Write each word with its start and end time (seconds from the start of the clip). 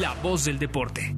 la 0.00 0.14
voz 0.22 0.44
del 0.44 0.58
deporte. 0.58 1.14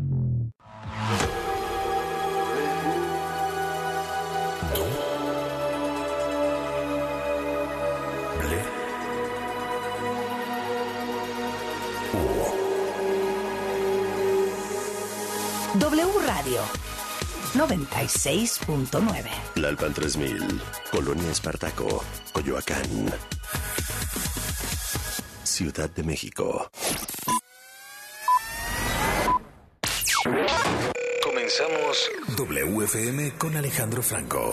W 15.79 16.07
Radio 16.27 16.63
96.9. 17.55 19.31
La 19.57 19.69
Alpan 19.69 19.93
3000, 19.93 20.61
Colonia 20.91 21.31
Espartaco, 21.31 22.05
Coyoacán. 22.33 23.13
Ciudad 25.45 25.91
de 25.91 26.03
México. 26.03 26.71
Comenzamos 31.23 32.11
WFM 32.37 33.35
con 33.39 33.57
Alejandro 33.57 34.03
Franco. 34.03 34.51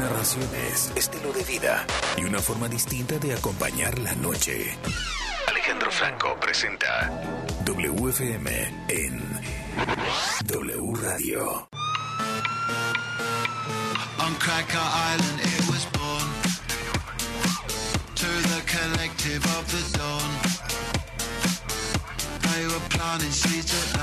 Narraciones, 0.00 0.90
estilo 0.96 1.32
de 1.32 1.44
vida 1.44 1.86
y 2.16 2.24
una 2.24 2.40
forma 2.40 2.68
distinta 2.68 3.16
de 3.18 3.34
acompañar 3.34 3.96
la 4.00 4.14
noche. 4.16 4.76
Alejandro 5.46 5.90
Franco 5.92 6.36
presenta 6.40 7.12
WFM 7.64 8.86
en 8.88 9.22
W 10.46 10.94
Radio. 11.00 11.68
On 14.18 14.34
Cracker 14.40 14.80
Island 15.14 15.40
it 15.42 15.68
was 15.70 15.86
born 15.92 16.28
to 18.16 18.26
the 18.26 18.62
collective 18.66 19.44
of 19.58 19.64
the 19.70 19.98
dawn. 19.98 20.30
They 22.56 22.66
were 22.66 22.88
planting 22.88 23.30
seeds 23.30 23.72
at 23.74 23.95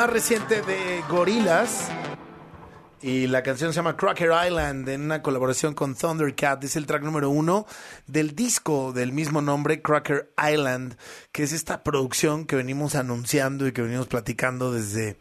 más 0.00 0.08
reciente 0.08 0.62
de 0.62 1.04
Gorilas. 1.10 1.90
Y 3.02 3.26
la 3.26 3.42
canción 3.42 3.70
se 3.70 3.76
llama 3.76 3.98
Cracker 3.98 4.30
Island 4.46 4.88
en 4.88 5.02
una 5.02 5.20
colaboración 5.20 5.74
con 5.74 5.94
Thundercat. 5.94 6.64
Es 6.64 6.74
el 6.76 6.86
track 6.86 7.02
número 7.02 7.28
uno 7.28 7.66
del 8.06 8.34
disco 8.34 8.94
del 8.94 9.12
mismo 9.12 9.42
nombre, 9.42 9.82
Cracker 9.82 10.32
Island, 10.42 10.96
que 11.32 11.42
es 11.42 11.52
esta 11.52 11.82
producción 11.82 12.46
que 12.46 12.56
venimos 12.56 12.94
anunciando 12.94 13.66
y 13.66 13.72
que 13.72 13.82
venimos 13.82 14.06
platicando 14.06 14.72
desde 14.72 15.18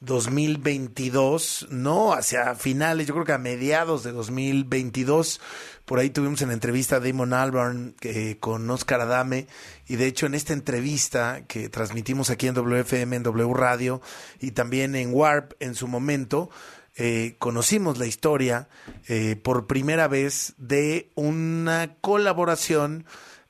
2022, 0.00 1.68
no 1.70 2.12
hacia 2.12 2.54
finales, 2.54 3.06
yo 3.06 3.14
creo 3.14 3.24
que 3.24 3.32
a 3.32 3.38
mediados 3.38 4.02
de 4.02 4.12
2022. 4.12 5.40
Por 5.84 5.98
ahí 5.98 6.10
tuvimos 6.10 6.42
en 6.42 6.48
la 6.48 6.54
entrevista 6.54 6.96
a 6.96 7.00
Damon 7.00 7.32
Albarn 7.32 7.94
eh, 8.02 8.36
con 8.40 8.68
Oscar 8.70 9.00
Adame 9.00 9.46
y 9.86 9.96
de 9.96 10.06
hecho 10.06 10.26
en 10.26 10.34
esta 10.34 10.52
entrevista 10.52 11.44
que 11.46 11.68
transmitimos 11.68 12.28
aquí 12.28 12.46
en 12.46 12.54
WFM, 12.54 13.16
en 13.16 13.22
W 13.22 13.54
Radio 13.54 14.02
y 14.40 14.50
también 14.50 14.96
en 14.96 15.14
Warp 15.14 15.54
en 15.60 15.74
su 15.74 15.88
momento, 15.88 16.50
eh, 16.96 17.36
conocimos 17.38 17.98
la 17.98 18.06
historia 18.06 18.68
eh, 19.08 19.36
por 19.36 19.66
primera 19.66 20.08
vez 20.08 20.54
de 20.58 21.10
una 21.14 21.96
colaboración. 22.00 23.04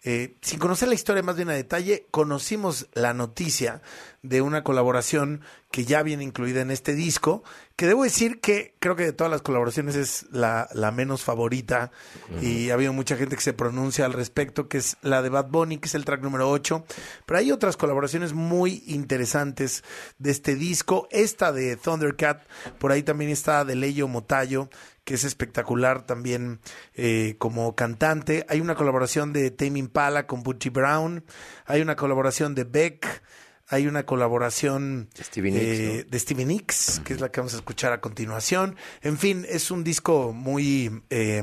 Eh, 0.09 0.37
sin 0.41 0.61
conocer 0.61 0.87
la 0.87 0.95
historia 0.95 1.25
más 1.25 1.35
bien 1.35 1.51
a 1.51 1.55
detalle, 1.55 2.07
conocimos 2.13 2.87
la 2.95 3.13
noticia 3.13 3.83
de 4.23 4.41
una 4.41 4.63
colaboración 4.63 5.41
que 5.73 5.85
ya 5.85 6.05
viene 6.05 6.23
incluida 6.23 6.61
en 6.61 6.71
este 6.71 6.95
disco, 6.95 7.43
que 7.77 7.87
debo 7.87 8.05
decir 8.05 8.41
que 8.41 8.75
creo 8.79 8.97
que 8.97 9.05
de 9.05 9.13
todas 9.13 9.31
las 9.31 9.43
colaboraciones 9.43 9.97
es 9.97 10.27
la, 10.31 10.67
la 10.73 10.91
menos 10.91 11.23
favorita 11.23 11.91
y 12.41 12.71
ha 12.71 12.75
habido 12.75 12.95
mucha 12.95 13.17
gente 13.17 13.37
que 13.37 13.43
se 13.43 13.53
pronuncia 13.53 14.07
al 14.07 14.15
respecto, 14.15 14.67
que 14.67 14.79
es 14.79 14.97
la 15.03 15.21
de 15.21 15.29
Bad 15.29 15.51
Bunny, 15.51 15.77
que 15.77 15.87
es 15.87 15.95
el 15.95 16.07
track 16.07 16.23
número 16.23 16.51
8, 16.51 16.87
pero 17.27 17.39
hay 17.39 17.53
otras 17.53 17.77
colaboraciones 17.77 18.33
muy 18.33 18.83
interesantes 18.87 19.85
de 20.19 20.31
este 20.31 20.55
disco, 20.55 21.07
esta 21.11 21.53
de 21.53 21.77
Thundercat, 21.77 22.47
por 22.79 22.93
ahí 22.93 23.03
también 23.03 23.31
está 23.31 23.67
de 23.67 23.77
Leyo 23.77 24.09
Motayo, 24.09 24.71
que 25.05 25.15
es 25.15 25.25
espectacular 25.25 26.05
también 26.05 26.59
eh, 26.95 27.37
como 27.39 27.77
cantante. 27.77 28.45
Hay 28.49 28.61
una 28.61 28.75
colaboración 28.75 29.33
de 29.33 29.53
Tame 29.53 29.79
Impala 29.79 30.27
con 30.27 30.43
Butchie 30.43 30.71
Brown. 30.71 31.25
Hay 31.65 31.81
una 31.81 31.95
colaboración 31.95 32.57
de 32.57 32.65
Beck. 32.65 33.23
Hay 33.69 33.87
una 33.87 34.07
colaboración 34.07 35.09
Stevie 35.19 35.51
Nicks, 35.51 35.65
eh, 35.65 36.03
¿no? 36.05 36.11
de 36.11 36.19
Stevie 36.19 36.47
Nicks, 36.47 37.01
que 37.05 37.15
es 37.15 37.21
la 37.21 37.31
que 37.31 37.41
vamos 37.41 37.55
a 37.55 37.57
escuchar 37.57 37.93
a 37.93 38.01
continuación. 38.01 38.77
En 39.03 39.19
fin, 39.19 39.45
es 39.49 39.71
un 39.71 39.83
disco 39.83 40.33
muy 40.33 41.03
eh, 41.11 41.43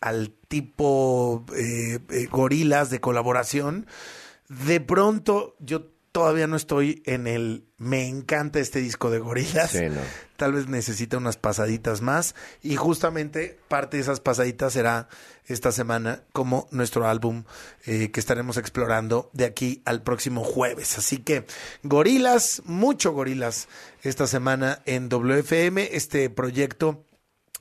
al 0.00 0.30
tipo 0.48 1.44
eh, 1.56 1.98
eh, 2.10 2.26
gorilas 2.30 2.90
de 2.90 3.00
colaboración. 3.00 3.86
De 4.48 4.80
pronto, 4.80 5.56
yo 5.58 5.90
todavía 6.18 6.48
no 6.48 6.56
estoy 6.56 7.00
en 7.06 7.28
el 7.28 7.64
me 7.76 8.08
encanta 8.08 8.58
este 8.58 8.80
disco 8.80 9.08
de 9.08 9.20
gorilas. 9.20 9.70
Sí, 9.70 9.84
no. 9.88 10.00
Tal 10.36 10.52
vez 10.52 10.66
necesita 10.66 11.16
unas 11.16 11.36
pasaditas 11.36 12.02
más. 12.02 12.34
Y 12.60 12.74
justamente 12.74 13.56
parte 13.68 13.96
de 13.96 14.02
esas 14.02 14.18
pasaditas 14.18 14.72
será 14.72 15.08
esta 15.46 15.70
semana 15.70 16.24
como 16.32 16.66
nuestro 16.72 17.06
álbum 17.06 17.44
eh, 17.86 18.10
que 18.10 18.18
estaremos 18.18 18.56
explorando 18.56 19.30
de 19.32 19.44
aquí 19.44 19.80
al 19.84 20.02
próximo 20.02 20.42
jueves. 20.42 20.98
Así 20.98 21.18
que 21.18 21.46
gorilas, 21.84 22.62
mucho 22.64 23.12
gorilas 23.12 23.68
esta 24.02 24.26
semana 24.26 24.82
en 24.86 25.08
WFM. 25.08 25.90
Este 25.92 26.30
proyecto 26.30 27.04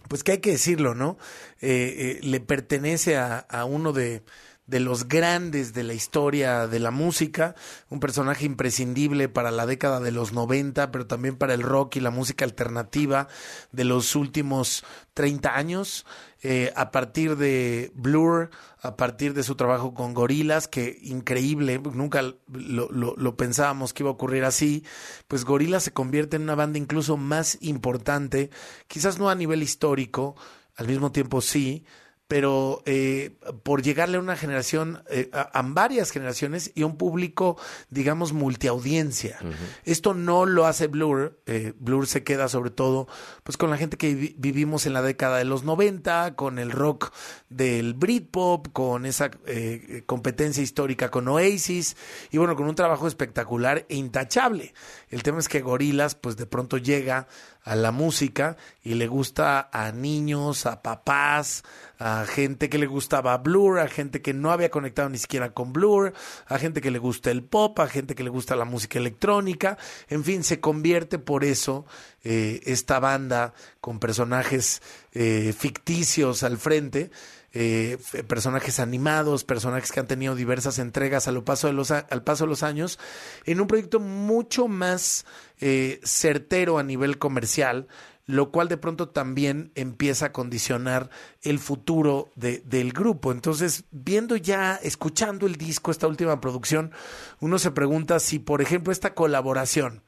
pues 0.08 0.24
que 0.24 0.32
hay 0.32 0.38
que 0.40 0.52
decirlo, 0.52 0.96
¿no? 0.96 1.20
Eh, 1.62 2.18
eh, 2.22 2.26
le 2.26 2.40
pertenece 2.40 3.18
a, 3.18 3.38
a 3.38 3.66
uno 3.66 3.94
de, 3.94 4.24
de 4.68 4.82
los 4.82 5.08
grandes 5.08 5.74
de 5.74 5.84
la 5.84 5.94
historia 5.94 6.68
de 6.68 6.80
la 6.80 6.92
música, 6.92 7.56
un 7.90 8.02
personaje 8.02 8.46
imprescindible 8.46 9.30
para 9.30 9.50
la 9.50 9.66
década 9.66 10.02
de 10.02 10.12
los 10.12 10.34
90, 10.34 10.92
pero 10.92 11.08
también 11.08 11.38
para 11.38 11.54
el 11.54 11.64
rock 11.64 11.96
y 11.96 12.00
la 12.02 12.12
música 12.12 12.44
alternativa 12.44 13.30
de 13.72 13.86
los 13.86 14.16
últimos 14.16 14.84
30 15.14 15.56
años, 15.56 16.06
eh, 16.44 16.72
a 16.76 16.92
partir 16.92 17.38
de 17.38 17.92
Blur, 17.96 18.52
a 18.82 18.98
partir 18.98 19.34
de 19.34 19.44
su 19.44 19.56
trabajo 19.56 19.94
con 19.94 20.14
Gorilas, 20.14 20.68
que 20.68 21.00
increíble, 21.02 21.80
nunca 21.80 22.22
lo, 22.22 22.92
lo, 22.92 23.38
pensábamos 23.38 23.94
que 23.94 24.04
iba 24.04 24.10
a 24.10 24.14
ocurrir 24.14 24.44
así, 24.44 24.84
pues 25.28 25.46
Gorilas 25.46 25.84
se 25.84 25.94
convierte 25.94 26.36
en 26.36 26.44
una 26.44 26.56
banda 26.56 26.78
incluso 26.78 27.18
más 27.18 27.58
importante, 27.62 28.52
quizás 28.88 29.18
no 29.18 29.30
a 29.30 29.36
nivel 29.36 29.64
histórico, 29.64 30.36
al 30.76 30.88
mismo 30.88 31.12
tiempo 31.12 31.42
sí, 31.42 31.86
pero 32.28 32.84
eh, 32.86 33.38
por 33.64 33.82
llegarle 33.82 34.18
a 34.18 34.20
una 34.20 34.36
generación, 34.36 35.04
eh, 35.10 35.30
a, 35.32 35.42
a, 35.42 35.62
varias 35.62 36.12
generaciones 36.12 36.72
y 36.76 36.84
un 36.84 36.98
público, 36.98 37.58
digamos, 37.90 38.34
multiaudiencia. 38.34 39.38
Uh 39.42 39.46
-huh. 39.46 39.56
Esto 39.86 40.14
no 40.14 40.46
lo 40.46 40.66
hace 40.66 40.88
Blur. 40.88 41.40
Eh, 41.46 41.74
Blur 41.80 42.06
se 42.08 42.24
queda 42.24 42.50
sobre 42.50 42.70
todo 42.70 43.08
pues 43.44 43.58
con 43.58 43.70
la 43.70 43.78
gente 43.78 43.98
que 43.98 44.14
vi 44.14 44.36
vivimos 44.38 44.86
en 44.86 44.94
la 44.94 45.02
década 45.02 45.38
de 45.38 45.46
los 45.46 45.64
90, 45.64 46.36
con 46.36 46.60
el 46.60 46.72
rock 46.72 47.12
del 47.50 47.94
Britpop, 47.94 48.68
con 48.74 49.06
esa 49.06 49.32
eh, 49.46 50.04
competencia 50.06 50.62
histórica 50.62 51.10
con 51.10 51.28
Oasis 51.28 51.96
y 52.32 52.38
bueno, 52.38 52.56
con 52.56 52.68
un 52.68 52.76
trabajo 52.76 53.08
espectacular 53.08 53.86
e 53.90 53.96
intachable. 53.96 54.74
El 55.10 55.24
tema 55.24 55.40
es 55.40 55.48
que 55.48 55.62
Gorilas 55.62 56.16
pues 56.16 56.36
de 56.36 56.46
pronto 56.46 56.78
llega 56.78 57.28
a 57.68 57.76
la 57.76 57.92
música 57.92 58.56
y 58.82 58.94
le 58.94 59.08
gusta 59.08 59.70
a 59.74 59.92
niños, 59.92 60.66
a 60.66 60.82
papás, 60.82 61.66
a 62.00 62.26
gente 62.26 62.70
que 62.70 62.78
le 62.78 62.86
gustaba 62.86 63.38
Blur, 63.38 63.80
a 63.80 63.90
gente 63.90 64.22
que 64.22 64.34
no 64.34 64.52
había 64.52 64.72
conectado 64.72 65.10
ni 65.10 65.18
siquiera 65.18 65.54
con 65.54 65.74
Blur, 65.74 66.14
a 66.46 66.60
gente 66.60 66.80
que 66.80 66.92
le 66.92 67.00
gusta 67.00 67.30
el 67.30 67.44
pop, 67.44 67.78
a 67.80 67.88
gente 67.88 68.16
que 68.16 68.24
le 68.24 68.30
gusta 68.30 68.56
la 68.56 68.64
música 68.64 69.00
electrónica, 69.00 69.78
en 70.08 70.24
fin, 70.24 70.46
se 70.46 70.62
convierte 70.62 71.20
por 71.20 71.44
eso 71.44 71.86
eh, 72.24 72.62
esta 72.64 73.02
banda 73.02 73.54
con 73.82 74.00
personajes 74.00 74.82
eh, 75.12 75.54
ficticios 75.58 76.44
al 76.44 76.58
frente. 76.58 77.12
Eh, 77.54 77.98
personajes 78.28 78.80
animados, 78.80 79.46
personajes 79.46 79.92
que 79.92 80.00
han 80.00 80.08
tenido 80.08 80.36
diversas 80.36 80.80
entregas 80.80 81.28
a 81.28 81.32
lo 81.32 81.46
paso 81.46 81.68
de 81.68 81.74
los, 81.74 81.92
al 81.92 82.24
paso 82.24 82.44
de 82.44 82.50
los 82.50 82.62
años, 82.62 83.00
en 83.46 83.62
un 83.62 83.68
proyecto 83.68 84.00
mucho 84.00 84.68
más 84.68 85.26
eh, 85.60 86.00
certero 86.04 86.78
a 86.78 86.84
nivel 86.84 87.18
comercial, 87.18 87.88
lo 88.28 88.52
cual 88.52 88.68
de 88.68 88.78
pronto 88.78 89.08
también 89.08 89.72
empieza 89.76 90.28
a 90.28 90.32
condicionar 90.34 91.10
el 91.42 91.60
futuro 91.60 92.30
de, 92.36 92.60
del 92.66 92.92
grupo. 92.92 93.32
Entonces, 93.32 93.86
viendo 93.92 94.36
ya, 94.36 94.76
escuchando 94.84 95.48
el 95.48 95.56
disco, 95.56 95.92
esta 95.92 96.08
última 96.08 96.42
producción, 96.42 96.92
uno 97.40 97.58
se 97.58 97.72
pregunta 97.72 98.20
si, 98.20 98.40
por 98.40 98.62
ejemplo, 98.62 98.92
esta 98.92 99.16
colaboración, 99.16 100.04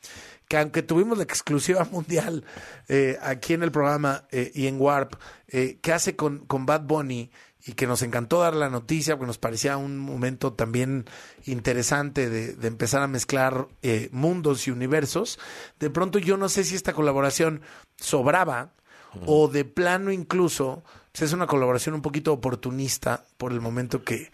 que 0.50 0.58
aunque 0.58 0.84
tuvimos 0.84 1.18
la 1.18 1.24
exclusiva 1.24 1.86
mundial 1.92 2.44
eh, 2.90 3.18
aquí 3.22 3.54
en 3.54 3.64
el 3.64 3.72
programa 3.72 4.26
eh, 4.32 4.52
y 4.54 4.68
en 4.68 4.82
Warp, 4.82 5.14
eh, 5.48 5.80
que 5.82 5.94
hace 5.94 6.18
con, 6.18 6.40
con 6.40 6.66
Bad 6.66 6.82
Bunny, 6.82 7.32
y 7.66 7.74
que 7.74 7.88
nos 7.88 8.02
encantó 8.02 8.40
dar 8.40 8.56
la 8.56 8.70
noticia, 8.70 9.16
porque 9.16 9.28
nos 9.28 9.38
parecía 9.38 9.78
un 9.78 9.98
momento 9.98 10.54
también 10.54 11.06
interesante 11.46 12.30
de, 12.30 12.54
de 12.54 12.68
empezar 12.68 13.02
a 13.02 13.08
mezclar 13.08 13.68
eh, 13.82 14.10
mundos 14.12 14.68
y 14.68 14.72
universos. 14.72 15.40
De 15.80 15.90
pronto 15.90 16.20
yo 16.20 16.38
no 16.38 16.50
sé 16.50 16.64
si 16.64 16.76
esta 16.76 16.94
colaboración 16.94 17.62
sobraba 17.98 18.74
uh 19.14 19.20
-huh. 19.20 19.24
o 19.28 19.48
de 19.50 19.66
plano 19.66 20.12
incluso 20.12 20.84
pues 21.12 21.24
es 21.24 21.34
una 21.34 21.48
colaboración 21.48 21.96
un 21.96 22.02
poquito 22.02 22.32
oportunista 22.32 23.24
por 23.38 23.52
el 23.52 23.62
momento 23.62 24.04
que 24.04 24.30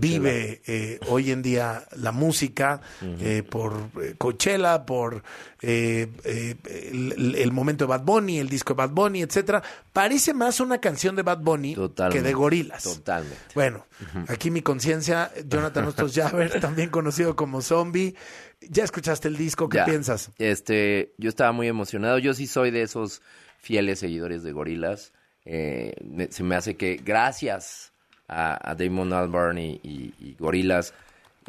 vive 0.00 0.62
eh, 0.66 1.00
hoy 1.08 1.32
en 1.32 1.42
día 1.42 1.84
la 1.96 2.12
música, 2.12 2.80
uh 3.02 3.04
-huh. 3.04 3.16
eh, 3.20 3.42
por 3.42 3.90
eh, 4.00 4.14
Coachella, 4.16 4.86
por 4.86 5.22
eh, 5.60 6.08
el, 6.24 7.34
el, 7.34 7.52
momento 7.52 7.84
de 7.84 7.88
Bad 7.88 8.04
Bunny, 8.04 8.38
el 8.38 8.48
disco 8.48 8.74
de 8.74 8.78
Bad 8.78 8.90
Bunny, 8.90 9.22
etcétera. 9.22 9.62
Parece 9.92 10.32
más 10.32 10.60
una 10.60 10.78
canción 10.78 11.16
de 11.16 11.22
Bad 11.22 11.40
Bunny 11.40 11.74
Totalmente. 11.74 12.22
que 12.22 12.28
de 12.28 12.32
Gorilas. 12.34 12.84
Totalmente. 12.84 13.36
Bueno, 13.54 13.86
uh 14.00 14.18
-huh. 14.18 14.30
aquí 14.30 14.50
mi 14.50 14.62
conciencia, 14.62 15.32
Jonathan 15.46 15.86
Ostos 15.86 16.14
Javer, 16.14 16.60
también 16.60 16.90
conocido 16.90 17.34
como 17.34 17.60
Zombie. 17.60 18.14
¿Ya 18.60 18.84
escuchaste 18.84 19.28
el 19.28 19.36
disco? 19.36 19.68
¿Qué 19.68 19.78
ya. 19.78 19.84
piensas? 19.84 20.30
Este, 20.38 21.12
yo 21.18 21.28
estaba 21.28 21.50
muy 21.52 21.66
emocionado. 21.66 22.18
Yo 22.18 22.34
sí 22.34 22.46
soy 22.46 22.70
de 22.70 22.82
esos 22.82 23.20
fieles 23.58 23.98
seguidores 23.98 24.42
de 24.42 24.52
Gorilas. 24.52 25.12
Eh, 25.44 25.94
se 26.30 26.42
me 26.42 26.56
hace 26.56 26.76
que 26.76 27.00
gracias 27.04 27.92
a, 28.28 28.74
Damon 28.78 29.12
Albarn 29.12 29.58
y, 29.58 29.80
y, 29.82 30.36
Gorilas, 30.38 30.94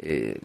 eh, 0.00 0.38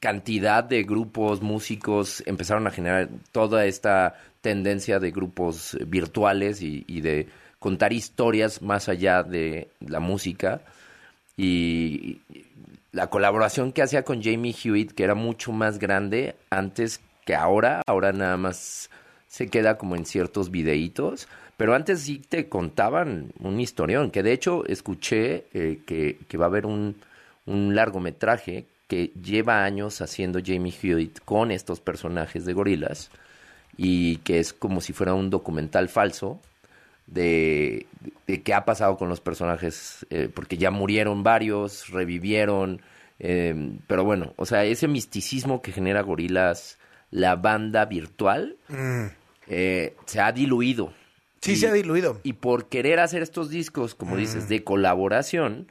cantidad 0.00 0.64
de 0.64 0.82
grupos, 0.82 1.40
músicos 1.42 2.22
empezaron 2.26 2.66
a 2.66 2.70
generar 2.70 3.08
toda 3.32 3.64
esta 3.66 4.14
tendencia 4.40 4.98
de 4.98 5.10
grupos 5.10 5.78
virtuales 5.86 6.60
y, 6.60 6.84
y 6.86 7.00
de 7.00 7.28
contar 7.58 7.92
historias 7.92 8.60
más 8.60 8.88
allá 8.88 9.22
de 9.22 9.68
la 9.80 10.00
música. 10.00 10.60
Y, 11.36 12.20
y 12.28 12.44
la 12.92 13.08
colaboración 13.08 13.72
que 13.72 13.82
hacía 13.82 14.04
con 14.04 14.22
Jamie 14.22 14.54
Hewitt, 14.54 14.92
que 14.92 15.04
era 15.04 15.14
mucho 15.14 15.52
más 15.52 15.78
grande 15.78 16.36
antes 16.50 17.00
que 17.24 17.34
ahora, 17.34 17.82
ahora 17.86 18.12
nada 18.12 18.36
más 18.36 18.90
se 19.26 19.48
queda 19.48 19.78
como 19.78 19.96
en 19.96 20.06
ciertos 20.06 20.50
videitos 20.50 21.26
pero 21.56 21.74
antes 21.74 22.00
sí 22.00 22.18
te 22.18 22.48
contaban 22.48 23.32
un 23.38 23.60
historión, 23.60 24.10
que 24.10 24.22
de 24.22 24.32
hecho 24.32 24.64
escuché 24.66 25.46
eh, 25.52 25.80
que, 25.86 26.18
que, 26.28 26.36
va 26.36 26.46
a 26.46 26.48
haber 26.48 26.66
un, 26.66 26.96
un 27.46 27.74
largometraje 27.74 28.66
que 28.88 29.12
lleva 29.22 29.64
años 29.64 30.00
haciendo 30.00 30.40
Jamie 30.44 30.74
Hewitt 30.80 31.20
con 31.24 31.50
estos 31.50 31.80
personajes 31.80 32.44
de 32.44 32.52
gorilas 32.52 33.10
y 33.76 34.18
que 34.18 34.38
es 34.38 34.52
como 34.52 34.80
si 34.80 34.92
fuera 34.92 35.14
un 35.14 35.30
documental 35.30 35.88
falso 35.88 36.40
de, 37.06 37.86
de 38.26 38.42
qué 38.42 38.54
ha 38.54 38.64
pasado 38.64 38.96
con 38.96 39.08
los 39.08 39.20
personajes, 39.20 40.06
eh, 40.10 40.28
porque 40.32 40.56
ya 40.56 40.70
murieron 40.70 41.22
varios, 41.22 41.90
revivieron, 41.90 42.80
eh, 43.18 43.78
pero 43.86 44.04
bueno, 44.04 44.32
o 44.36 44.46
sea, 44.46 44.64
ese 44.64 44.88
misticismo 44.88 45.62
que 45.62 45.72
genera 45.72 46.02
gorilas, 46.02 46.78
la 47.10 47.36
banda 47.36 47.84
virtual, 47.84 48.56
eh, 49.48 49.94
se 50.06 50.20
ha 50.20 50.32
diluido. 50.32 50.92
Mm. 51.44 51.46
Sí, 51.46 51.52
Y- 51.52 51.56
se 51.56 51.68
ha 51.68 51.72
diluido. 51.72 52.20
y 52.22 52.32
por 52.34 52.66
querer 52.68 53.00
hacer 53.00 53.22
estos 53.22 53.50
discos, 53.50 53.94
como 53.94 54.16
dices, 54.16 54.48
de 54.48 54.64
colaboración, 54.64 55.68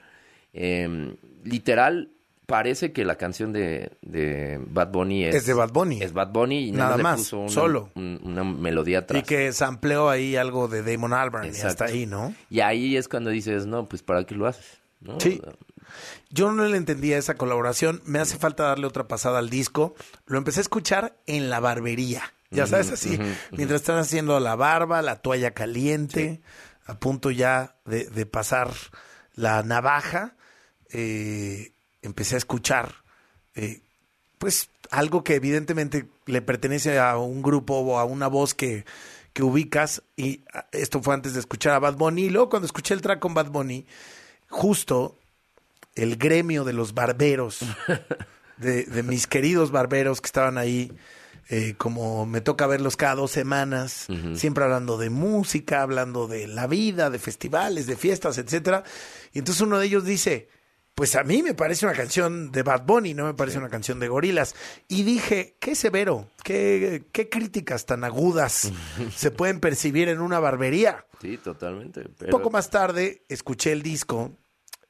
eh, 0.54 1.16
literal, 1.44 2.10
parece 2.46 2.92
que 2.92 3.06
la 3.06 3.16
canción 3.16 3.54
de, 3.54 3.92
de 4.02 4.60
Bad 4.68 4.92
Bunny 4.92 5.26
es, 5.26 5.36
Es 5.36 5.46
de 5.46 5.54
Bad 5.54 5.72
Bunny. 5.72 6.02
Es 6.02 6.14
Bad 6.14 6.32
Bunny 6.32 6.68
y 6.68 6.72
Nada 6.72 6.92
nada, 6.92 6.98
más, 6.98 7.04
más, 7.04 7.20
le 7.20 7.24
puso 7.24 7.40
una, 7.40 7.50
solo. 7.50 7.90
un- 7.96 8.20
una 8.24 8.44
melodía 8.44 9.00
atrás. 9.00 9.22
Y 9.22 9.26
que 9.26 9.52
sampleó 9.54 10.10
ahí 10.10 10.36
algo 10.36 10.68
de 10.68 10.84
Damon 10.84 11.14
Albarn 11.14 11.48
y 11.48 11.60
hasta 11.62 11.86
ahí, 11.86 12.06
¿no? 12.06 12.36
Y 12.50 12.60
ahí 12.60 12.98
es 12.98 13.08
cuando 13.08 13.30
dices, 13.30 13.66
no, 13.66 13.86
pues 13.88 14.04
¿para 14.04 14.26
qué 14.26 14.36
lo 14.36 14.46
haces? 14.46 14.66
¿No? 15.02 15.20
Sí. 15.20 15.42
Yo 16.30 16.52
no 16.52 16.66
le 16.66 16.78
entendía 16.78 17.18
esa 17.18 17.36
colaboración. 17.36 18.02
Me 18.06 18.20
hace 18.20 18.38
falta 18.38 18.64
darle 18.64 18.88
otra 18.88 19.08
pasada 19.08 19.40
al 19.40 19.50
disco. 19.50 19.96
Lo 20.28 20.38
empecé 20.38 20.60
a 20.60 20.62
escuchar 20.62 21.16
en 21.28 21.50
la 21.50 21.60
barbería. 21.60 22.24
Ya 22.54 22.68
sabes, 22.68 22.92
así. 22.92 23.20
Mientras 23.52 23.82
están 23.82 23.98
haciendo 23.98 24.40
la 24.40 24.56
barba, 24.56 25.02
la 25.02 25.18
toalla 25.18 25.52
caliente, 25.52 26.42
a 26.86 27.00
punto 27.00 27.32
ya 27.32 27.76
de, 27.86 28.06
de 28.06 28.26
pasar 28.26 28.72
la 29.36 29.64
navaja, 29.64 30.36
eh, 30.92 31.72
empecé 32.02 32.36
a 32.36 32.38
escuchar, 32.38 33.04
eh, 33.56 33.82
pues, 34.38 34.70
algo 34.92 35.24
que 35.24 35.36
evidentemente 35.36 36.08
le 36.26 36.42
pertenece 36.42 37.00
a 37.00 37.18
un 37.18 37.42
grupo 37.42 37.76
o 37.80 37.98
a 37.98 38.06
una 38.06 38.28
voz 38.28 38.54
que, 38.54 38.86
que 39.34 39.44
ubicas. 39.44 40.04
Y 40.16 40.44
esto 40.72 41.02
fue 41.02 41.14
antes 41.14 41.34
de 41.34 41.40
escuchar 41.40 41.74
a 41.74 41.80
Bad 41.80 41.96
Bunny. 41.96 42.26
Y 42.26 42.30
luego 42.30 42.50
cuando 42.50 42.66
escuché 42.66 42.94
el 42.94 43.02
track 43.02 43.20
con 43.20 43.34
Bad 43.34 43.50
Bunny, 43.50 43.86
justo 44.50 45.18
el 45.96 46.18
gremio 46.18 46.64
de 46.64 46.74
los 46.74 46.94
barberos, 46.94 47.60
de, 48.58 48.84
de 48.84 49.04
mis 49.04 49.28
queridos 49.28 49.72
barberos 49.72 50.22
que 50.22 50.28
estaban 50.28 50.58
ahí, 50.58 50.92
eh, 51.50 51.76
como 51.78 52.26
me 52.26 52.42
toca 52.42 52.68
verlos 52.68 52.96
cada 52.98 53.16
dos 53.16 53.32
semanas, 53.32 54.08
siempre 54.36 54.64
hablando 54.64 54.98
de 54.98 55.10
música, 55.10 55.82
hablando 55.82 56.28
de 56.28 56.48
la 56.48 56.68
vida, 56.68 57.10
de 57.10 57.20
festivales, 57.20 57.86
de 57.88 57.96
fiestas, 57.96 58.38
etcétera. 58.38 58.84
Y 59.34 59.40
entonces 59.40 59.62
uno 59.62 59.78
de 59.80 59.86
ellos 59.88 60.06
dice, 60.06 60.48
pues 60.96 61.16
a 61.16 61.24
mí 61.24 61.42
me 61.44 61.54
parece 61.54 61.86
una 61.86 61.96
canción 61.96 62.52
de 62.52 62.64
Bad 62.64 62.84
Bunny, 62.86 63.14
no 63.14 63.26
me 63.26 63.34
parece 63.34 63.58
una 63.58 63.70
canción 63.70 64.00
de 64.00 64.08
gorilas. 64.08 64.56
Y 64.88 65.04
dije, 65.04 65.56
qué 65.60 65.76
severo, 65.76 66.30
qué, 66.44 67.04
qué 67.12 67.30
críticas 67.30 67.86
tan 67.86 68.04
agudas 68.04 68.72
se 69.16 69.32
pueden 69.32 69.60
percibir 69.60 70.08
en 70.10 70.22
una 70.22 70.40
barbería. 70.40 71.06
Sí, 71.22 71.38
totalmente. 71.38 72.04
pero- 72.18 72.32
Poco 72.32 72.52
más 72.52 72.70
tarde 72.70 73.24
escuché 73.28 73.72
el 73.72 73.82
disco, 73.82 74.32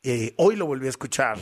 eh, 0.03 0.33
hoy 0.38 0.55
lo 0.57 0.65
volví 0.65 0.88
a 0.88 0.89
escuchar, 0.89 1.39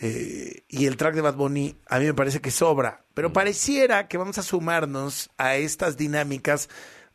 eh, 0.00 0.64
y 0.68 0.86
el 0.86 0.96
track 0.96 1.14
de 1.14 1.20
Bad 1.20 1.34
Bunny 1.36 1.76
a 1.86 1.98
mí 1.98 2.06
me 2.06 2.14
parece 2.14 2.40
que 2.40 2.50
sobra, 2.50 3.04
Mm. 3.10 3.12
pero 3.14 3.32
pareciera 3.32 4.08
que 4.08 4.16
vamos 4.18 4.38
a 4.38 4.42
sumarnos 4.42 5.30
a 5.38 5.56
estas 5.56 5.96
dinámicas 5.96 6.68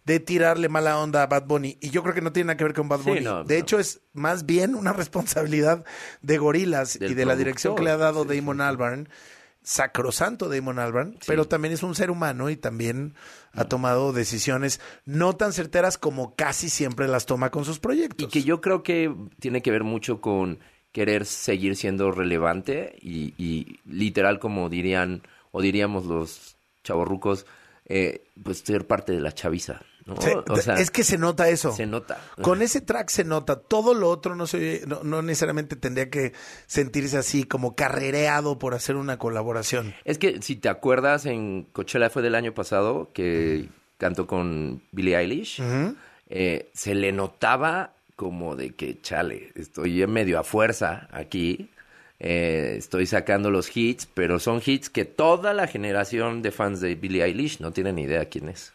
de 0.06 0.20
tirarle 0.20 0.70
mala 0.70 1.00
onda 1.00 1.24
a 1.24 1.28
Bad 1.28 1.46
Bunny, 1.48 1.80
y 1.82 1.90
yo 1.90 2.04
creo 2.04 2.14
que 2.14 2.22
no 2.22 2.32
tiene 2.32 2.48
nada 2.48 2.58
que 2.58 2.64
ver 2.64 2.74
con 2.76 2.88
Bad 2.88 3.00
Sí, 3.02 3.10
Bunny. 3.10 3.22
no, 3.22 3.44
de 3.44 3.56
no. 3.56 3.60
hecho, 3.62 3.80
es 3.80 4.02
más 4.14 4.46
bien 4.46 4.76
una 4.76 4.94
responsabilidad 4.94 5.84
de 6.22 6.38
Gorilas 6.38 7.00
Del 7.00 7.12
y 7.12 7.14
de 7.16 7.26
la 7.26 7.36
dirección 7.36 7.76
que 7.76 7.82
le 7.84 7.90
ha 7.90 7.98
dado 7.98 8.24
sí, 8.24 8.36
Damon 8.36 8.62
Albarn. 8.62 9.10
Sacrosanto 9.64 10.48
Damon 10.48 10.78
Albarn, 10.78 11.18
pero 11.26 11.48
también 11.48 11.74
es 11.74 11.82
un 11.82 11.96
ser 11.96 12.12
humano 12.12 12.52
y 12.52 12.56
también 12.56 13.16
ha 13.54 13.66
tomado 13.66 14.14
decisiones 14.14 14.80
no 15.06 15.36
tan 15.36 15.54
certeras 15.54 15.98
como 15.98 16.36
casi 16.36 16.70
siempre 16.70 17.08
las 17.08 17.26
toma 17.26 17.50
con 17.50 17.66
sus 17.66 17.80
proyectos. 17.80 18.28
Y 18.28 18.30
que 18.30 18.44
yo 18.44 18.62
creo 18.62 18.84
que 18.84 19.12
tiene 19.40 19.64
que 19.64 19.72
ver 19.72 19.84
mucho 19.84 20.22
con 20.22 20.60
querer 20.96 21.26
seguir 21.26 21.76
siendo 21.76 22.10
relevante 22.10 22.96
y, 23.02 23.34
y 23.38 23.80
literal 23.86 24.40
como 24.40 24.70
dirían 24.70 25.22
o 25.52 25.62
diríamos 25.62 26.06
los 26.06 26.56
chavorrucos, 26.86 27.46
eh, 27.88 28.24
pues 28.42 28.60
ser 28.60 28.88
parte 28.88 29.12
de 29.12 29.20
la 29.20 29.34
chaviza, 29.34 29.82
¿no? 30.06 30.16
Se- 30.22 30.38
O 30.50 30.56
sea, 30.56 30.76
es 30.76 30.90
que 30.92 31.04
se 31.04 31.18
nota 31.18 31.50
eso. 31.50 31.74
se 31.74 31.86
nota. 31.86 32.18
Con 32.42 32.62
ese 32.62 32.80
track 32.80 33.10
se 33.10 33.26
nota. 33.26 33.60
Todo 33.60 33.94
lo 33.94 34.10
otro 34.10 34.36
no, 34.38 34.48
se, 34.48 34.84
no, 34.88 35.04
no 35.04 35.22
necesariamente 35.22 35.76
tendría 35.76 36.10
que 36.10 36.32
sentirse 36.66 37.18
así 37.18 37.44
como 37.44 37.76
carrereado 37.76 38.58
por 38.58 38.74
hacer 38.74 38.96
una 38.96 39.18
colaboración. 39.18 39.94
Es 40.06 40.18
que 40.18 40.42
si 40.42 40.56
te 40.56 40.70
acuerdas, 40.70 41.26
en 41.26 41.64
Coachella 41.74 42.10
fue 42.10 42.22
del 42.22 42.36
año 42.36 42.54
pasado 42.54 43.12
que 43.14 43.68
cantó 43.98 44.28
con 44.28 44.82
Billie 44.94 45.18
Eilish, 45.18 45.62
eh, 46.30 46.70
se 46.74 46.96
le 46.96 47.12
notaba 47.12 47.95
como 48.16 48.56
de 48.56 48.72
que, 48.72 49.00
chale, 49.02 49.52
estoy 49.56 50.06
medio 50.08 50.40
a 50.40 50.44
fuerza 50.44 51.08
aquí, 51.12 51.70
eh, 52.20 52.76
estoy 52.78 53.06
sacando 53.08 53.52
los 53.52 53.76
hits, 53.76 54.06
pero 54.06 54.40
son 54.40 54.62
hits 54.66 54.90
que 54.90 55.06
toda 55.06 55.54
la 55.54 55.68
generación 55.68 56.42
de 56.42 56.52
fans 56.52 56.80
de 56.80 56.96
Billie 56.96 57.24
Eilish 57.24 57.60
no 57.60 57.72
tienen 57.72 57.96
ni 57.96 58.04
idea 58.04 58.26
quién 58.26 58.50
es. 58.50 58.74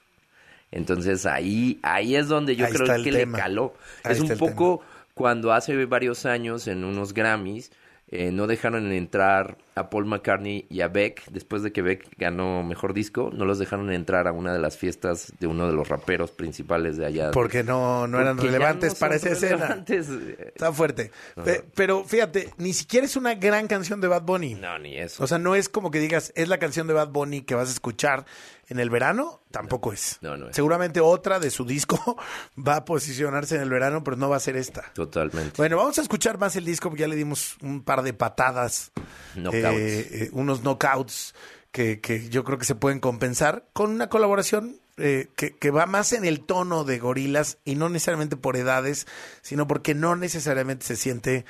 Entonces 0.71 1.27
ahí, 1.27 1.79
ahí 1.83 2.17
es 2.17 2.29
donde 2.29 2.55
yo 2.55 2.67
Ahí 2.67 2.73
creo 2.73 3.03
que 3.03 3.11
tema. 3.11 3.39
le 3.39 3.43
caló. 3.43 3.75
Ahí 4.05 4.13
es 4.13 4.21
un 4.21 4.37
poco 4.37 4.83
cuando 5.15 5.53
hace 5.53 5.85
varios 5.87 6.27
años 6.27 6.69
en 6.69 6.85
unos 6.85 7.13
Grammys 7.13 7.73
eh, 8.13 8.33
no 8.33 8.47
dejaron 8.47 8.91
entrar 8.93 9.59
a 9.77 9.89
Paul 9.89 10.05
McCartney 10.07 10.67
y 10.69 10.81
a 10.81 10.89
Beck 10.89 11.25
después 11.31 11.63
de 11.63 11.73
que 11.73 11.81
Beck 11.81 12.07
ganó 12.19 12.63
mejor 12.65 12.93
disco, 12.93 13.31
no 13.33 13.45
los 13.45 13.59
dejaron 13.59 13.91
entrar 13.93 14.27
a 14.29 14.33
una 14.33 14.53
de 14.53 14.59
las 14.59 14.77
fiestas 14.77 15.33
de 15.39 15.47
uno 15.47 15.67
de 15.69 15.73
los 15.73 15.89
raperos 15.89 16.33
principales 16.33 16.97
de 16.97 17.07
allá. 17.07 17.31
Porque 17.31 17.63
no, 17.63 18.07
no 18.09 18.21
eran 18.21 18.37
Porque 18.37 18.51
relevantes 18.51 18.95
no 18.95 18.99
para 18.99 19.15
esa 19.15 19.31
escena. 19.31 19.57
relevantes. 19.59 20.09
Está 20.09 20.73
fuerte. 20.73 21.13
Pe- 21.45 21.65
Pero 21.75 22.05
fíjate, 22.05 22.51
ni 22.59 22.73
siquiera 22.73 23.07
es 23.07 23.17
una 23.17 23.35
gran 23.37 23.69
canción 23.69 24.01
de 24.01 24.09
Bad 24.09 24.23
Bunny. 24.23 24.55
No, 24.55 24.79
ni 24.79 24.97
eso. 24.99 25.23
O 25.23 25.27
sea, 25.27 25.39
no 25.39 25.55
es 25.55 25.69
como 25.69 25.91
que 25.91 26.01
digas, 26.01 26.33
es 26.35 26.49
la 26.49 26.59
canción 26.59 26.87
de 26.89 26.95
Bad 26.95 27.11
Bunny 27.11 27.43
que 27.43 27.55
vas 27.55 27.69
a 27.69 27.73
escuchar 27.73 28.27
en 28.71 28.79
el 28.81 28.89
verano, 28.89 29.43
tampoco 29.51 29.93
es. 29.93 30.19
No, 30.23 30.37
no 30.37 30.49
es. 30.49 30.57
Seguramente 30.57 31.01
otra 31.01 31.41
de 31.41 31.51
su 31.51 31.65
disco 31.67 32.17
va 32.57 32.77
a 32.77 32.85
posicionarse 32.85 33.57
en 33.57 33.63
el 33.63 33.69
verano, 33.69 34.03
pero 34.03 34.17
no 34.17 34.31
va 34.31 34.37
a 34.37 34.41
ser 34.41 34.57
esta. 34.57 34.91
Totalmente. 34.95 35.55
Bueno, 35.59 35.77
vamos 35.77 35.99
a 35.99 36.03
escuchar 36.03 36.39
más 36.39 36.57
el 36.57 36.65
disco 36.65 36.89
porque 36.89 37.03
ya 37.03 37.09
le 37.09 37.17
dimos 37.17 37.57
un 37.61 37.83
par 37.83 38.03
de 38.03 38.15
patadas, 38.15 38.93
Knockouts. 39.35 39.57
eh, 39.77 40.09
eh, 40.13 40.29
unos 40.33 40.63
knockouts 40.63 41.35
que, 41.73 42.01
que 42.01 42.29
yo 42.31 42.45
creo 42.45 42.59
que 42.59 42.65
se 42.65 42.77
pueden 42.77 43.01
compensar 43.01 43.67
con 43.73 43.91
una 43.91 44.09
colaboración 44.09 44.81
eh, 44.97 45.29
que, 45.35 45.57
que 45.57 45.71
va 45.71 45.87
más 45.87 46.13
en 46.13 46.25
el 46.25 46.41
tono 46.41 46.85
de 46.85 46.99
gorilas 46.99 47.59
y 47.65 47.75
no 47.75 47.89
necesariamente 47.89 48.37
por 48.37 48.57
edades, 48.57 49.07
sino 49.43 49.67
porque 49.67 49.95
no 49.95 50.15
necesariamente 50.15 50.87
se 50.87 50.95
siente 50.97 51.45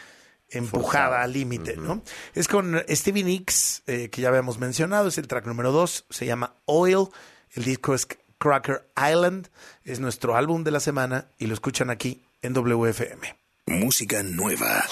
empujada 0.50 1.22
al 1.22 1.32
límite, 1.32 1.76
¿no? 1.76 2.02
Es 2.34 2.48
con 2.48 2.82
Stevie 2.88 3.24
Nicks, 3.24 3.82
eh, 3.86 4.08
que 4.10 4.22
ya 4.22 4.28
habíamos 4.28 4.58
mencionado, 4.58 5.08
es 5.08 5.18
el 5.18 5.28
track 5.28 5.46
número 5.46 5.72
dos, 5.72 6.04
se 6.10 6.26
llama 6.26 6.54
Oil, 6.66 7.08
el 7.54 7.64
disco 7.64 7.94
es 7.94 8.06
Cracker 8.38 8.88
Island, 8.96 9.48
es 9.84 10.00
nuestro 10.00 10.36
álbum 10.36 10.64
de 10.64 10.70
la 10.70 10.80
semana 10.80 11.26
y 11.38 11.46
lo 11.46 11.54
escuchan 11.54 11.90
aquí 11.90 12.22
en 12.42 12.54
WFM. 12.54 13.36
Música 13.66 14.22
nueva. 14.22 14.84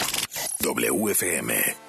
WFM. 0.61 1.88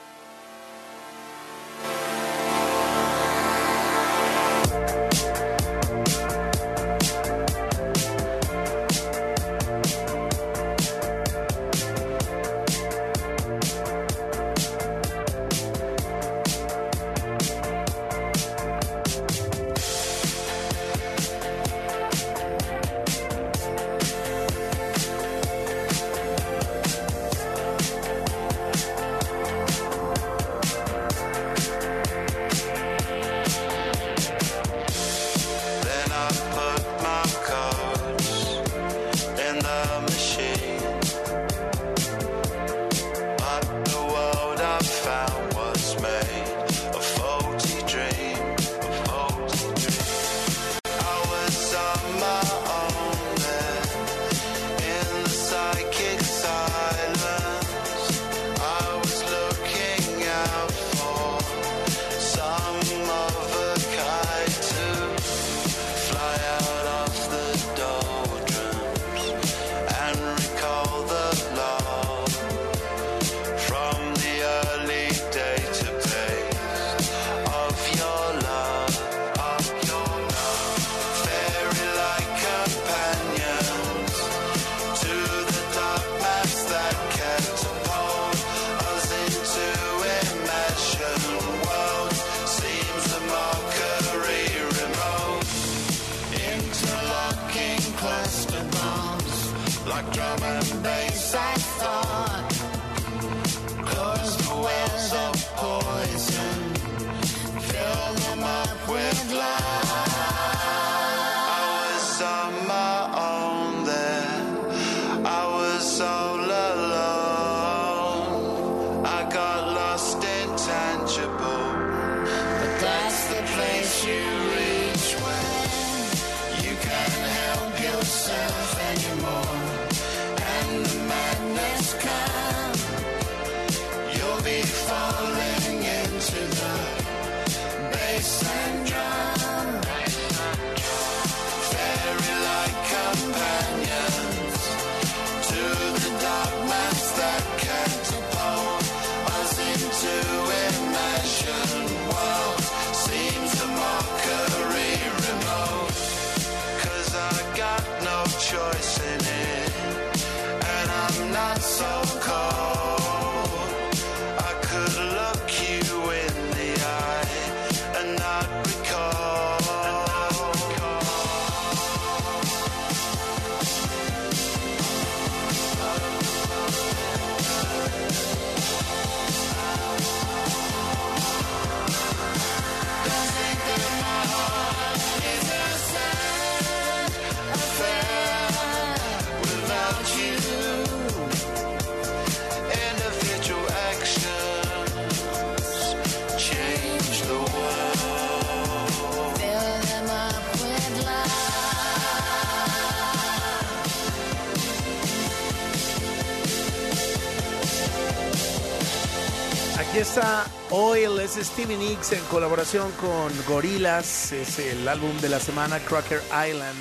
Stevie 211.44 211.78
Nicks 211.78 212.12
en 212.12 212.24
colaboración 212.26 212.92
con 212.94 213.32
Gorillaz, 213.48 214.34
es 214.34 214.60
el 214.60 214.88
álbum 214.88 215.18
de 215.22 215.30
la 215.30 215.40
semana 215.40 215.80
Cracker 215.80 216.22
Island 216.50 216.78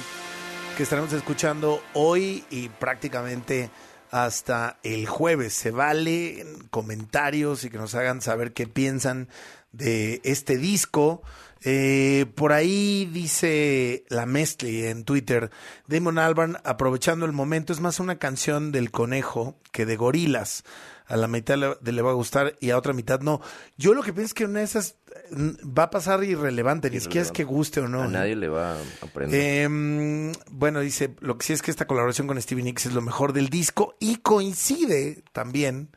que 0.77 0.85
estaremos 0.85 1.12
escuchando 1.12 1.83
hoy 1.92 2.44
y 2.51 2.68
prácticamente 2.68 3.71
hasta 4.11 4.79
el 4.83 5.07
jueves. 5.07 5.53
Se 5.53 5.71
vale 5.71 6.47
comentarios 6.71 7.64
y 7.64 7.71
que 7.71 7.79
nos 7.79 7.97
hagan 7.97 8.21
saber 8.21 8.53
qué 8.53 8.66
piensan 8.66 9.29
de 9.73 10.21
este 10.23 10.57
disco. 10.57 11.23
Eh, 11.62 12.27
por 12.37 12.53
ahí 12.53 13.11
dice 13.12 14.05
la 14.09 14.25
Mestli 14.25 14.87
en 14.87 15.05
Twitter, 15.05 15.51
Damon 15.88 16.18
Albarn 16.18 16.59
aprovechando 16.62 17.27
el 17.27 17.33
momento, 17.33 17.73
es 17.73 17.81
más 17.81 17.99
una 17.99 18.18
canción 18.18 18.71
del 18.71 18.92
conejo 18.92 19.57
que 19.73 19.85
de 19.85 19.97
gorilas. 19.97 20.62
A 21.09 21.16
la 21.16 21.27
mitad 21.27 21.57
le, 21.57 21.92
le 21.92 22.03
va 22.03 22.11
a 22.11 22.14
gustar 22.14 22.55
y 22.61 22.71
a 22.71 22.79
otra 22.79 22.92
mitad 22.92 23.21
no. 23.21 23.40
Yo 23.77 23.94
lo 23.94 24.03
que 24.03 24.12
pienso 24.12 24.27
es 24.27 24.35
que 24.35 24.44
una 24.44 24.61
de 24.61 24.66
esas 24.66 24.97
va 25.33 25.85
a 25.85 25.90
pasar 25.90 26.23
irrelevante, 26.25 26.90
ni 26.90 27.01
siquiera 27.01 27.27
es 27.27 27.33
que 27.33 27.44
guste 27.44 27.81
o 27.81 27.88
no. 27.88 28.03
A 28.03 28.09
nadie 28.09 28.37
le 28.37 28.49
va 28.49 28.75
a 28.75 28.79
aprender. 29.03 29.40
Eh, 29.40 30.33
bueno, 30.51 30.81
dice, 30.81 31.14
lo 31.21 31.38
que 31.38 31.47
sí 31.47 31.53
es 31.53 31.62
que 31.62 31.71
esta 31.71 31.87
colaboración 31.87 32.27
con 32.27 32.40
Stevie 32.40 32.64
Nicks 32.64 32.87
es 32.87 32.92
lo 32.92 33.03
mejor 33.03 33.33
del 33.33 33.49
disco 33.49 33.97
y 33.99 34.16
coincide 34.16 35.23
también 35.33 35.90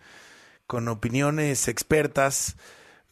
con 0.67 0.87
opiniones 0.87 1.67
expertas. 1.67 2.55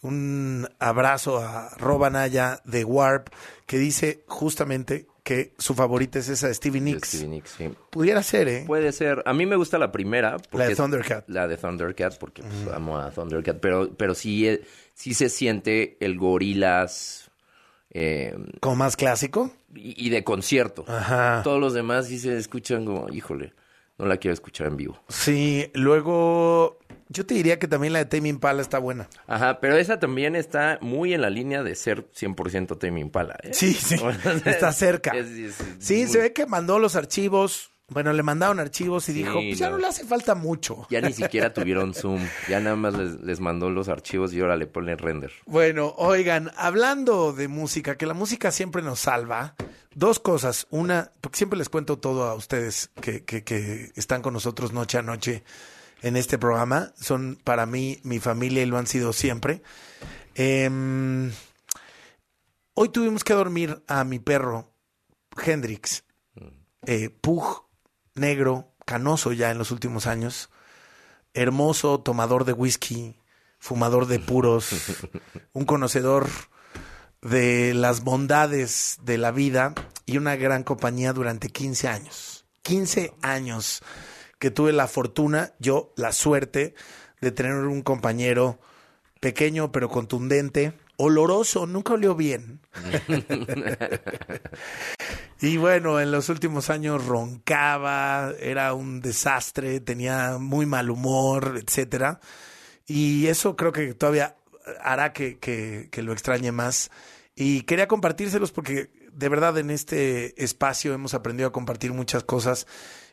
Un 0.02 0.70
abrazo 0.80 1.40
a 1.40 1.76
Roba 1.78 2.10
Naya 2.10 2.62
de 2.64 2.86
Warp, 2.86 3.28
que 3.66 3.78
dice 3.78 4.24
justamente 4.28 5.08
que 5.30 5.54
su 5.60 5.76
favorita 5.76 6.18
es 6.18 6.28
esa 6.28 6.48
de 6.48 6.56
Stevie 6.56 6.82
De 6.82 6.86
Nicks. 6.86 7.08
Stevie 7.10 7.28
Nicks, 7.28 7.52
sí. 7.56 7.70
Pudiera 7.92 8.24
ser, 8.24 8.48
¿eh? 8.48 8.64
Puede 8.66 8.92
ser. 8.92 9.22
A 9.28 9.34
mí 9.34 9.46
me 9.46 9.56
gusta 9.58 9.78
la 9.78 9.92
primera. 9.92 10.38
La 10.52 10.68
de 10.68 10.76
Thundercat. 10.76 11.30
La 11.30 11.48
de 11.48 11.56
Thundercat, 11.56 12.18
porque 12.18 12.42
pues, 12.42 12.74
amo 12.74 12.98
a 12.98 13.12
Thundercat. 13.12 13.60
Pero, 13.60 13.92
pero 13.96 14.16
sí, 14.16 14.48
eh, 14.48 14.64
sí 14.96 15.14
se 15.14 15.30
siente 15.30 15.98
el 16.00 16.18
gorilas 16.18 17.30
eh, 17.92 18.36
Como 18.60 18.78
más 18.78 18.96
clásico. 18.96 19.52
y, 19.76 20.08
y 20.08 20.10
de 20.10 20.24
concierto. 20.24 20.84
Ajá. 20.88 21.42
Todos 21.44 21.60
los 21.60 21.74
demás 21.76 22.08
sí 22.08 22.18
se 22.18 22.36
escuchan 22.36 22.84
como, 22.86 23.08
híjole, 23.14 23.54
no 24.00 24.06
la 24.06 24.18
quiero 24.18 24.34
escuchar 24.34 24.68
en 24.68 24.78
vivo. 24.78 25.00
Sí, 25.10 25.70
luego 25.76 26.80
yo 27.10 27.26
te 27.26 27.34
diría 27.36 27.60
que 27.60 27.68
también 27.68 27.94
la 27.94 28.00
de 28.00 28.06
Tame 28.06 28.30
Impala 28.30 28.62
está 28.62 28.80
buena. 28.80 29.10
Ajá, 29.28 29.60
pero 29.60 29.78
esa 29.78 30.00
también 30.00 30.36
está 30.36 30.78
muy 30.82 31.14
en 31.14 31.22
la 31.22 31.30
línea 31.30 31.64
de 31.64 31.76
ser 31.76 32.08
100% 32.12 32.78
Tame 32.80 33.00
Impala. 33.02 33.36
¿eh? 33.44 33.50
Sí, 33.54 33.74
sí, 33.74 33.96
está 34.46 34.72
cerca. 34.72 35.12
es- 35.12 35.28
es 35.28 35.56
Sí, 35.80 36.04
muy- 36.04 36.08
se 36.08 36.20
ve 36.22 36.34
que 36.34 36.46
mandó 36.46 36.80
los 36.80 36.96
archivos. 36.96 37.72
Bueno, 37.92 38.14
le 38.14 38.22
mandaron 38.22 38.60
archivos 38.60 39.10
y 39.10 39.14
Sí, 39.14 39.18
dijo, 39.24 39.34
pues 39.34 39.58
ya 39.58 39.66
no. 39.72 39.78
no 39.78 39.82
le 39.82 39.88
hace 39.88 40.06
falta 40.06 40.36
mucho. 40.36 40.86
Ya 40.92 41.02
ni 41.02 41.12
siquiera 41.14 41.52
tuvieron 41.56 41.96
Zoom. 41.96 42.22
Ya 42.48 42.60
nada 42.60 42.76
más 42.76 42.94
les, 42.94 43.20
les 43.22 43.40
mandó 43.40 43.72
los 43.72 43.90
archivos 43.90 44.32
y 44.32 44.40
ahora 44.42 44.56
le 44.58 44.68
ponen 44.68 45.00
render. 45.00 45.32
Bueno, 45.48 45.96
oigan, 45.98 46.52
hablando 46.56 47.34
de 47.34 47.48
música, 47.48 47.98
que 47.98 48.06
la 48.06 48.14
música 48.14 48.52
siempre 48.52 48.84
nos 48.84 49.00
salva, 49.00 49.56
dos 50.00 50.20
cosas. 50.20 50.66
Una, 50.72 51.12
porque 51.22 51.38
siempre 51.38 51.60
les 51.60 51.70
cuento 51.70 52.00
todo 52.00 52.28
a 52.28 52.34
ustedes 52.34 52.90
que, 53.02 53.24
que, 53.24 53.44
que 53.44 53.92
están 53.96 54.22
con 54.22 54.34
nosotros 54.34 54.72
noche 54.72 54.98
a 54.98 55.02
noche 55.02 55.44
en 56.02 56.16
este 56.16 56.38
programa. 56.38 56.94
Son 57.00 57.38
para 57.44 57.66
mí 57.66 58.00
mi 58.04 58.20
familia 58.20 58.64
y 58.64 58.66
lo 58.66 58.78
han 58.78 58.88
sido 58.88 59.14
siempre. 59.14 59.62
Em, 60.36 61.32
hoy 62.74 62.90
tuvimos 62.90 63.24
que 63.24 63.34
dormir 63.34 63.84
a 63.88 64.04
mi 64.06 64.20
perro, 64.20 64.72
Hendrix, 65.46 66.06
eh, 66.86 67.10
Pug, 67.10 67.66
negro, 68.16 68.74
canoso 68.86 69.34
ya 69.34 69.52
en 69.52 69.58
los 69.58 69.72
últimos 69.72 70.08
años, 70.08 70.50
hermoso, 71.34 72.00
tomador 72.00 72.46
de 72.46 72.54
whisky, 72.54 73.20
fumador 73.60 74.08
de 74.08 74.20
puros, 74.20 74.70
un 75.54 75.66
conocedor 75.66 76.30
de 77.22 77.74
las 77.74 78.04
bondades 78.04 79.00
de 79.04 79.18
la 79.18 79.32
vida 79.32 79.74
y 80.06 80.18
una 80.18 80.36
gran 80.36 80.64
compañía 80.64 81.14
durante 81.14 81.50
15 81.50 81.88
años. 81.88 82.46
15 82.64 83.14
años 83.22 83.82
que 84.40 84.52
tuve 84.52 84.72
la 84.74 84.88
fortuna, 84.88 85.54
yo 85.60 85.94
la 85.98 86.12
suerte 86.12 86.76
de 87.22 87.32
tener 87.32 87.56
un 87.56 87.82
compañero 87.82 88.60
pequeño 89.20 89.72
pero 89.72 89.90
contundente, 89.90 90.74
oloroso, 90.96 91.66
nunca 91.66 91.94
olió 91.94 92.16
bien. 92.16 92.62
Y 95.42 95.56
bueno, 95.56 96.02
en 96.02 96.12
los 96.12 96.28
últimos 96.28 96.70
años 96.70 97.06
roncaba, 97.06 98.34
era 98.42 98.74
un 98.74 99.00
desastre, 99.00 99.80
tenía 99.80 100.38
muy 100.38 100.66
mal 100.66 100.90
humor, 100.90 101.58
etcétera. 101.64 102.20
Y 102.86 103.28
eso 103.28 103.56
creo 103.56 103.72
que 103.72 103.94
todavía 103.94 104.36
hará 104.82 105.14
que, 105.14 105.38
que- 105.40 105.90
que 105.92 106.02
lo 106.04 106.14
extrañe 106.14 106.52
más. 106.52 106.92
Y 107.36 107.62
quería 107.62 107.88
compartírselos 107.88 108.52
porque 108.52 108.90
de 109.14 109.30
verdad 109.30 109.58
en 109.58 109.70
este 109.72 110.42
espacio 110.44 110.94
hemos 110.94 111.14
aprendido 111.14 111.48
a 111.50 111.52
compartir 111.52 111.94
muchas 111.94 112.24
cosas 112.24 112.68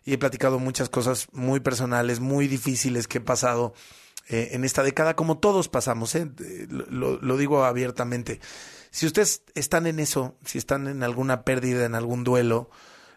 y 0.04 0.12
he 0.12 0.18
platicado 0.18 0.58
muchas 0.58 0.88
cosas 0.88 1.28
muy 1.32 1.60
personales, 1.60 2.20
muy 2.20 2.48
difíciles 2.48 3.08
que 3.08 3.18
he 3.18 3.20
pasado 3.20 3.74
eh, 4.28 4.50
en 4.52 4.64
esta 4.64 4.82
década, 4.82 5.14
como 5.14 5.38
todos 5.38 5.68
pasamos, 5.68 6.14
¿eh? 6.16 6.28
Lo 6.68 7.36
digo 7.36 7.64
abiertamente. 7.64 8.40
Si 8.90 9.06
ustedes 9.06 9.42
están 9.54 9.86
en 9.86 10.00
eso, 10.00 10.36
si 10.44 10.58
están 10.58 10.86
en 10.88 11.02
alguna 11.02 11.42
pérdida, 11.42 11.84
en 11.84 11.94
algún 11.94 12.24
duelo 12.24 12.70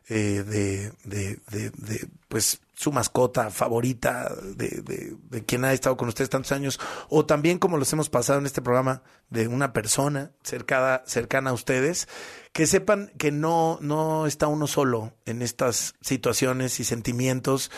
eh, 0.10 0.44
de, 0.46 0.92
de, 1.06 1.40
de- 1.52 1.70
de, 1.72 2.08
pues 2.28 2.60
su 2.80 2.94
mascota 2.94 3.50
favorita, 3.50 4.34
de, 4.56 5.18
de, 5.30 5.46
quien 5.46 5.66
ha 5.66 5.74
estado 5.74 5.98
con 5.98 6.08
ustedes 6.08 6.30
tantos 6.30 6.54
años, 6.54 6.80
o 7.10 7.26
también 7.26 7.60
como 7.60 7.76
los 7.76 7.92
hemos 7.92 8.10
pasado 8.10 8.40
en 8.40 8.46
este 8.46 8.62
programa, 8.62 9.04
de 9.30 9.50
una 9.50 9.74
persona 9.74 10.32
cercana, 10.44 11.04
cercana 11.06 11.50
a 11.50 11.54
ustedes, 11.54 12.08
que 12.54 12.68
sepan 12.68 13.12
que 13.18 13.34
no, 13.34 13.80
no 13.82 14.28
está 14.28 14.48
uno 14.48 14.66
solo 14.66 15.12
en 15.26 15.42
estas 15.42 15.96
situaciones 16.00 16.80
y 16.80 16.86
sentimientos, 16.86 17.70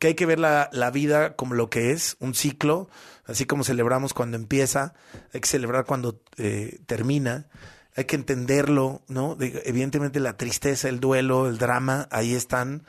que 0.00 0.08
hay 0.08 0.14
que 0.14 0.26
ver 0.26 0.40
la, 0.40 0.68
la 0.72 0.90
vida 0.90 1.36
como 1.36 1.54
lo 1.54 1.70
que 1.70 1.92
es, 1.92 2.16
un 2.18 2.34
ciclo, 2.34 2.88
así 3.26 3.44
como 3.44 3.62
celebramos 3.62 4.12
cuando 4.12 4.36
empieza, 4.36 4.92
hay 5.32 5.40
que 5.40 5.48
celebrar 5.48 5.84
cuando 5.84 6.20
eh, 6.36 6.80
termina, 6.86 7.46
hay 7.94 8.06
que 8.06 8.16
entenderlo, 8.16 9.02
¿no? 9.06 9.36
De- 9.36 9.62
evidentemente 9.66 10.18
la 10.18 10.36
tristeza, 10.36 10.88
el 10.88 10.98
duelo, 10.98 11.46
el 11.46 11.58
drama, 11.58 12.08
ahí 12.10 12.34
están, 12.34 12.82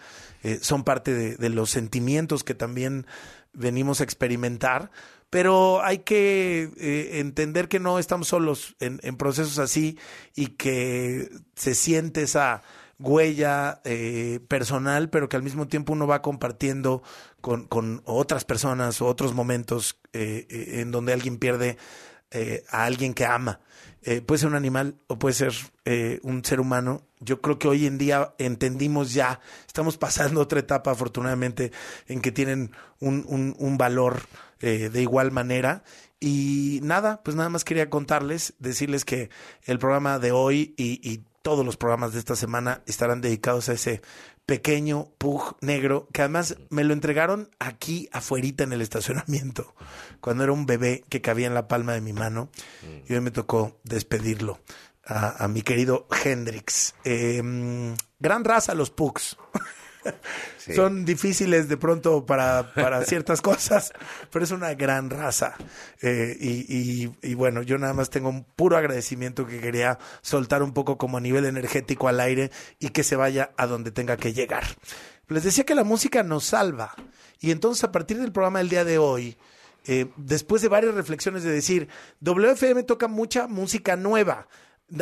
eh, 0.43 0.59
son 0.61 0.83
parte 0.83 1.13
de, 1.13 1.49
los 1.49 1.69
sentimientos 1.69 2.43
que 2.43 2.53
también 2.53 3.05
venimos 3.53 4.01
a 4.01 4.03
experimentar, 4.03 4.91
pero 5.29 5.83
hay 5.83 5.99
que 5.99 6.71
eh, 6.77 7.19
entender 7.19 7.67
que 7.67 7.79
no 7.79 7.99
estamos 7.99 8.29
solos 8.29 8.75
en, 8.79 8.99
procesos 9.17 9.59
así 9.59 9.97
y 10.35 10.47
que 10.47 11.29
se 11.55 11.75
siente 11.75 12.23
esa 12.23 12.63
huella 12.97 13.81
eh, 13.85 14.39
personal, 14.47 15.09
pero 15.09 15.29
que 15.29 15.37
al 15.37 15.43
mismo 15.43 15.67
tiempo 15.67 15.93
uno 15.93 16.07
va 16.07 16.21
compartiendo 16.21 17.03
con, 17.41 17.67
con 17.67 18.01
otras 18.05 18.43
personas 18.43 19.01
o 19.01 19.05
otros 19.05 19.33
momentos 19.33 19.99
eh, 20.13 20.47
en 20.81 20.91
donde 20.91 21.13
alguien 21.13 21.37
pierde 21.37 21.77
a 22.71 22.85
alguien 22.85 23.15
que 23.15 23.25
ama. 23.25 23.59
Puede 24.27 24.37
ser 24.37 24.49
un 24.49 24.55
animal 24.55 24.95
o 25.07 25.17
puede 25.17 25.33
ser 25.33 25.53
un 26.21 26.45
ser 26.45 26.59
humano. 26.59 27.08
Yo 27.19 27.41
creo 27.41 27.59
que 27.59 27.67
hoy 27.67 27.85
en 27.85 27.97
día 27.97 28.33
entendimos 28.37 29.13
ya, 29.13 29.39
estamos 29.67 29.97
pasando 29.97 30.41
otra 30.41 30.59
etapa 30.59 30.91
afortunadamente 30.91 31.71
en 32.07 32.21
que 32.21 32.31
tienen 32.31 32.71
un, 32.99 33.25
un- 33.27 33.55
un 33.59 33.77
valor 33.77 34.21
eh, 34.61 34.89
de 34.91 35.01
igual 35.01 35.31
manera. 35.31 35.83
Y 36.21 36.79
nada, 36.83 37.21
pues 37.23 37.35
nada 37.37 37.49
más 37.49 37.63
quería 37.63 37.89
contarles, 37.89 38.53
decirles 38.59 39.05
que 39.05 39.29
el 39.65 39.79
programa 39.79 40.19
de 40.19 40.31
hoy 40.31 40.73
y, 40.77 40.99
y 41.09 41.23
todos 41.41 41.65
los 41.65 41.77
programas 41.77 42.11
de 42.13 42.19
esta 42.19 42.35
semana 42.35 42.81
estarán 42.85 43.21
dedicados 43.21 43.69
a 43.69 43.73
ese 43.73 44.01
pequeño 44.45 45.09
pug 45.17 45.55
negro 45.61 46.07
que 46.11 46.21
además 46.23 46.57
me 46.69 46.83
lo 46.83 46.93
entregaron 46.93 47.49
aquí 47.59 48.09
afuerita 48.11 48.63
en 48.63 48.73
el 48.73 48.81
estacionamiento 48.81 49.75
cuando 50.21 50.43
era 50.43 50.51
un 50.51 50.65
bebé 50.65 51.03
que 51.07 51.21
cabía 51.21 51.45
en 51.47 51.53
la 51.53 51.67
palma 51.67 51.93
de 51.93 52.01
mi 52.01 52.13
mano 52.13 52.49
y 53.07 53.13
hoy 53.13 53.21
me 53.21 53.29
tocó 53.31 53.77
despedirlo 53.83 54.59
a, 55.09 55.43
a 55.43 55.47
mi 55.47 55.61
querido 55.61 56.07
Hendrix. 56.23 56.95
Eh, 57.03 57.41
gran 58.19 58.43
raza 58.45 58.73
los 58.75 58.89
pugs. 58.91 59.37
Son 60.75 61.03
difíciles 61.03 61.67
de 61.67 61.77
pronto 61.77 62.25
para, 62.25 62.73
para 62.73 63.03
ciertas 63.05 63.41
cosas, 63.41 63.91
pero 64.31 64.45
es 64.45 64.51
una 64.51 64.73
gran 64.73 65.09
raza. 65.09 65.55
Eh, 66.01 66.37
y, 66.39 67.05
y- 67.05 67.17
y 67.21 67.33
bueno, 67.33 67.61
yo 67.63 67.77
nada 67.77 67.93
más 67.93 68.09
tengo 68.09 68.29
un 68.29 68.43
puro 68.43 68.77
agradecimiento 68.77 69.45
que 69.45 69.59
quería 69.59 69.99
soltar 70.21 70.63
un 70.63 70.73
poco 70.73 70.97
como 70.97 71.17
a 71.17 71.21
nivel 71.21 71.45
energético 71.45 72.07
al 72.07 72.19
aire 72.19 72.51
y 72.79 72.89
que 72.89 73.03
se 73.03 73.15
vaya 73.15 73.51
a 73.57 73.67
donde 73.67 73.91
tenga 73.91 74.15
que 74.17 74.33
llegar. 74.33 74.63
Les 75.27 75.43
decía 75.43 75.65
que 75.65 75.75
la 75.75 75.83
música 75.83 76.23
nos 76.23 76.45
salva. 76.45 76.95
Y 77.39 77.51
entonces 77.51 77.83
a 77.83 77.91
partir 77.91 78.19
del 78.19 78.31
programa 78.31 78.59
del 78.59 78.69
día 78.69 78.83
de 78.85 78.97
hoy, 78.97 79.37
eh, 79.85 80.07
después 80.17 80.61
de 80.61 80.67
varias 80.69 80.93
reflexiones 80.95 81.43
de 81.43 81.51
decir, 81.51 81.87
WFM 82.21 82.83
toca 82.83 83.07
mucha 83.07 83.47
música 83.47 83.95
nueva. 83.95 84.47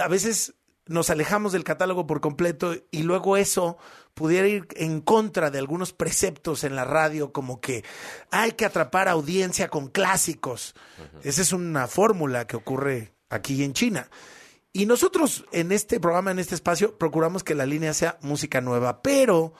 A 0.01 0.07
veces 0.07 0.53
nos 0.87 1.09
alejamos 1.09 1.51
del 1.51 1.63
catálogo 1.63 2.07
por 2.07 2.21
completo 2.21 2.75
y 2.91 3.03
luego 3.03 3.37
eso 3.37 3.77
pudiera 4.13 4.47
ir 4.47 4.67
en 4.75 5.01
contra 5.01 5.51
de 5.51 5.59
algunos 5.59 5.93
preceptos 5.93 6.63
en 6.63 6.75
la 6.75 6.85
radio, 6.85 7.31
como 7.31 7.61
que 7.61 7.83
hay 8.31 8.53
que 8.53 8.65
atrapar 8.65 9.07
audiencia 9.07 9.69
con 9.69 9.89
clásicos. 9.89 10.75
Esa 11.23 11.41
es 11.41 11.53
una 11.53 11.87
fórmula 11.87 12.47
que 12.47 12.55
ocurre 12.55 13.13
aquí 13.29 13.63
en 13.63 13.73
China. 13.73 14.09
Y 14.73 14.85
nosotros 14.85 15.45
en 15.51 15.71
este 15.71 15.99
programa, 15.99 16.31
en 16.31 16.39
este 16.39 16.55
espacio, 16.55 16.97
procuramos 16.97 17.43
que 17.43 17.55
la 17.55 17.65
línea 17.65 17.93
sea 17.93 18.17
música 18.21 18.61
nueva, 18.61 19.01
pero 19.01 19.53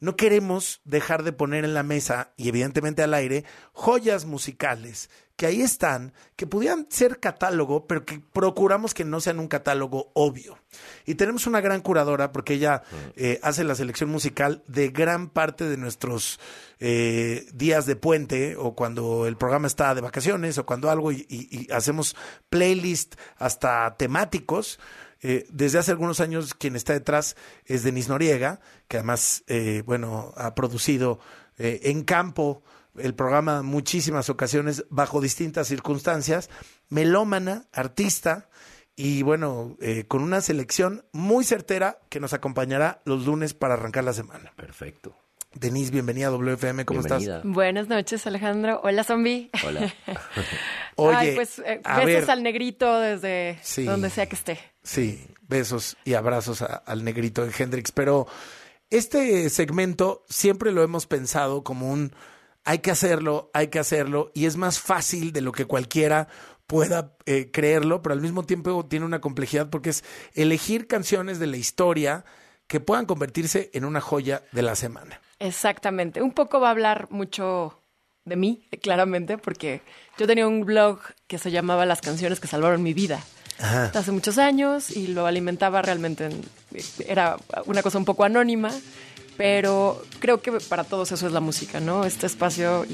no 0.00 0.16
queremos 0.16 0.80
dejar 0.84 1.22
de 1.22 1.32
poner 1.32 1.64
en 1.64 1.74
la 1.74 1.84
mesa 1.84 2.32
y 2.36 2.48
evidentemente 2.48 3.02
al 3.02 3.14
aire 3.14 3.44
joyas 3.72 4.24
musicales 4.24 5.10
que 5.36 5.46
ahí 5.46 5.62
están, 5.62 6.12
que 6.36 6.46
pudieran 6.46 6.86
ser 6.90 7.18
catálogo, 7.18 7.86
pero 7.86 8.04
que 8.04 8.20
procuramos 8.32 8.94
que 8.94 9.04
no 9.04 9.20
sean 9.20 9.40
un 9.40 9.48
catálogo 9.48 10.10
obvio. 10.14 10.58
Y 11.06 11.14
tenemos 11.16 11.46
una 11.46 11.60
gran 11.60 11.80
curadora 11.80 12.32
porque 12.32 12.54
ella 12.54 12.82
eh, 13.16 13.40
hace 13.42 13.64
la 13.64 13.74
selección 13.74 14.10
musical 14.10 14.62
de 14.68 14.88
gran 14.90 15.28
parte 15.30 15.64
de 15.68 15.76
nuestros 15.76 16.38
eh, 16.80 17.46
días 17.54 17.86
de 17.86 17.96
puente 17.96 18.56
o 18.56 18.74
cuando 18.74 19.26
el 19.26 19.36
programa 19.36 19.66
está 19.66 19.94
de 19.94 20.00
vacaciones 20.00 20.58
o 20.58 20.66
cuando 20.66 20.90
algo 20.90 21.12
y, 21.12 21.26
y- 21.28 21.48
y 21.66 21.72
hacemos 21.72 22.14
playlist 22.50 23.14
hasta 23.36 23.96
temáticos. 23.96 24.78
Eh, 25.22 25.46
desde 25.50 25.78
hace 25.78 25.92
algunos 25.92 26.20
años 26.20 26.52
quien 26.54 26.74
está 26.76 26.92
detrás 26.92 27.36
es 27.64 27.84
Denise 27.84 28.08
Noriega, 28.08 28.60
que 28.88 28.96
además, 28.98 29.44
eh, 29.46 29.82
bueno, 29.86 30.32
ha 30.36 30.54
producido 30.54 31.20
en 31.58 32.02
campo 32.02 32.62
el 32.98 33.14
programa 33.14 33.62
muchísimas 33.62 34.28
ocasiones 34.30 34.84
bajo 34.90 35.20
distintas 35.20 35.68
circunstancias, 35.68 36.50
melómana, 36.88 37.66
artista 37.72 38.48
y 38.94 39.22
bueno, 39.22 39.76
eh, 39.80 40.04
con 40.06 40.22
una 40.22 40.40
selección 40.40 41.04
muy 41.12 41.44
certera 41.44 41.98
que 42.10 42.20
nos 42.20 42.32
acompañará 42.34 43.00
los 43.04 43.24
lunes 43.26 43.54
para 43.54 43.74
arrancar 43.74 44.04
la 44.04 44.12
semana. 44.12 44.52
Perfecto. 44.56 45.16
Denise, 45.54 45.90
bienvenida 45.90 46.28
a 46.28 46.30
WFM, 46.30 46.84
¿cómo 46.86 47.00
Bienvenida. 47.00 47.36
estás? 47.38 47.52
Buenas 47.52 47.88
noches, 47.88 48.26
Alejandro. 48.26 48.80
Hola, 48.84 49.04
zombie. 49.04 49.50
Hola. 49.66 49.92
Oye, 50.96 51.16
Ay, 51.16 51.34
pues 51.34 51.58
eh, 51.58 51.80
a 51.84 51.98
besos 52.04 52.22
ver, 52.26 52.30
al 52.30 52.42
negrito 52.42 52.98
desde 53.00 53.58
Sí. 53.62 53.84
donde 53.84 54.08
sea 54.10 54.26
que 54.26 54.34
esté. 54.36 54.58
Sí, 54.82 55.26
besos 55.42 55.96
y 56.04 56.14
abrazos 56.14 56.62
a- 56.62 56.76
al 56.86 57.04
negrito 57.04 57.44
de 57.46 57.52
Hendrix. 57.56 57.92
Pero 57.92 58.26
este 58.90 59.48
segmento 59.50 60.24
siempre 60.28 60.72
lo 60.72 60.82
hemos 60.82 61.06
pensado 61.06 61.62
como 61.62 61.90
un 61.90 62.12
hay 62.64 62.78
que 62.78 62.90
hacerlo, 62.90 63.50
hay 63.54 63.68
que 63.68 63.78
hacerlo, 63.78 64.30
y 64.34 64.46
es 64.46 64.56
más 64.56 64.78
fácil 64.78 65.32
de 65.32 65.40
lo 65.40 65.52
que 65.52 65.64
cualquiera 65.64 66.28
pueda 66.66 67.16
eh, 67.26 67.50
creerlo, 67.52 68.02
pero 68.02 68.14
al 68.14 68.20
mismo 68.20 68.44
tiempo 68.44 68.86
tiene 68.86 69.04
una 69.04 69.20
complejidad 69.20 69.68
porque 69.68 69.90
es 69.90 70.04
elegir 70.34 70.86
canciones 70.86 71.38
de 71.38 71.46
la 71.48 71.56
historia 71.56 72.24
que 72.66 72.80
puedan 72.80 73.04
convertirse 73.04 73.70
en 73.74 73.84
una 73.84 74.00
joya 74.00 74.42
de 74.52 74.62
la 74.62 74.74
semana. 74.76 75.20
Exactamente. 75.38 76.22
Un 76.22 76.32
poco 76.32 76.60
va 76.60 76.68
a 76.68 76.70
hablar 76.70 77.08
mucho 77.10 77.78
de 78.24 78.36
mí, 78.36 78.66
claramente, 78.80 79.36
porque 79.36 79.82
yo 80.16 80.26
tenía 80.26 80.46
un 80.46 80.64
blog 80.64 81.00
que 81.26 81.38
se 81.38 81.50
llamaba 81.50 81.84
Las 81.84 82.00
canciones 82.00 82.38
que 82.40 82.46
salvaron 82.46 82.82
mi 82.82 82.94
vida. 82.94 83.22
Ajá. 83.58 83.90
Hace 83.94 84.12
muchos 84.12 84.38
años 84.38 84.90
y 84.96 85.08
lo 85.08 85.26
alimentaba 85.26 85.82
realmente. 85.82 86.26
en- 86.26 86.42
era 87.06 87.36
una 87.66 87.82
cosa 87.82 87.98
un 87.98 88.04
poco 88.06 88.24
anónima, 88.24 88.70
pero 89.36 90.02
creo 90.18 90.40
que 90.40 90.52
para 90.52 90.84
todos 90.84 91.12
eso 91.12 91.26
es 91.26 91.32
la 91.32 91.40
música, 91.40 91.80
¿no? 91.80 92.04
Este 92.04 92.26
espacio 92.26 92.86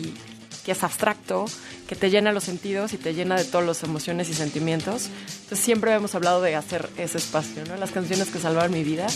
que 0.64 0.72
es 0.72 0.85
abstracto, 0.85 1.46
que 1.87 1.96
te 1.96 2.11
llena 2.11 2.33
los 2.33 2.44
sentidos 2.44 2.92
y 2.92 2.98
te 2.98 3.14
llena 3.14 3.37
de 3.37 3.44
todas 3.44 3.66
las 3.66 3.83
emociones 3.83 4.29
y 4.29 4.35
sentimientos. 4.35 5.09
Entonces 5.42 5.61
siempre 5.61 5.94
hemos 5.94 6.14
hablado 6.14 6.42
de 6.42 6.57
hacer 6.57 6.88
ese 6.98 7.18
espacio, 7.18 7.64
¿no? 7.66 7.77
Las 7.77 7.90
canciones 7.90 8.29
que 8.29 8.38
salvaron 8.38 8.72
mi 8.72 8.85
vida. 8.85 9.07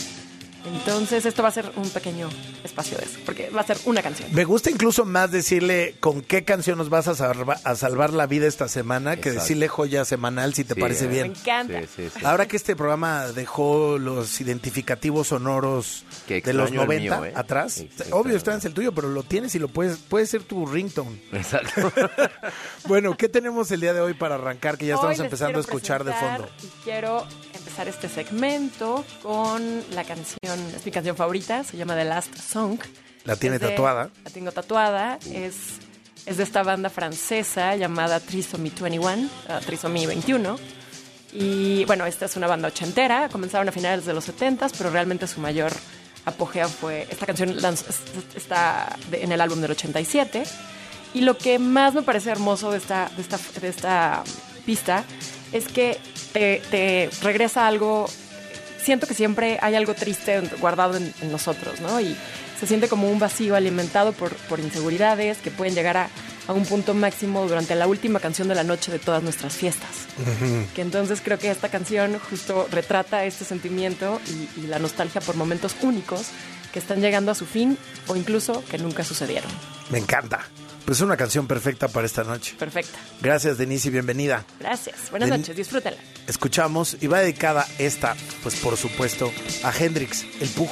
Entonces 0.65 1.25
esto 1.25 1.43
va 1.43 1.49
a 1.49 1.51
ser 1.51 1.71
un 1.75 1.89
pequeño 1.89 2.29
espacio 2.63 2.97
de 2.97 3.05
eso, 3.05 3.19
porque 3.25 3.49
va 3.49 3.61
a 3.61 3.65
ser 3.65 3.77
una 3.85 4.01
canción. 4.01 4.29
Me 4.33 4.45
gusta 4.45 4.69
incluso 4.69 5.03
más 5.05 5.29
decirle 5.31 5.95
con 5.99 6.21
qué 6.21 6.43
canción 6.45 6.77
nos 6.77 6.89
vas 6.89 7.07
a, 7.07 7.15
salva- 7.15 7.59
a 7.63 7.75
salvar 7.75 8.13
la 8.13 8.27
vida 8.27 8.47
esta 8.47 8.67
semana 8.67 9.15
que 9.15 9.29
Exacto. 9.29 9.41
decirle 9.41 9.67
joya 9.67 10.05
semanal 10.05 10.53
si 10.53 10.63
te 10.63 10.73
Sí, 10.75 10.79
parece 10.79 11.05
eh. 11.05 11.07
Me 11.07 11.13
bien. 11.13 11.25
encanta. 11.27 11.81
Sí, 11.81 11.87
sí, 11.95 12.09
sí. 12.17 12.25
Ahora 12.25 12.47
que 12.47 12.55
este 12.55 12.75
programa 12.75 13.27
dejó 13.27 13.97
los 13.97 14.39
identificativos 14.39 15.27
sonoros 15.27 16.05
de 16.27 16.35
los 16.53 16.69
extraño 16.69 16.81
el 16.81 16.87
90 16.87 17.19
mío, 17.19 17.25
¿eh? 17.25 17.33
atrás, 17.35 17.73
sí, 17.73 17.89
obvio 18.11 18.35
extrañas 18.35 18.63
el 18.65 18.73
tuyo, 18.73 18.93
pero 18.93 19.09
lo 19.09 19.23
tienes 19.23 19.53
y 19.55 19.59
lo 19.59 19.67
puedes, 19.67 19.97
puede 19.97 20.25
ser 20.25 20.43
tu 20.43 20.65
ringtone. 20.65 21.21
Exacto. 21.31 21.91
Bueno, 22.85 23.15
¿qué 23.15 23.29
tenemos 23.29 23.71
el 23.71 23.79
día 23.79 23.93
de 23.93 24.01
hoy 24.01 24.13
para 24.13 24.35
arrancar? 24.35 24.77
Que 24.77 24.85
ya 24.85 24.95
Hoy 24.95 24.99
estamos 25.13 25.19
empezando 25.19 25.57
a 25.57 25.61
escuchar 25.61 26.03
de 26.03 26.11
fondo. 26.13 26.49
Y 26.61 26.67
quiero 26.83 27.25
empezar 27.53 27.87
este 27.87 28.09
segmento 28.09 29.05
con 29.21 29.81
la 29.91 30.03
canción, 30.03 30.52
es 30.53 30.85
mi 30.85 30.91
canción 30.91 31.15
favorita, 31.15 31.63
se 31.63 31.77
llama 31.77 31.95
The 31.95 32.05
Last 32.05 32.35
Song. 32.37 32.79
La 33.25 33.35
tiene 33.35 33.59
de- 33.59 33.69
tatuada. 33.69 34.09
La 34.23 34.29
tengo 34.31 34.51
tatuada, 34.51 35.17
es, 35.31 35.55
es 36.25 36.37
de 36.37 36.43
esta 36.43 36.63
banda 36.63 36.89
francesa 36.89 37.75
llamada 37.75 38.19
Trisomy 38.19 38.69
21, 38.69 39.29
ah, 39.49 39.59
Trisomy 39.65 40.05
21. 40.05 40.57
Y 41.33 41.83
bueno, 41.85 42.05
esta 42.05 42.25
es 42.25 42.35
una 42.35 42.47
banda 42.47 42.67
ochentera, 42.67 43.29
comenzaron 43.29 43.67
a 43.67 43.71
finales 43.71 44.05
de 44.05 44.13
los 44.13 44.23
70 44.25 44.67
pero 44.77 44.89
realmente 44.91 45.25
su 45.27 45.39
mayor 45.39 45.71
apogeo 46.25 46.69
fue, 46.69 47.07
esta 47.09 47.25
canción 47.25 47.55
lanz- 47.57 47.85
es- 47.89 48.35
está 48.35 48.95
en 49.11 49.31
el 49.31 49.41
álbum 49.41 49.59
del 49.61 49.71
87. 49.71 50.43
Y 51.15 51.21
lo 51.21 51.37
que 51.37 51.59
más 51.59 51.93
me 51.93 52.01
parece 52.01 52.31
hermoso 52.31 52.71
de 52.71 52.77
esta, 52.77 53.09
de 53.15 53.21
esta, 53.21 53.39
de 53.61 53.67
esta 53.69 54.23
pista 54.65 55.03
es 55.51 55.67
que 55.67 55.99
te, 56.33 56.61
te 56.71 57.09
regresa 57.21 57.67
algo, 57.67 58.07
siento 58.83 59.07
que 59.07 59.13
siempre 59.13 59.57
hay 59.61 59.75
algo 59.75 59.93
triste 59.95 60.41
guardado 60.59 60.97
en, 60.97 61.13
en 61.21 61.31
nosotros, 61.31 61.79
¿no? 61.81 61.99
Y 61.99 62.15
se 62.59 62.67
siente 62.67 62.87
como 62.87 63.09
un 63.11 63.19
vacío 63.19 63.55
alimentado 63.55 64.13
por, 64.13 64.33
por 64.35 64.59
inseguridades 64.59 65.39
que 65.39 65.51
pueden 65.51 65.73
llegar 65.75 65.97
a, 65.97 66.09
a 66.47 66.53
un 66.53 66.65
punto 66.65 66.93
máximo 66.93 67.45
durante 67.47 67.75
la 67.75 67.87
última 67.87 68.19
canción 68.19 68.47
de 68.47 68.55
la 68.55 68.63
noche 68.63 68.91
de 68.91 68.99
todas 68.99 69.23
nuestras 69.23 69.53
fiestas. 69.53 69.89
Que 70.75 70.81
entonces 70.81 71.21
creo 71.23 71.39
que 71.39 71.49
esta 71.49 71.69
canción 71.69 72.19
justo 72.29 72.67
retrata 72.71 73.25
este 73.25 73.45
sentimiento 73.45 74.21
y, 74.27 74.61
y 74.61 74.67
la 74.67 74.79
nostalgia 74.79 75.21
por 75.21 75.35
momentos 75.35 75.75
únicos 75.81 76.27
que 76.71 76.79
están 76.79 77.01
llegando 77.01 77.31
a 77.31 77.35
su 77.35 77.45
fin 77.45 77.77
o 78.07 78.15
incluso 78.15 78.63
que 78.69 78.77
nunca 78.77 79.03
sucedieron. 79.03 79.51
Me 79.89 79.99
encanta. 79.99 80.45
Pues 80.85 80.97
es 80.97 81.01
una 81.01 81.15
canción 81.15 81.47
perfecta 81.47 81.87
para 81.87 82.05
esta 82.05 82.23
noche. 82.23 82.55
Perfecta. 82.59 82.97
Gracias, 83.21 83.57
Denise, 83.57 83.87
y 83.87 83.91
bienvenida. 83.91 84.45
Gracias. 84.59 85.09
Buenas 85.11 85.29
Den- 85.29 85.39
noches. 85.41 85.55
Disfrútenla. 85.55 85.99
Escuchamos 86.27 86.97
y 86.99 87.07
va 87.07 87.19
dedicada 87.19 87.65
esta, 87.79 88.15
pues 88.43 88.55
por 88.57 88.75
supuesto, 88.77 89.31
a 89.63 89.71
Hendrix, 89.77 90.25
el 90.41 90.49
Pug. 90.49 90.69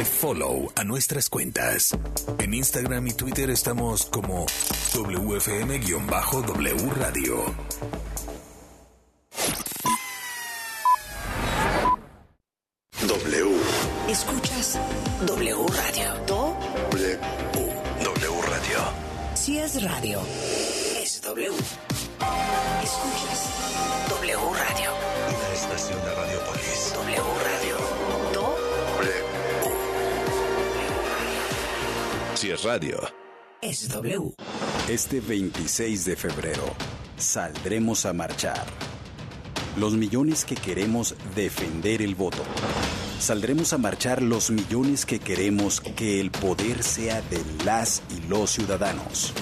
Dale 0.00 0.08
follow 0.08 0.72
a 0.76 0.82
nuestras 0.82 1.28
cuentas. 1.28 1.94
En 2.38 2.54
Instagram 2.54 3.06
y 3.08 3.12
Twitter 3.12 3.50
estamos 3.50 4.06
como 4.06 4.46
WFM-W 4.94 6.90
Radio. 6.96 7.54
W. 13.06 13.56
Escuchas 14.08 14.78
W 15.26 15.66
Radio. 15.68 16.14
Do 16.26 16.56
W. 16.92 17.18
W 18.02 18.42
Radio. 18.48 18.78
si 19.34 19.58
es 19.58 19.82
radio, 19.82 20.22
es 21.02 21.20
W. 21.20 21.50
Escuchas 22.82 23.50
W 24.08 24.38
Radio. 24.54 24.92
Una 25.28 25.52
estación 25.52 26.02
de 26.02 26.14
Radiopolis. 26.14 26.92
W 26.94 27.22
Radio. 27.44 28.19
Si 32.40 32.50
es 32.50 32.64
radio. 32.64 32.98
es 33.60 33.86
W. 33.90 34.32
Este 34.88 35.20
26 35.20 36.06
de 36.06 36.16
febrero 36.16 36.74
saldremos 37.18 38.06
a 38.06 38.14
marchar. 38.14 38.64
Los 39.76 39.92
millones 39.92 40.46
que 40.46 40.54
queremos 40.54 41.14
defender 41.36 42.00
el 42.00 42.14
voto. 42.14 42.42
Saldremos 43.18 43.74
a 43.74 43.76
marchar 43.76 44.22
los 44.22 44.50
millones 44.50 45.04
que 45.04 45.18
queremos 45.18 45.82
que 45.82 46.18
el 46.18 46.30
poder 46.30 46.82
sea 46.82 47.20
de 47.20 47.42
las 47.66 48.02
y 48.08 48.26
los 48.26 48.52
ciudadanos. 48.52 49.34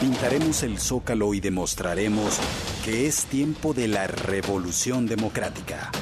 Pintaremos 0.00 0.64
el 0.64 0.80
zócalo 0.80 1.32
y 1.32 1.38
demostraremos 1.38 2.40
que 2.84 3.06
es 3.06 3.26
tiempo 3.26 3.72
de 3.72 3.86
la 3.86 4.08
revolución 4.08 5.06
democrática. 5.06 5.92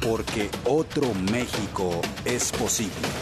Porque 0.00 0.48
otro 0.64 1.12
México 1.14 2.00
es 2.24 2.52
posible. 2.52 3.21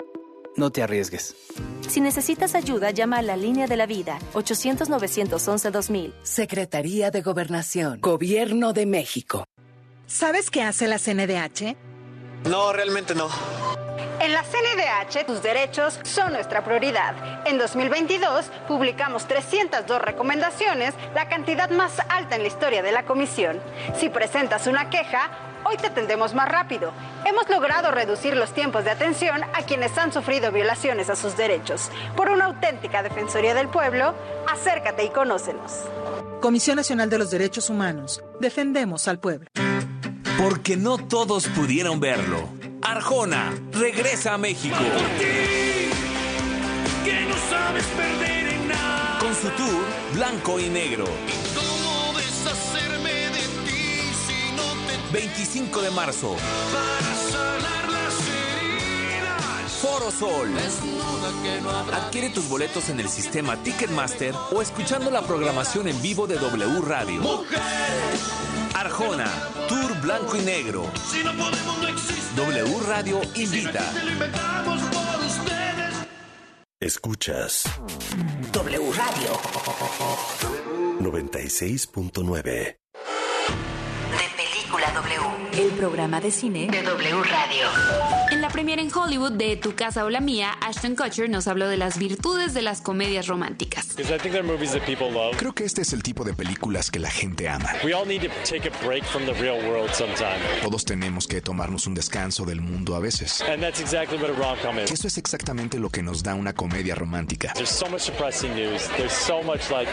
No 0.57 0.69
te 0.69 0.83
arriesgues. 0.83 1.35
Si 1.87 2.01
necesitas 2.01 2.55
ayuda, 2.55 2.91
llama 2.91 3.17
a 3.17 3.21
la 3.21 3.37
línea 3.37 3.67
de 3.67 3.77
la 3.77 3.85
vida 3.85 4.19
800-911-2000. 4.33 6.13
Secretaría 6.23 7.11
de 7.11 7.21
Gobernación. 7.21 7.99
Gobierno 8.01 8.73
de 8.73 8.85
México. 8.85 9.45
¿Sabes 10.07 10.49
qué 10.49 10.61
hace 10.61 10.87
la 10.87 10.99
CNDH? 10.99 11.75
No, 12.49 12.73
realmente 12.73 13.15
no. 13.15 13.29
En 14.19 14.33
la 14.33 14.43
CNDH, 14.43 15.25
tus 15.25 15.41
derechos 15.41 15.99
son 16.03 16.33
nuestra 16.33 16.63
prioridad. 16.63 17.47
En 17.47 17.57
2022, 17.57 18.45
publicamos 18.67 19.27
302 19.27 19.99
recomendaciones, 19.99 20.93
la 21.15 21.27
cantidad 21.27 21.71
más 21.71 21.93
alta 22.07 22.35
en 22.35 22.43
la 22.43 22.47
historia 22.47 22.83
de 22.83 22.91
la 22.91 23.05
comisión. 23.05 23.59
Si 23.99 24.09
presentas 24.09 24.67
una 24.67 24.91
queja, 24.91 25.31
hoy 25.65 25.77
te 25.77 25.87
atendemos 25.87 26.33
más 26.33 26.49
rápido. 26.49 26.93
Hemos 27.25 27.49
logrado 27.49 27.91
reducir 27.91 28.35
los 28.35 28.53
tiempos 28.53 28.83
de 28.83 28.91
atención 28.91 29.43
a 29.43 29.63
quienes 29.63 29.97
han 29.97 30.11
sufrido 30.11 30.51
violaciones 30.51 31.09
a 31.09 31.15
sus 31.15 31.37
derechos. 31.37 31.89
Por 32.15 32.29
una 32.29 32.45
auténtica 32.45 33.03
Defensoría 33.03 33.53
del 33.53 33.67
Pueblo, 33.67 34.13
acércate 34.51 35.03
y 35.03 35.09
conócenos. 35.09 35.73
Comisión 36.41 36.77
Nacional 36.77 37.09
de 37.09 37.19
los 37.19 37.31
Derechos 37.31 37.69
Humanos. 37.69 38.23
Defendemos 38.39 39.07
al 39.07 39.19
pueblo. 39.19 39.47
Porque 40.37 40.75
no 40.75 40.97
todos 40.97 41.47
pudieron 41.47 41.99
verlo. 41.99 42.49
Arjona 42.81 43.53
regresa 43.71 44.33
a 44.33 44.37
México. 44.37 44.75
Que 47.05 47.21
no 47.25 47.35
sabes 47.49 47.85
perder 47.85 48.53
en 48.53 48.67
nada. 48.67 49.19
Con 49.19 49.35
su 49.35 49.49
tour 49.49 49.85
Blanco 50.13 50.59
y 50.59 50.69
Negro. 50.69 51.05
25 55.11 55.81
de 55.81 55.91
marzo. 55.91 56.35
para 56.71 57.15
sanar 57.31 57.89
las 57.91 58.13
heridas? 58.29 59.71
Foro 59.81 60.11
Sol. 60.11 60.49
Que 61.43 61.61
no 61.61 61.69
habrá 61.71 61.97
Adquiere 61.97 62.29
tus 62.29 62.47
boletos 62.47 62.89
en 62.89 62.99
el 62.99 63.09
sistema 63.09 63.57
Ticketmaster 63.57 64.33
o 64.51 64.61
escuchando 64.61 65.11
la 65.11 65.21
programación 65.23 65.87
en 65.87 66.01
vivo 66.01 66.27
de 66.27 66.35
W 66.37 66.81
Radio. 66.81 67.45
Arjona, 68.73 69.29
Tour 69.67 69.99
Blanco 70.01 70.37
y 70.37 70.41
Negro. 70.41 70.89
Si 71.11 71.23
no 71.23 71.31
podemos, 71.33 71.77
no 71.79 71.87
existe. 71.87 72.35
W 72.35 72.79
Radio 72.87 73.21
invita. 73.35 73.91
Te 73.91 74.03
lo 74.03 74.11
inventamos 74.11 74.81
por 74.83 75.25
ustedes. 75.25 75.95
Escuchas 76.79 77.63
W 78.51 78.91
Radio. 78.93 79.39
96.9. 80.99 82.77
El 85.57 85.69
programa 85.71 86.21
de 86.21 86.31
cine 86.31 86.67
de 86.71 86.81
W 86.81 87.23
Radio. 87.23 87.67
En 88.31 88.41
la 88.41 88.49
premiere 88.49 88.81
en 88.81 88.89
Hollywood 88.95 89.33
de 89.33 89.57
Tu 89.57 89.75
casa 89.75 90.05
o 90.05 90.09
la 90.09 90.21
mía, 90.21 90.51
Ashton 90.61 90.95
Kutcher 90.95 91.29
nos 91.29 91.47
habló 91.47 91.67
de 91.67 91.75
las 91.75 91.97
virtudes 91.97 92.53
de 92.53 92.61
las 92.61 92.79
comedias 92.81 93.27
románticas. 93.27 93.87
Creo 95.37 95.53
que 95.53 95.65
este 95.65 95.81
es 95.81 95.91
el 95.93 96.03
tipo 96.03 96.23
de 96.23 96.33
películas 96.33 96.89
que 96.89 96.99
la 96.99 97.11
gente 97.11 97.49
ama. 97.49 97.69
Todos 100.61 100.85
tenemos 100.85 101.27
que 101.27 101.41
tomarnos 101.41 101.87
un 101.87 101.93
descanso 101.95 102.45
del 102.45 102.61
mundo 102.61 102.95
a 102.95 102.99
veces. 102.99 103.43
Eso 104.91 105.07
es 105.07 105.17
exactamente 105.17 105.79
lo 105.79 105.89
que 105.89 106.01
nos 106.01 106.23
da 106.23 106.33
una 106.35 106.53
comedia 106.53 106.95
romántica. 106.95 107.51
There's 107.53 107.69
so 107.69 107.89
much 107.89 108.05
depressing 108.05 108.55
news. 108.55 108.87
There's 108.95 109.11
so 109.11 109.43
much 109.43 109.69
like 109.69 109.89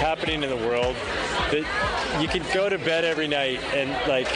happening 0.00 0.42
in 0.42 0.50
the 0.50 0.68
world 0.68 0.94
that 1.50 1.64
you 2.20 2.28
can 2.28 2.42
go 2.54 2.68
to 2.68 2.76
bed 2.84 3.04
every 3.04 3.28
night 3.28 3.60
and 3.74 3.90
like 4.06 4.28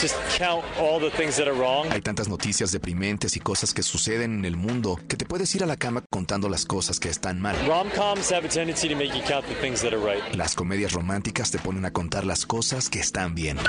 just 0.00 0.16
count 0.38 0.64
all 0.78 1.00
the 1.00 1.10
things 1.10 1.36
that 1.36 1.46
are 1.46 1.56
wrong. 1.56 1.86
Hay 1.90 2.00
tantas 2.00 2.28
noticias 2.28 2.72
deprimentes 2.72 3.36
y 3.36 3.40
cosas 3.40 3.74
que 3.74 3.82
suceden 3.82 4.38
en 4.38 4.44
el 4.44 4.56
mundo 4.56 4.98
que 5.08 5.16
te 5.16 5.24
puedes 5.24 5.54
ir 5.54 5.62
a 5.62 5.66
la 5.66 5.76
cama 5.76 6.02
contando 6.10 6.48
las 6.48 6.66
cosas 6.66 6.98
que 7.00 7.08
están 7.08 7.40
mal. 7.40 7.56
Rom-coms 7.66 8.32
have 8.32 8.44
a 8.44 8.48
tendency 8.48 8.88
to 8.88 8.96
make 8.96 9.16
you 9.16 9.22
count 9.26 9.46
the 9.46 9.54
things 9.56 9.82
that 9.82 9.92
are 9.92 9.98
right. 9.98 10.22
Las 10.34 10.54
comedias 10.54 10.92
románticas 10.92 11.50
te 11.50 11.58
ponen 11.58 11.84
a 11.84 11.92
contar 11.92 12.24
las 12.24 12.46
cosas 12.46 12.88
que 12.88 13.00
están 13.00 13.34
bien. 13.34 13.56
De 13.58 13.62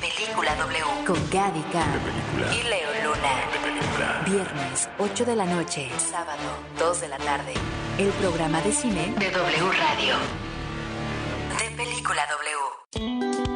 Película 0.00 0.54
W. 0.56 0.84
Con 1.06 1.16
Gaby 1.30 1.62
Khan 1.72 2.00
y 2.52 2.62
Leo 2.68 2.90
Luna. 3.04 3.66
Viernes, 4.26 4.88
8 4.98 5.24
de 5.24 5.36
la 5.36 5.46
noche. 5.46 5.88
Sábado, 5.98 6.42
2 6.78 7.00
de 7.00 7.08
la 7.08 7.18
tarde. 7.18 7.54
El 7.98 8.08
programa 8.10 8.60
de 8.60 8.72
cine 8.72 9.14
de 9.18 9.30
W 9.30 9.70
Radio. 9.72 10.16
De 11.58 11.76
Película 11.76 12.22
W. 12.92 13.55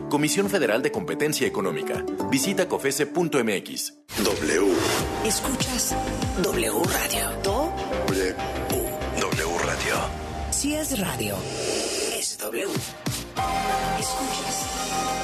Comisión 0.11 0.49
Federal 0.49 0.83
de 0.83 0.91
Competencia 0.91 1.47
Económica. 1.47 2.05
Visita 2.29 2.67
cofese.mx. 2.67 3.93
W. 4.21 4.73
Escuchas 5.25 5.95
W 6.43 6.83
Radio. 6.83 7.29
Do 7.41 7.73
W. 8.07 8.35
W 9.21 9.57
Radio. 9.65 9.95
Si 10.51 10.75
es 10.75 10.99
radio, 10.99 11.37
es 12.13 12.37
W. 12.39 12.67
Escuchas 13.99 14.65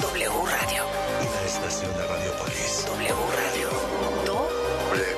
W 0.03 0.29
Radio. 0.29 0.83
La 1.21 1.45
estación 1.45 1.91
de 1.91 2.07
Radiopolis. 2.07 2.85
W 2.87 3.13
Radio. 3.35 3.69
W. 4.25 5.15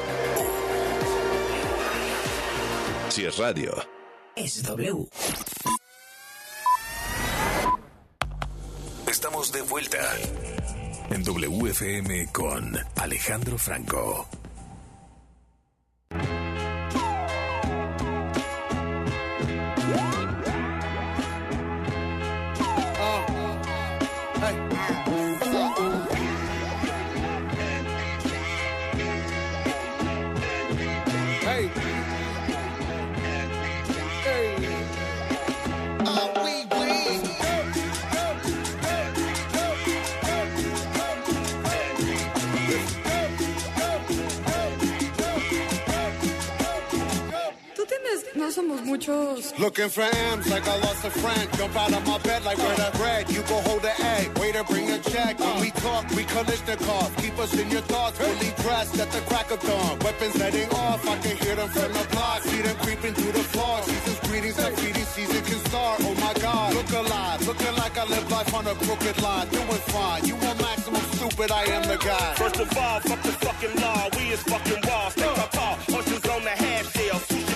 Si 3.10 3.24
es 3.24 3.38
radio. 3.38 3.76
Es 4.36 4.64
W. 4.64 5.08
Estamos 9.20 9.52
de 9.52 9.62
vuelta 9.64 9.98
en 11.10 11.24
WFM 11.26 12.28
con 12.32 12.74
Alejandro 12.96 13.58
Franco. 13.58 14.39
No 48.50 48.64
somos 48.64 48.86
muchos. 48.86 49.54
Looking 49.60 49.90
for 49.90 50.02
M's 50.34 50.50
like 50.50 50.68
I 50.68 50.76
lost 50.80 51.06
a 51.06 51.12
friend. 51.12 51.50
Jump 51.58 51.76
out 51.76 51.94
of 51.94 52.06
my 52.08 52.18
bed 52.20 52.44
like 52.44 52.58
where 52.58 52.76
the 52.76 52.98
bread. 52.98 53.30
You 53.30 53.42
go 53.44 53.62
hold 53.62 53.82
the 53.82 53.94
egg. 54.02 54.38
Wait 54.40 54.56
to 54.56 54.64
bring 54.64 54.90
a 54.92 55.00
check. 55.00 55.40
When 55.40 55.62
we 55.62 55.72
talk, 55.72 56.10
we 56.12 56.24
Kalishnikov. 56.24 57.16
Keep 57.22 57.38
us 57.40 57.54
in 57.54 57.70
your 57.70 57.82
thoughts. 57.82 58.18
Fully 58.18 58.52
dressed 58.64 59.00
at 59.00 59.12
the 59.12 59.22
crack 59.30 59.52
of 59.52 59.60
dawn. 59.62 60.00
Weapons 60.00 60.36
heading 60.36 60.70
off. 60.72 61.08
I 61.08 61.18
can 61.20 61.38
hear 61.38 61.56
them 61.56 61.70
from 61.70 61.92
the 61.94 62.08
block. 62.12 62.42
See 62.44 62.62
them 62.62 62.76
creeping 62.78 63.14
through 63.14 63.34
the 63.34 63.46
floor. 63.54 63.82
Season's 63.84 64.20
greetings. 64.28 64.56
That 64.56 64.74
feeding 64.80 65.10
season 65.16 65.44
can 65.44 65.60
start. 65.70 66.00
Oh 66.02 66.16
my 66.16 66.34
God. 66.42 66.74
Look 66.74 66.92
alive. 66.92 67.46
Looking 67.48 67.76
like 67.76 67.98
I 67.98 68.06
live 68.06 68.32
life 68.32 68.54
on 68.54 68.66
a 68.68 68.76
crooked 68.76 69.22
line. 69.22 69.48
Doing 69.50 69.84
fine. 69.94 70.26
You 70.26 70.36
want 70.36 70.60
maximum 70.62 71.02
stupid. 71.14 71.52
I 71.52 71.64
am 71.66 71.84
the 71.84 71.98
guy. 71.98 72.34
First 72.36 72.60
of 72.60 72.78
all, 72.78 73.00
fuck 73.02 73.22
the 73.22 73.34
fucking 73.46 73.76
law. 73.82 74.10
We 74.18 74.32
is 74.34 74.42
fucking 74.44 74.82
raw. 74.88 75.10
Stick 75.10 75.38
our 75.38 75.48
paw. 75.50 75.78
Ushers 75.98 76.26
uh, 76.26 76.36
on 76.36 76.44
the 76.44 76.50
half 76.50 76.86
shell. 76.94 77.49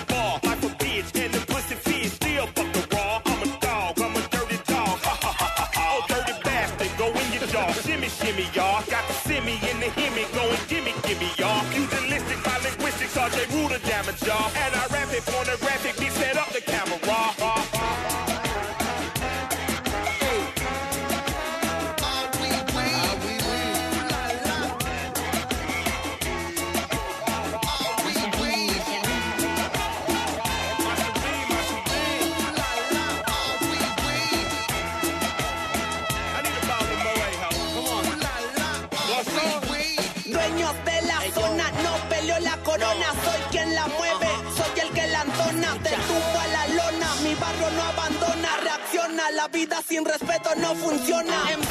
Funciona. 50.97 51.62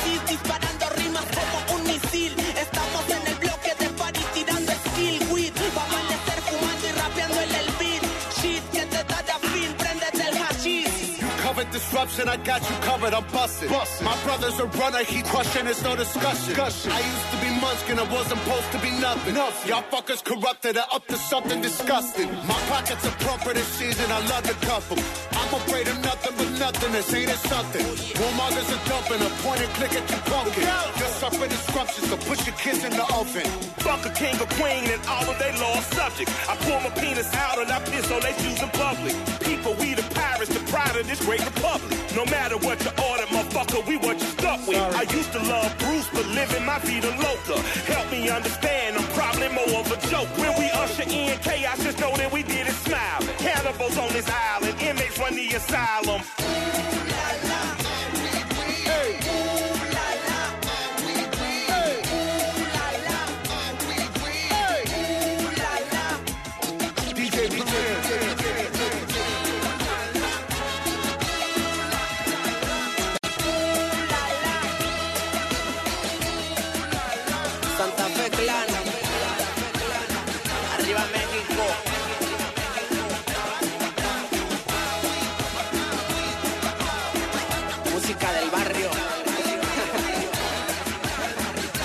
Disruption, 12.03 12.29
I 12.29 12.37
got 12.43 12.69
you 12.69 12.77
covered, 12.83 13.15
I'm 13.15 13.23
busted. 13.31 13.71
My 13.71 14.17
brother's 14.25 14.59
a 14.59 14.67
runner, 14.67 15.05
he 15.05 15.23
crushing, 15.23 15.69
it's 15.69 15.85
no 15.85 15.95
discussion. 15.95 16.59
I 16.59 16.99
used 16.99 17.31
to 17.31 17.39
be 17.39 17.51
munchkin, 17.63 17.97
I 17.97 18.03
wasn't 18.13 18.43
supposed 18.43 18.73
to 18.73 18.79
be 18.83 18.91
nothing. 18.99 19.37
Y'all 19.37 19.87
fuckers 19.87 20.19
corrupted, 20.25 20.79
are 20.79 20.91
up 20.93 21.07
to 21.07 21.17
something 21.17 21.63
disgusting. 21.63 22.27
My 22.49 22.59
pockets 22.67 23.07
are 23.07 23.15
plump 23.23 23.43
for 23.43 23.55
this 23.55 23.69
season, 23.79 24.11
I 24.11 24.19
love 24.27 24.43
to 24.51 24.55
cuff 24.67 24.91
'em. 24.91 24.99
I'm 25.39 25.55
afraid 25.55 25.87
of 25.87 26.03
nothing 26.03 26.35
but 26.39 26.51
nothingness, 26.59 27.15
ain't 27.15 27.31
it 27.31 27.39
something? 27.39 27.87
Warmongers 28.19 28.69
are 28.75 28.83
dumping, 28.91 29.23
a 29.23 29.31
point 29.47 29.61
and 29.63 29.73
click 29.79 29.95
at 29.95 30.11
you 30.11 30.19
pumpkin. 30.27 30.67
You're 30.99 31.15
suffering 31.23 31.51
disruption, 31.51 32.03
so 32.11 32.17
put 32.17 32.45
your 32.47 32.57
kids 32.57 32.83
in 32.83 32.91
the 32.99 33.07
oven. 33.15 33.47
Fuck 33.79 34.07
a 34.07 34.11
king 34.11 34.35
or 34.43 34.51
queen 34.59 34.91
and 34.91 35.01
all 35.07 35.31
of 35.31 35.39
they 35.39 35.53
lost 35.61 35.95
subjects. 35.95 36.35
I 36.49 36.57
pull 36.67 36.81
my 36.81 36.91
penis 36.99 37.33
out 37.35 37.59
and 37.63 37.71
I 37.71 37.79
piss 37.79 38.11
on 38.11 38.21
they 38.23 38.35
shoes 38.43 38.61
in 38.61 38.71
public. 38.71 39.15
People, 39.41 39.75
we 39.79 39.95
the 39.95 40.03
pirates, 40.15 40.53
the 40.53 40.61
pride 40.73 40.97
of 40.97 41.07
this 41.07 41.25
great 41.25 41.45
republic. 41.45 41.92
No 42.15 42.25
matter 42.27 42.57
what 42.59 42.83
you 42.85 42.91
order, 43.09 43.27
motherfucker, 43.27 43.87
we 43.87 43.97
what 43.97 44.21
you 44.21 44.27
stuck 44.27 44.67
with. 44.67 44.79
I 44.79 45.03
used 45.03 45.33
to 45.33 45.39
love 45.41 45.77
Bruce, 45.79 46.09
but 46.13 46.27
living 46.29 46.65
my 46.65 46.79
vida 46.81 47.11
loca. 47.23 47.61
Help 47.93 48.11
me 48.11 48.29
understand, 48.29 48.97
I'm 48.97 49.09
probably 49.15 49.49
more 49.49 49.81
of 49.81 49.91
a 49.91 49.99
joke. 50.09 50.29
When 50.39 50.53
we 50.59 50.71
usher 50.71 51.05
in 51.05 51.39
chaos, 51.39 51.83
just 51.83 51.99
know 52.01 52.15
that 52.17 52.31
we 52.33 52.43
did 52.43 52.67
it 52.67 52.75
smile. 52.87 53.23
Cannibals 53.39 53.97
on 53.99 54.13
this 54.13 54.29
island, 54.29 54.81
inmates 54.81 55.19
run 55.19 55.35
the 55.35 55.49
asylum. 55.55 56.23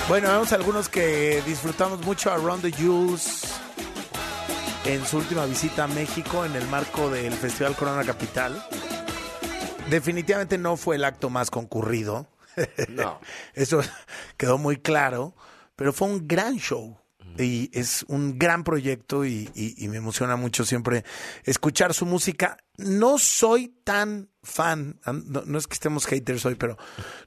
Bueno, 0.08 0.30
vemos 0.30 0.54
algunos 0.54 0.88
que 0.88 1.42
disfrutamos 1.44 2.00
mucho 2.00 2.32
a 2.32 2.36
Ron 2.38 2.62
the 2.62 2.72
Jules 2.72 3.42
en 4.86 5.04
su 5.04 5.18
última 5.18 5.44
visita 5.44 5.84
a 5.84 5.86
México 5.86 6.46
en 6.46 6.56
el 6.56 6.66
marco 6.68 7.10
del 7.10 7.34
Festival 7.34 7.76
Corona 7.76 8.02
Capital. 8.04 8.64
Definitivamente 9.90 10.56
no 10.56 10.78
fue 10.78 10.96
el 10.96 11.04
acto 11.04 11.28
más 11.28 11.50
concurrido. 11.50 12.26
No. 12.88 13.20
Eso 13.54 13.82
quedó 14.38 14.56
muy 14.56 14.78
claro, 14.78 15.34
pero 15.76 15.92
fue 15.92 16.08
un 16.08 16.26
gran 16.26 16.56
show. 16.56 16.96
Y 17.38 17.70
es 17.72 18.04
un 18.08 18.38
gran 18.38 18.64
proyecto 18.64 19.24
y, 19.24 19.48
y- 19.54 19.74
y 19.82 19.88
me 19.88 19.96
emociona 19.98 20.36
mucho 20.36 20.64
siempre 20.64 21.04
escuchar 21.44 21.94
su 21.94 22.04
música. 22.04 22.56
No 22.76 23.18
soy 23.18 23.68
tan 23.84 24.28
fan, 24.42 24.98
no, 25.26 25.42
no 25.46 25.58
es 25.58 25.66
que 25.66 25.74
estemos 25.74 26.06
haters 26.06 26.44
hoy, 26.46 26.54
pero 26.56 26.76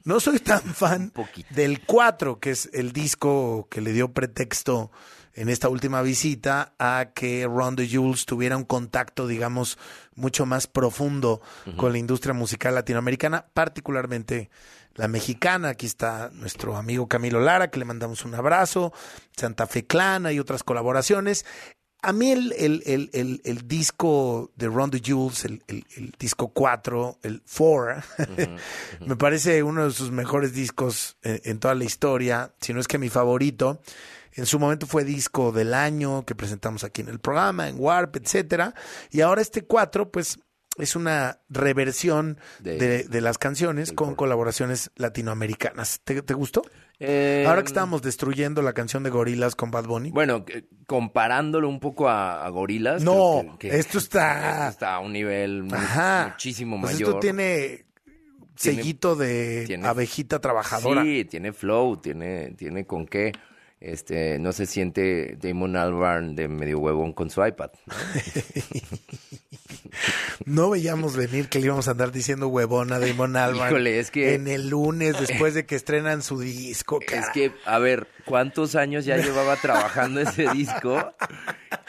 no 0.04 0.20
soy 0.20 0.40
tan 0.40 0.62
fan 0.74 1.12
del 1.52 1.86
4, 1.86 2.40
que 2.40 2.52
es 2.52 2.70
el 2.74 2.92
disco 2.92 3.68
que 3.70 3.82
le 3.82 3.94
dio 3.94 4.12
pretexto 4.14 4.92
en 5.34 5.48
esta 5.48 5.70
última 5.70 6.02
visita 6.02 6.74
a 6.78 7.12
que 7.16 7.46
Ron 7.48 7.78
the 7.78 7.88
Jules 7.90 8.26
tuviera 8.26 8.58
un 8.58 8.66
contacto, 8.66 9.28
digamos, 9.28 9.78
mucho 10.14 10.46
más 10.46 10.68
profundo 10.68 11.42
con 11.78 11.94
la 11.94 12.00
industria 12.00 12.34
musical 12.34 12.76
latinoamericana, 12.76 13.46
particularmente 13.54 14.50
la 14.96 15.08
mexicana. 15.08 15.70
Aquí 15.70 15.86
está 15.86 16.30
nuestro 16.34 16.76
amigo 16.76 17.08
Camilo 17.08 17.40
Lara, 17.40 17.70
que 17.70 17.80
le 17.80 17.86
mandamos 17.86 18.26
un 18.26 18.36
abrazo, 18.36 18.94
Santa 19.36 19.68
Fe 19.68 19.86
Clan, 19.86 20.26
hay 20.26 20.40
otras 20.40 20.64
colaboraciones. 20.64 21.46
A 22.04 22.14
mí 22.14 22.32
el, 22.32 22.52
el, 22.54 22.82
el, 22.88 23.42
el, 23.44 23.68
disco 23.68 24.52
de 24.56 24.68
Ron 24.68 24.90
the 24.90 25.02
Jules, 25.06 25.46
el, 25.46 25.62
disco 26.18 26.48
4, 26.48 27.20
el 27.22 27.44
4, 27.56 28.02
me 29.06 29.16
parece 29.16 29.62
uno 29.62 29.86
de 29.86 29.92
sus 29.92 30.10
mejores 30.10 30.54
discos 30.54 31.18
en, 31.22 31.40
en 31.44 31.60
toda 31.60 31.76
la 31.76 31.84
historia, 31.84 32.56
si 32.60 32.74
no 32.74 32.80
es 32.80 32.88
que 32.88 32.98
mi 32.98 33.10
favorito. 33.10 33.82
En 34.34 34.46
su 34.48 34.58
momento 34.58 34.88
fue 34.88 35.04
disco 35.04 35.52
del 35.52 35.76
año 35.76 36.26
que 36.26 36.36
presentamos 36.36 36.84
aquí 36.84 37.02
en 37.02 37.10
el 37.10 37.20
programa, 37.20 37.68
en 37.68 37.76
Warp, 37.78 38.16
etcétera. 38.16 38.74
Y 39.12 39.22
ahora 39.22 39.42
este 39.42 39.64
4, 39.64 40.10
pues 40.10 40.40
es 40.82 40.96
una 40.96 41.40
reversión 41.50 42.38
De- 42.60 42.78
de, 42.78 43.04
de 43.04 43.22
las 43.22 43.38
canciones 43.38 43.94
con 43.94 44.16
colaboraciones 44.16 44.92
latinoamericanas. 44.96 46.02
¿Te, 46.04 46.22
te 46.22 46.34
gustó? 46.34 46.64
Eh, 47.00 47.46
Ahora 47.48 47.62
que 47.62 47.68
estábamos 47.68 48.02
destruyendo 48.02 48.62
la 48.62 48.74
canción 48.74 49.02
de 49.04 49.10
Gorilas 49.10 49.56
con 49.56 49.72
Bad 49.72 49.86
Bunny. 49.86 50.12
Bueno, 50.12 50.46
que- 50.46 50.66
comparándolo 50.86 51.68
un 51.70 51.80
poco 51.80 52.10
a, 52.10 52.46
a 52.46 52.50
Gorilas. 52.50 53.02
No, 53.04 53.58
esto 53.62 53.98
está- 53.98 54.60
esto 54.60 54.70
está 54.70 54.96
a 54.96 55.00
un 55.00 55.14
nivel 55.14 55.64
muchísimo 55.64 56.80
Pues 56.80 56.94
mayor. 56.94 57.10
esto 57.10 57.20
tiene 57.20 57.86
Tiene- 58.56 58.82
sellito 58.82 59.16
de 59.16 59.64
tiene- 59.66 59.88
abejita 59.88 60.40
trabajadora. 60.40 61.02
Sí, 61.02 61.26
tiene 61.26 61.54
flow, 61.54 61.98
tiene, 61.98 62.52
tiene 62.58 62.86
con 62.86 63.08
qué. 63.08 63.32
Este, 63.82 64.38
no 64.40 64.52
se 64.54 64.68
siente 64.68 65.38
Damon 65.42 65.76
Albarn 65.76 66.36
de 66.36 66.48
medio 66.48 66.78
huevón 66.80 67.14
con 67.14 67.30
su 67.30 67.46
iPad. 67.46 67.72
No 70.46 70.70
veíamos 70.70 71.16
venir 71.16 71.50
que 71.50 71.60
le 71.60 71.66
íbamos 71.68 71.88
a 71.88 71.92
andar 71.92 72.12
diciendo 72.12 72.48
huevona 72.48 72.98
de 72.98 73.10
Damon 73.12 73.36
Albarn. 73.36 73.70
Híjole, 73.72 74.00
es 74.00 74.10
que- 74.10 74.34
En 74.34 74.48
el 74.48 74.70
lunes, 74.70 75.20
después 75.20 75.54
de 75.54 75.66
que 75.66 75.76
estrenan 75.76 76.22
su 76.24 76.40
disco. 76.40 77.00
Es 77.02 77.30
que, 77.30 77.52
a 77.66 77.78
ver, 77.78 78.08
¿cuántos 78.26 78.76
años 78.76 79.06
ya 79.06 79.18
llevaba 79.18 79.56
trabajando 79.58 80.22
ese 80.22 80.48
disco? 80.54 81.14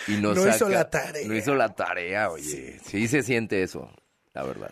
Y 0.08 0.16
no, 0.16 0.34
No 0.34 0.46
hizo 0.48 0.68
la 0.68 0.90
tarea. 0.90 1.26
No 1.26 1.34
hizo 1.34 1.54
la 1.54 1.74
tarea, 1.74 2.30
oye. 2.30 2.78
Sí, 2.84 3.08
se 3.08 3.22
siente 3.22 3.62
eso, 3.62 3.90
la 4.34 4.42
verdad. 4.42 4.70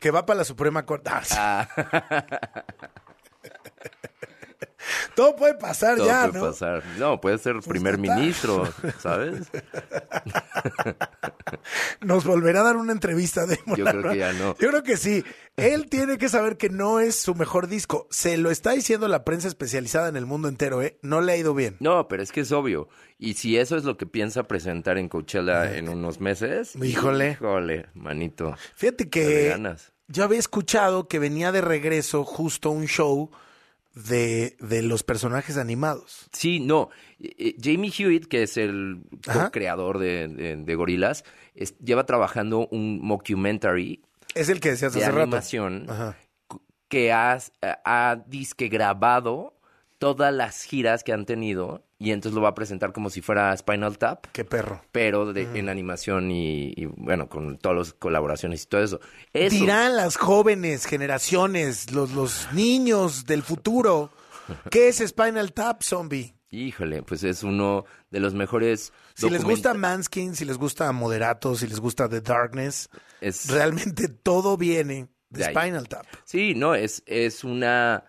Que 0.00 0.10
va 0.10 0.24
para 0.24 0.38
la 0.38 0.44
Suprema 0.44 0.86
Corte. 0.86 1.10
Ah, 1.12 1.22
sí. 1.26 1.34
Todo 5.14 5.36
puede 5.36 5.54
pasar 5.54 5.96
Todo 5.96 6.06
ya, 6.06 6.28
puede 6.28 6.42
¿no? 6.44 6.50
pasar. 6.50 6.82
No, 6.98 7.20
puede 7.20 7.38
ser 7.38 7.56
primer 7.60 7.96
total. 7.96 8.16
ministro, 8.16 8.68
¿sabes? 9.00 9.48
Nos 12.00 12.24
volverá 12.24 12.60
a 12.60 12.64
dar 12.64 12.76
una 12.76 12.92
entrevista 12.92 13.46
de 13.46 13.58
Yo 13.76 13.84
creo 13.84 14.10
que 14.10 14.18
ya 14.18 14.32
no. 14.32 14.56
Yo 14.58 14.68
creo 14.68 14.82
que 14.82 14.96
sí. 14.96 15.24
Él 15.56 15.88
tiene 15.88 16.18
que 16.18 16.28
saber 16.28 16.56
que 16.56 16.68
no 16.68 17.00
es 17.00 17.16
su 17.16 17.34
mejor 17.34 17.66
disco. 17.66 18.06
Se 18.10 18.36
lo 18.36 18.50
está 18.50 18.72
diciendo 18.72 19.08
la 19.08 19.24
prensa 19.24 19.48
especializada 19.48 20.08
en 20.08 20.16
el 20.16 20.26
mundo 20.26 20.48
entero, 20.48 20.82
¿eh? 20.82 20.98
No 21.02 21.20
le 21.20 21.32
ha 21.32 21.36
ido 21.36 21.54
bien. 21.54 21.76
No, 21.80 22.06
pero 22.08 22.22
es 22.22 22.32
que 22.32 22.42
es 22.42 22.52
obvio. 22.52 22.88
Y 23.18 23.34
si 23.34 23.58
eso 23.58 23.76
es 23.76 23.84
lo 23.84 23.96
que 23.96 24.06
piensa 24.06 24.44
presentar 24.44 24.98
en 24.98 25.08
Coachella 25.08 25.76
en 25.76 25.88
unos 25.88 26.20
meses. 26.20 26.76
Híjole. 26.76 27.32
Híjole, 27.32 27.86
manito. 27.94 28.54
Fíjate 28.76 29.10
que 29.10 29.48
ganas. 29.48 29.92
yo 30.06 30.24
había 30.24 30.38
escuchado 30.38 31.08
que 31.08 31.18
venía 31.18 31.50
de 31.50 31.60
regreso 31.60 32.24
justo 32.24 32.70
un 32.70 32.86
show 32.86 33.30
de, 34.06 34.56
de 34.60 34.82
los 34.82 35.02
personajes 35.02 35.56
animados. 35.56 36.28
Sí, 36.32 36.60
no. 36.60 36.90
Eh, 37.20 37.34
eh, 37.38 37.56
Jamie 37.60 37.92
Hewitt, 37.96 38.26
que 38.26 38.42
es 38.44 38.56
el 38.56 39.02
creador 39.50 39.98
de, 39.98 40.28
de, 40.28 40.56
es- 41.54 41.76
lleva 41.78 42.06
trabajando 42.06 42.68
un 42.70 43.00
mockumentary 43.02 44.02
Es 44.34 44.48
el 44.48 44.60
que 44.60 44.70
decías 44.70 44.92
de 44.92 45.00
hace 45.00 45.10
rato. 45.10 45.22
animación 45.22 45.86
Ajá. 45.88 46.16
que 46.88 47.12
ha, 47.12 47.38
ha 47.84 48.16
disque 48.26 48.68
grabado 48.68 49.54
todas 49.98 50.32
las 50.32 50.62
giras 50.62 51.02
que 51.02 51.12
han 51.12 51.26
tenido 51.26 51.84
y 51.98 52.12
entonces 52.12 52.34
lo 52.34 52.40
va 52.42 52.50
a 52.50 52.54
presentar 52.54 52.92
como 52.92 53.10
si 53.10 53.20
fuera 53.20 53.56
Spinal 53.56 53.98
Tap. 53.98 54.26
Qué 54.32 54.44
perro. 54.44 54.80
Pero 54.92 55.32
de- 55.32 55.58
en 55.58 55.68
animación 55.68 56.30
y, 56.30 56.72
y, 56.76 56.86
bueno, 56.86 57.28
con 57.28 57.58
todas 57.58 57.76
las 57.78 57.92
colaboraciones 57.92 58.62
y 58.62 58.66
todo 58.66 58.82
eso. 58.82 59.00
Eso- 59.32 59.56
Dirán 59.56 59.96
las 59.96 60.16
jóvenes 60.16 60.84
generaciones, 60.86 61.90
los, 61.92 62.12
los 62.12 62.48
niños 62.52 63.24
del 63.26 63.42
futuro, 63.42 64.10
¿qué 64.70 64.88
es 64.88 64.98
Spinal 64.98 65.52
Tap, 65.52 65.82
zombie? 65.82 66.34
Híjole, 66.50 67.02
pues 67.02 67.24
es 67.24 67.42
uno 67.42 67.84
de 68.10 68.20
los 68.20 68.32
mejores. 68.32 68.92
Si 69.14 69.28
les 69.28 69.44
gusta 69.44 69.74
Manskin, 69.74 70.34
si 70.34 70.46
les 70.46 70.56
gusta 70.56 70.90
Moderato, 70.92 71.54
si 71.54 71.66
les 71.66 71.78
gusta 71.80 72.08
The 72.08 72.20
Darkness, 72.22 72.88
Es- 73.20 73.48
realmente 73.50 74.08
todo 74.08 74.56
viene 74.56 75.08
de, 75.28 75.40
De 75.40 75.44
ahí. 75.46 75.54
Spinal 75.54 75.88
Tap. 75.88 76.06
Sí, 76.24 76.54
no, 76.54 76.74
es, 76.74 77.02
es 77.06 77.44
una 77.44 78.04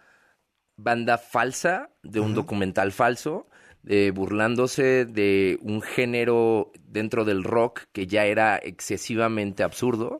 banda 0.78 1.18
falsa, 1.18 1.90
de 2.04 2.22
un 2.22 2.34
documental 2.34 2.94
falso, 2.94 3.50
eh, 3.88 4.12
burlándose 4.14 5.06
de 5.06 5.58
un 5.62 5.82
género 5.82 6.72
dentro 6.84 7.24
del 7.26 7.44
rock 7.44 7.82
que 7.92 8.08
ya 8.08 8.26
era 8.26 8.58
excesivamente 8.58 9.64
absurdo 9.64 10.20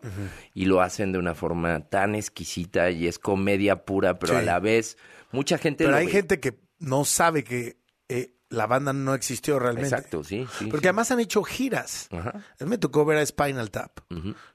y 0.54 0.66
lo 0.66 0.82
hacen 0.82 1.12
de 1.12 1.20
una 1.20 1.36
forma 1.36 1.82
tan 1.90 2.16
exquisita 2.16 2.90
y 2.92 3.08
es 3.08 3.20
comedia 3.20 3.84
pura, 3.86 4.18
pero 4.20 4.34
Sí. 4.34 4.40
a 4.40 4.42
la 4.44 4.60
vez 4.60 4.98
mucha 5.32 5.58
gente 5.58 5.84
Pero 5.86 5.98
hay 5.98 6.06
ve. 6.08 6.12
gente 6.12 6.40
que 6.40 6.60
no 6.80 7.06
sabe 7.06 7.44
que 7.44 7.78
eh, 8.08 8.34
la 8.50 8.66
banda 8.66 8.94
no 8.94 9.14
existió 9.14 9.60
realmente. 9.60 9.90
Exacto, 9.90 10.24
sí, 10.24 10.48
sí. 10.58 10.66
Porque 10.66 10.86
sí. 10.86 10.88
además 10.88 11.12
han 11.12 11.20
hecho 11.20 11.44
giras. 11.44 12.08
Ajá. 12.12 12.30
A 12.60 12.64
mí 12.64 12.70
me 12.70 12.78
tocó 12.80 13.06
ver 13.06 13.18
a 13.20 13.26
Spinal 13.26 13.70
Tap 13.70 14.00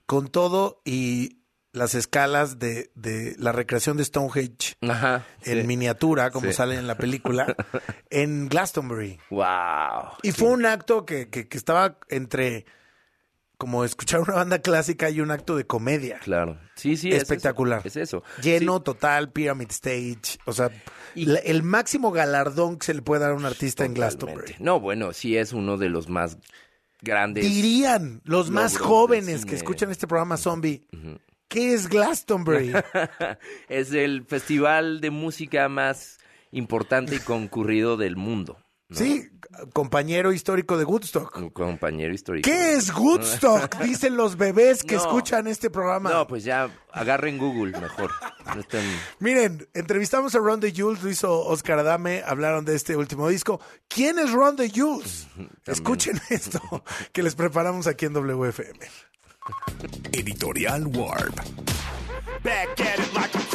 con 0.07 0.29
todo 0.29 0.81
y 0.85 1.44
las 1.75 1.95
escalas 1.95 2.59
de, 2.59 2.91
de 2.95 3.35
la 3.39 3.53
recreación 3.53 3.97
de 3.99 4.05
Stonehenge 4.05 4.77
Ajá, 4.81 5.27
en 5.43 5.61
sí. 5.61 5.67
miniatura, 5.67 6.31
como 6.31 6.47
Sí. 6.47 6.53
sale 6.55 6.77
en 6.77 6.87
la 6.87 6.97
película, 6.97 7.55
en 8.11 8.49
Glastonbury. 8.49 9.19
Wow. 9.31 10.13
Y 10.23 10.33
fue 10.33 10.49
un 10.49 10.65
acto 10.65 11.05
que, 11.05 11.29
que, 11.29 11.49
que 11.49 11.59
estaba 11.59 11.99
entre 12.09 12.65
como 13.59 13.85
escuchar 13.85 14.21
una 14.21 14.35
banda 14.35 14.59
clásica 14.61 15.11
y 15.11 15.21
un 15.21 15.31
acto 15.31 15.57
de 15.57 15.65
comedia. 15.67 16.19
Claro. 16.19 16.59
Sí, 16.75 16.97
sí. 16.97 17.09
es 17.09 17.15
eso, 17.17 17.23
Espectacular. 17.23 17.83
Es 17.85 17.97
eso. 17.97 18.23
Lleno, 18.43 18.83
total, 18.83 19.31
Pyramid 19.31 19.71
Stage. 19.71 20.39
O 20.45 20.53
sea, 20.53 20.71
la- 21.15 21.39
el 21.39 21.63
máximo 21.63 22.11
galardón 22.13 22.79
que 22.79 22.87
se 22.87 22.95
le 22.95 23.03
puede 23.03 23.23
dar 23.23 23.31
a 23.31 23.35
un 23.35 23.45
artista 23.47 23.85
en 23.85 23.95
Glastonbury. 23.95 24.57
No, 24.59 24.81
bueno, 24.81 25.13
sí 25.13 25.37
es 25.37 25.53
uno 25.53 25.77
de 25.77 25.89
los 25.89 26.09
más 26.09 26.37
grandes. 27.01 27.45
Dirían 27.45 28.21
los 28.25 28.51
más 28.51 28.77
jóvenes 28.77 29.47
que 29.47 29.55
escuchan 29.55 29.91
este 29.91 30.07
programa 30.09 30.37
zombie, 30.37 30.87
¿qué 31.55 31.73
es 31.73 31.89
Glastonbury? 31.89 32.73
es 33.69 33.93
el 33.93 34.25
festival 34.25 35.01
de 35.01 35.11
música 35.11 35.69
más 35.69 36.19
importante 36.51 37.15
y 37.15 37.19
concurrido 37.21 37.97
del 37.97 38.17
mundo. 38.17 38.59
¿no? 38.89 38.97
sí, 38.99 39.29
compañero 39.73 40.33
histórico 40.33 40.77
de 40.77 40.85
Woodstock. 40.85 41.37
Un 41.37 41.51
compañero 41.51 42.13
histórico. 42.13 42.51
¿Qué 42.51 42.75
es 42.75 42.93
Woodstock? 42.93 43.77
Dicen 43.85 44.17
los 44.17 44.37
bebés 44.37 44.83
que 44.83 44.97
No. 44.97 45.03
escuchan 45.03 45.47
este 45.47 45.71
programa. 45.71 46.11
No, 46.11 46.27
pues 46.27 46.43
ya 46.43 46.69
agarren 46.91 47.39
Google 47.39 47.79
mejor. 47.79 48.11
No 48.47 48.63
Miren, 49.21 49.69
entrevistamos 49.75 50.35
a 50.35 50.39
Ron 50.39 50.59
de 50.59 50.73
Jules, 50.77 51.05
lo 51.05 51.09
hizo 51.11 51.41
Oscar 51.47 51.79
Adame, 51.79 52.23
hablaron 52.27 52.65
de 52.65 52.75
este 52.75 52.97
último 52.97 53.29
disco. 53.29 53.61
¿Quién 53.87 54.19
es 54.19 54.33
Ron 54.33 54.57
de 54.57 54.71
Jules? 54.75 55.29
Escuchen 55.67 56.21
esto 56.31 56.61
que 57.13 57.23
les 57.23 57.37
preparamos 57.37 57.87
aquí 57.87 58.07
en 58.07 58.13
WFM. 58.13 58.81
Editorial 60.15 60.89
Warp. 60.89 61.37
Back 62.43 62.81
at 62.81 62.99
it 62.99 63.15
like 63.15 63.35
a 63.35 63.54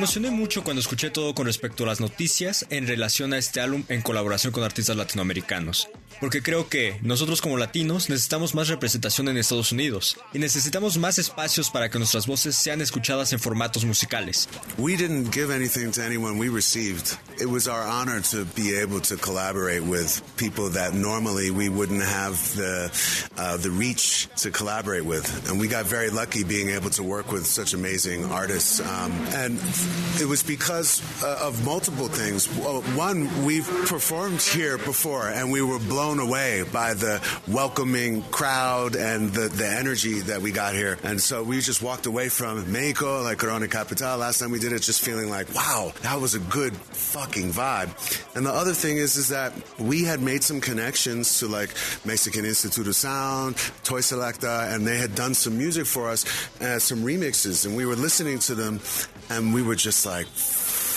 emocioné 0.00 0.30
mucho 0.30 0.64
cuando 0.64 0.80
escuché 0.80 1.10
todo 1.10 1.34
con 1.34 1.44
respecto 1.44 1.84
a 1.84 1.86
las 1.86 2.00
noticias 2.00 2.64
en 2.70 2.86
relación 2.86 3.34
a 3.34 3.38
este 3.38 3.60
álbum 3.60 3.84
en 3.90 4.00
colaboración 4.00 4.50
con 4.50 4.64
artistas 4.64 4.96
latinoamericanos. 4.96 5.90
Porque 6.20 6.42
creo 6.42 6.68
que 6.68 6.98
nosotros 7.02 7.42
como 7.42 7.58
latinos 7.58 8.08
necesitamos 8.08 8.54
más 8.54 8.68
representación 8.68 9.28
en 9.28 9.36
Estados 9.36 9.72
Unidos 9.72 10.16
y 10.32 10.38
necesitamos 10.38 10.96
más 10.96 11.18
espacios 11.18 11.70
para 11.70 11.90
que 11.90 11.98
nuestras 11.98 12.26
voces 12.26 12.56
sean 12.56 12.80
escuchadas 12.80 13.32
en 13.34 13.40
formatos 13.40 13.84
musicales. 13.84 14.48
We 14.78 14.96
didn't 14.96 15.34
give 15.34 15.54
anything 15.54 15.92
to 15.92 16.02
anyone 16.02 16.38
we 16.38 16.48
received. 16.48 17.18
It 17.38 17.48
was 17.48 17.68
our 17.68 17.82
honor 17.82 18.22
to 18.32 18.44
be 18.56 18.74
able 18.74 19.00
to 19.02 19.16
collaborate 19.16 19.82
with 19.82 20.22
people 20.36 20.70
that 20.70 20.94
normally 20.94 21.50
we 21.50 21.68
wouldn't 21.68 22.02
have 22.02 22.36
the 22.56 22.90
uh, 23.38 23.56
the 23.58 23.70
reach 23.70 24.28
to 24.42 24.50
collaborate 24.50 25.04
with, 25.06 25.24
and 25.48 25.58
we 25.58 25.68
got 25.68 25.86
very 25.86 26.10
lucky 26.10 26.44
being 26.44 26.68
able 26.68 26.90
to 26.90 27.02
work 27.02 27.32
with 27.32 27.46
such 27.46 27.72
amazing 27.72 28.26
artists. 28.26 28.80
Um, 28.80 29.12
and 29.32 29.58
it 30.20 30.26
was 30.26 30.42
because 30.42 31.02
uh, 31.22 31.40
of 31.42 31.64
multiple 31.64 32.08
things. 32.08 32.46
One, 32.46 33.44
we've 33.44 33.66
performed 33.86 34.42
here 34.42 34.76
before, 34.76 35.28
and 35.28 35.50
we 35.50 35.62
were 35.62 35.78
blown 35.78 36.18
away 36.18 36.64
by 36.72 36.94
the 36.94 37.20
welcoming 37.48 38.22
crowd 38.24 38.96
and 38.96 39.30
the, 39.30 39.48
the 39.48 39.66
energy 39.66 40.20
that 40.20 40.42
we 40.42 40.52
got 40.52 40.74
here. 40.74 40.98
And 41.02 41.20
so 41.20 41.42
we 41.42 41.60
just 41.60 41.82
walked 41.82 42.06
away 42.06 42.28
from 42.28 42.70
Mexico, 42.70 43.22
like 43.22 43.38
Corona 43.38 43.68
Capital. 43.68 44.18
Last 44.18 44.38
time 44.38 44.50
we 44.50 44.58
did 44.58 44.72
it, 44.72 44.82
just 44.82 45.00
feeling 45.00 45.30
like, 45.30 45.52
wow, 45.54 45.92
that 46.02 46.20
was 46.20 46.34
a 46.34 46.38
good 46.38 46.76
fucking 46.76 47.50
vibe. 47.52 47.90
And 48.36 48.44
the 48.44 48.52
other 48.52 48.72
thing 48.72 48.96
is, 48.96 49.16
is 49.16 49.28
that 49.28 49.52
we 49.78 50.04
had 50.04 50.20
made 50.20 50.42
some 50.42 50.60
connections 50.60 51.38
to 51.40 51.48
like 51.48 51.70
Mexican 52.04 52.44
Institute 52.44 52.86
of 52.86 52.94
Sound, 52.94 53.56
Toy 53.84 54.00
Selecta, 54.00 54.74
and 54.74 54.86
they 54.86 54.98
had 54.98 55.14
done 55.14 55.34
some 55.34 55.56
music 55.56 55.86
for 55.86 56.08
us, 56.08 56.24
uh, 56.60 56.78
some 56.78 57.00
remixes, 57.00 57.66
and 57.66 57.76
we 57.76 57.86
were 57.86 57.96
listening 57.96 58.38
to 58.40 58.54
them, 58.54 58.80
and 59.30 59.54
we 59.54 59.62
were 59.62 59.76
just 59.82 60.06
like, 60.06 60.26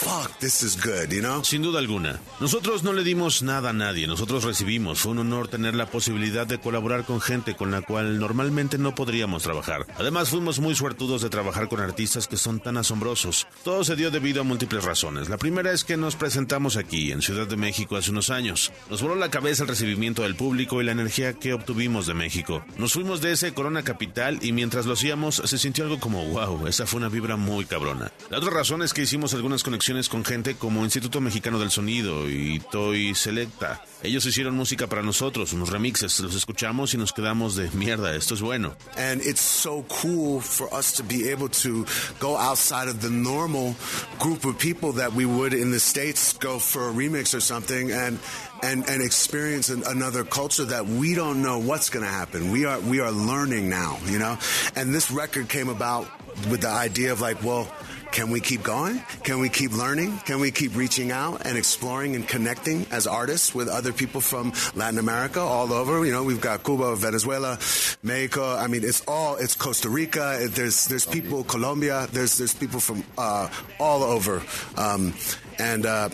fuck, 0.03 0.37
this 0.39 0.63
is 0.63 0.75
good, 0.75 1.09
you 1.11 1.21
know? 1.21 1.43
Sin 1.43 1.61
duda 1.61 1.79
alguna. 1.79 2.19
Nosotros 2.39 2.83
no 2.83 2.93
le 2.93 3.03
dimos 3.03 3.41
nada 3.41 3.69
a 3.69 3.73
nadie, 3.73 4.05
nosotros 4.05 4.43
recibimos. 4.43 4.99
Fue 4.99 5.13
un 5.13 5.19
honor 5.19 5.47
tener 5.47 5.75
la 5.75 5.85
posibilidad 5.85 6.45
de 6.45 6.59
colaborar 6.59 7.05
con 7.05 7.21
gente 7.21 7.55
con 7.55 7.71
la 7.71 7.81
cual 7.81 8.19
normalmente 8.19 8.77
no 8.77 8.95
podríamos 8.95 9.43
trabajar. 9.43 9.85
Además, 9.97 10.29
fuimos 10.29 10.59
muy 10.59 10.75
suertudos 10.75 11.21
de 11.21 11.29
trabajar 11.29 11.69
con 11.69 11.79
artistas 11.79 12.27
que 12.27 12.37
son 12.37 12.59
tan 12.59 12.77
asombrosos. 12.77 13.47
Todo 13.63 13.83
se 13.83 13.95
dio 13.95 14.11
debido 14.11 14.41
a 14.41 14.43
múltiples 14.43 14.83
razones. 14.83 15.29
La 15.29 15.37
primera 15.37 15.71
es 15.71 15.83
que 15.83 15.95
nos 15.95 16.15
presentamos 16.15 16.75
aquí, 16.75 17.11
en 17.11 17.21
Ciudad 17.21 17.47
de 17.47 17.57
México, 17.57 17.95
hace 17.95 18.11
unos 18.11 18.29
años. 18.29 18.71
Nos 18.89 19.01
voló 19.01 19.15
la 19.15 19.31
cabeza 19.31 19.63
el 19.63 19.69
recibimiento 19.69 20.23
del 20.23 20.35
público 20.35 20.81
y 20.81 20.85
la 20.85 20.91
energía 20.91 21.33
que 21.33 21.53
obtuvimos 21.53 22.07
de 22.07 22.13
México. 22.13 22.65
Nos 22.77 22.93
fuimos 22.93 23.21
de 23.21 23.31
ese 23.31 23.53
Corona 23.53 23.83
Capital 23.83 24.39
y 24.41 24.51
mientras 24.51 24.85
lo 24.85 24.93
hacíamos 24.93 25.41
se 25.45 25.57
sintió 25.57 25.85
algo 25.85 25.99
como 25.99 26.25
wow, 26.25 26.67
esa 26.67 26.85
fue 26.85 26.99
una 26.99 27.09
vibra 27.09 27.37
muy 27.37 27.65
cabrona. 27.65 28.11
La 28.29 28.39
otra 28.39 28.51
razón 28.51 28.81
es 28.81 28.93
que 28.93 29.03
hicimos 29.03 29.33
algunas 29.33 29.63
conexiones 29.63 29.92
con 30.09 30.25
gente 30.25 30.55
como 30.55 30.83
Instituto 30.83 31.21
Mexicano 31.21 31.59
del 31.59 31.69
Sonido 31.69 32.29
y 32.29 32.59
Toy 32.71 33.13
Selecta. 33.13 33.81
Ellos 34.01 34.25
hicieron 34.25 34.55
música 34.55 34.87
para 34.87 35.03
nosotros, 35.03 35.53
unos 35.53 35.69
remixes, 35.69 36.19
los 36.19 36.35
escuchamos 36.35 36.93
y 36.93 36.97
nos 36.97 37.13
quedamos 37.13 37.55
de 37.55 37.69
mierda, 37.71 38.15
esto 38.15 38.33
es 38.33 38.41
bueno. 38.41 38.75
And 38.97 39.21
it's 39.21 39.39
so 39.39 39.85
cool 40.01 40.41
for 40.41 40.67
us 40.73 40.91
to 40.93 41.03
be 41.03 41.31
able 41.31 41.47
to 41.61 41.85
go 42.19 42.35
outside 42.35 42.89
of 42.89 43.01
the 43.01 43.09
normal 43.09 43.75
group 44.19 44.45
of 44.45 44.57
people 44.57 44.91
that 44.93 45.13
we 45.13 45.25
would 45.25 45.53
in 45.53 45.71
the 45.71 45.79
States 45.79 46.33
go 46.33 46.59
for 46.59 46.89
a 46.89 46.91
remix 46.91 47.33
or 47.33 47.39
something 47.39 47.91
and 47.91 48.19
and, 48.63 48.89
and 48.89 49.01
experience 49.01 49.69
an, 49.69 49.83
another 49.85 50.23
culture 50.23 50.65
that 50.65 50.85
we 50.85 51.13
don't 51.13 51.41
know 51.41 51.59
what's 51.59 51.89
going 51.89 52.05
to 52.05 52.11
happen. 52.11 52.51
We 52.51 52.65
are 52.65 52.79
we 52.79 52.99
are 52.99 53.11
learning 53.11 53.69
now, 53.69 53.99
you 54.05 54.19
know. 54.19 54.37
And 54.75 54.93
this 54.93 55.11
record 55.11 55.49
came 55.49 55.69
about 55.69 56.07
with 56.49 56.61
the 56.61 56.69
idea 56.69 57.11
of 57.11 57.21
like, 57.21 57.43
well, 57.43 57.67
can 58.13 58.29
we 58.29 58.39
keep 58.39 58.61
going? 58.61 58.99
Can 59.23 59.39
we 59.39 59.49
keep 59.49 59.71
learning? 59.71 60.19
Can 60.19 60.39
we 60.39 60.51
keep 60.51 60.75
reaching 60.75 61.11
out 61.11 61.47
and 61.47 61.57
exploring 61.57 62.15
and 62.15 62.27
connecting 62.27 62.85
as 62.91 63.07
artists 63.07 63.55
with 63.55 63.67
other 63.67 63.91
people 63.91 64.21
from 64.21 64.53
Latin 64.75 64.99
America 64.99 65.39
all 65.39 65.73
over? 65.73 66.05
You 66.05 66.11
know, 66.11 66.23
we've 66.23 66.39
got 66.39 66.63
Cuba, 66.63 66.95
Venezuela, 66.95 67.57
Mexico. 68.03 68.55
I 68.55 68.67
mean, 68.67 68.83
it's 68.83 69.01
all 69.07 69.37
it's 69.37 69.55
Costa 69.55 69.89
Rica. 69.89 70.47
There's 70.47 70.85
there's 70.85 71.07
people 71.07 71.43
Colombia. 71.43 72.07
There's 72.11 72.37
there's 72.37 72.53
people 72.53 72.79
from 72.79 73.03
uh, 73.17 73.49
all 73.79 74.03
over, 74.03 74.43
um, 74.77 75.13
and. 75.57 75.85
Uh, 75.85 76.09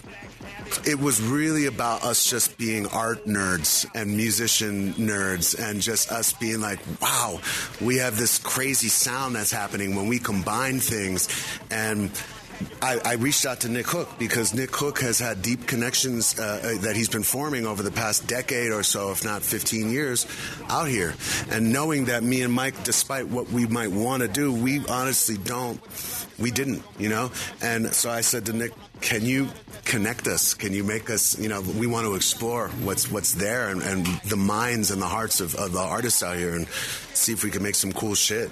it 0.85 0.99
was 0.99 1.21
really 1.21 1.65
about 1.65 2.03
us 2.03 2.29
just 2.29 2.57
being 2.57 2.87
art 2.87 3.25
nerds 3.25 3.85
and 3.95 4.15
musician 4.15 4.93
nerds 4.93 5.57
and 5.59 5.81
just 5.81 6.11
us 6.11 6.33
being 6.33 6.61
like, 6.61 6.79
wow, 7.01 7.39
we 7.81 7.97
have 7.97 8.17
this 8.17 8.37
crazy 8.37 8.87
sound 8.87 9.35
that's 9.35 9.51
happening 9.51 9.95
when 9.95 10.07
we 10.07 10.19
combine 10.19 10.79
things. 10.79 11.27
And 11.71 12.11
I, 12.81 12.99
I, 13.05 13.13
reached 13.13 13.45
out 13.45 13.61
to 13.61 13.69
Nick 13.69 13.87
Hook 13.87 14.09
because 14.19 14.53
Nick 14.53 14.75
Hook 14.75 14.99
has 14.99 15.19
had 15.19 15.41
deep 15.41 15.65
connections 15.65 16.37
uh, 16.37 16.77
that 16.81 16.95
he's 16.95 17.09
been 17.09 17.23
forming 17.23 17.65
over 17.65 17.83
the 17.83 17.91
past 17.91 18.27
decade 18.27 18.71
or 18.71 18.83
so, 18.83 19.11
if 19.11 19.23
not 19.23 19.43
15 19.43 19.89
years, 19.89 20.27
out 20.69 20.87
here. 20.87 21.15
And 21.51 21.71
knowing 21.71 22.05
that 22.05 22.23
me 22.23 22.41
and 22.41 22.53
Mike, 22.53 22.83
despite 22.83 23.27
what 23.27 23.49
we 23.49 23.65
might 23.65 23.91
want 23.91 24.23
to 24.23 24.27
do, 24.27 24.51
we 24.51 24.85
honestly 24.87 25.37
don't. 25.37 25.81
We 26.37 26.51
didn't, 26.51 26.83
you 26.97 27.09
know? 27.09 27.31
And 27.61 27.93
so 27.93 28.09
I 28.09 28.21
said 28.21 28.45
to 28.47 28.53
Nick, 28.53 28.71
can 29.01 29.25
you 29.25 29.49
connect 29.85 30.27
us? 30.27 30.53
Can 30.53 30.73
you 30.73 30.83
make 30.83 31.09
us, 31.09 31.39
you 31.39 31.49
know, 31.49 31.61
we 31.61 31.87
want 31.87 32.05
to 32.05 32.15
explore 32.15 32.69
what's 32.83 33.11
what's 33.11 33.33
there 33.33 33.69
and, 33.69 33.81
and 33.81 34.05
the 34.25 34.35
minds 34.35 34.91
and 34.91 35.01
the 35.01 35.07
hearts 35.07 35.41
of, 35.41 35.55
of, 35.55 35.71
the 35.71 35.79
artists 35.79 36.21
out 36.21 36.37
here 36.37 36.53
and 36.53 36.67
see 37.13 37.33
if 37.33 37.43
we 37.43 37.49
can 37.49 37.63
make 37.63 37.75
some 37.75 37.91
cool 37.91 38.15
shit. 38.15 38.51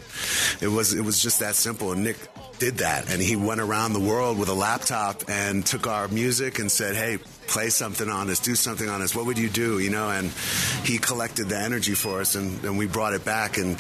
It 0.62 0.68
was 0.68 0.94
it 0.94 1.02
was 1.02 1.22
just 1.22 1.40
that 1.42 1.56
simple. 1.56 1.92
And 1.92 2.04
Nick 2.04 2.18
did 2.60 2.78
that 2.78 3.12
and 3.12 3.22
he 3.22 3.36
went 3.36 3.62
around 3.62 3.94
the 3.94 4.00
world 4.00 4.40
with 4.40 4.50
a 4.50 4.54
laptop 4.54 5.24
and 5.30 5.66
took 5.66 5.86
our 5.86 6.08
music 6.08 6.60
and 6.60 6.72
said, 6.72 6.96
Hey, 6.96 7.20
play 7.48 7.70
something 7.70 8.10
on 8.10 8.30
us, 8.30 8.40
do 8.40 8.56
something 8.56 8.90
on 8.90 9.02
us. 9.02 9.16
What 9.16 9.26
would 9.26 9.38
you 9.38 9.50
do? 9.50 9.80
You 9.80 9.90
know, 9.90 10.10
and 10.10 10.32
he 10.84 10.98
collected 10.98 11.50
the 11.50 11.58
energy 11.58 11.94
for 11.94 12.22
us 12.22 12.36
and, 12.36 12.64
and 12.64 12.78
we 12.78 12.88
brought 12.88 13.14
it 13.14 13.24
back 13.24 13.58
and 13.58 13.80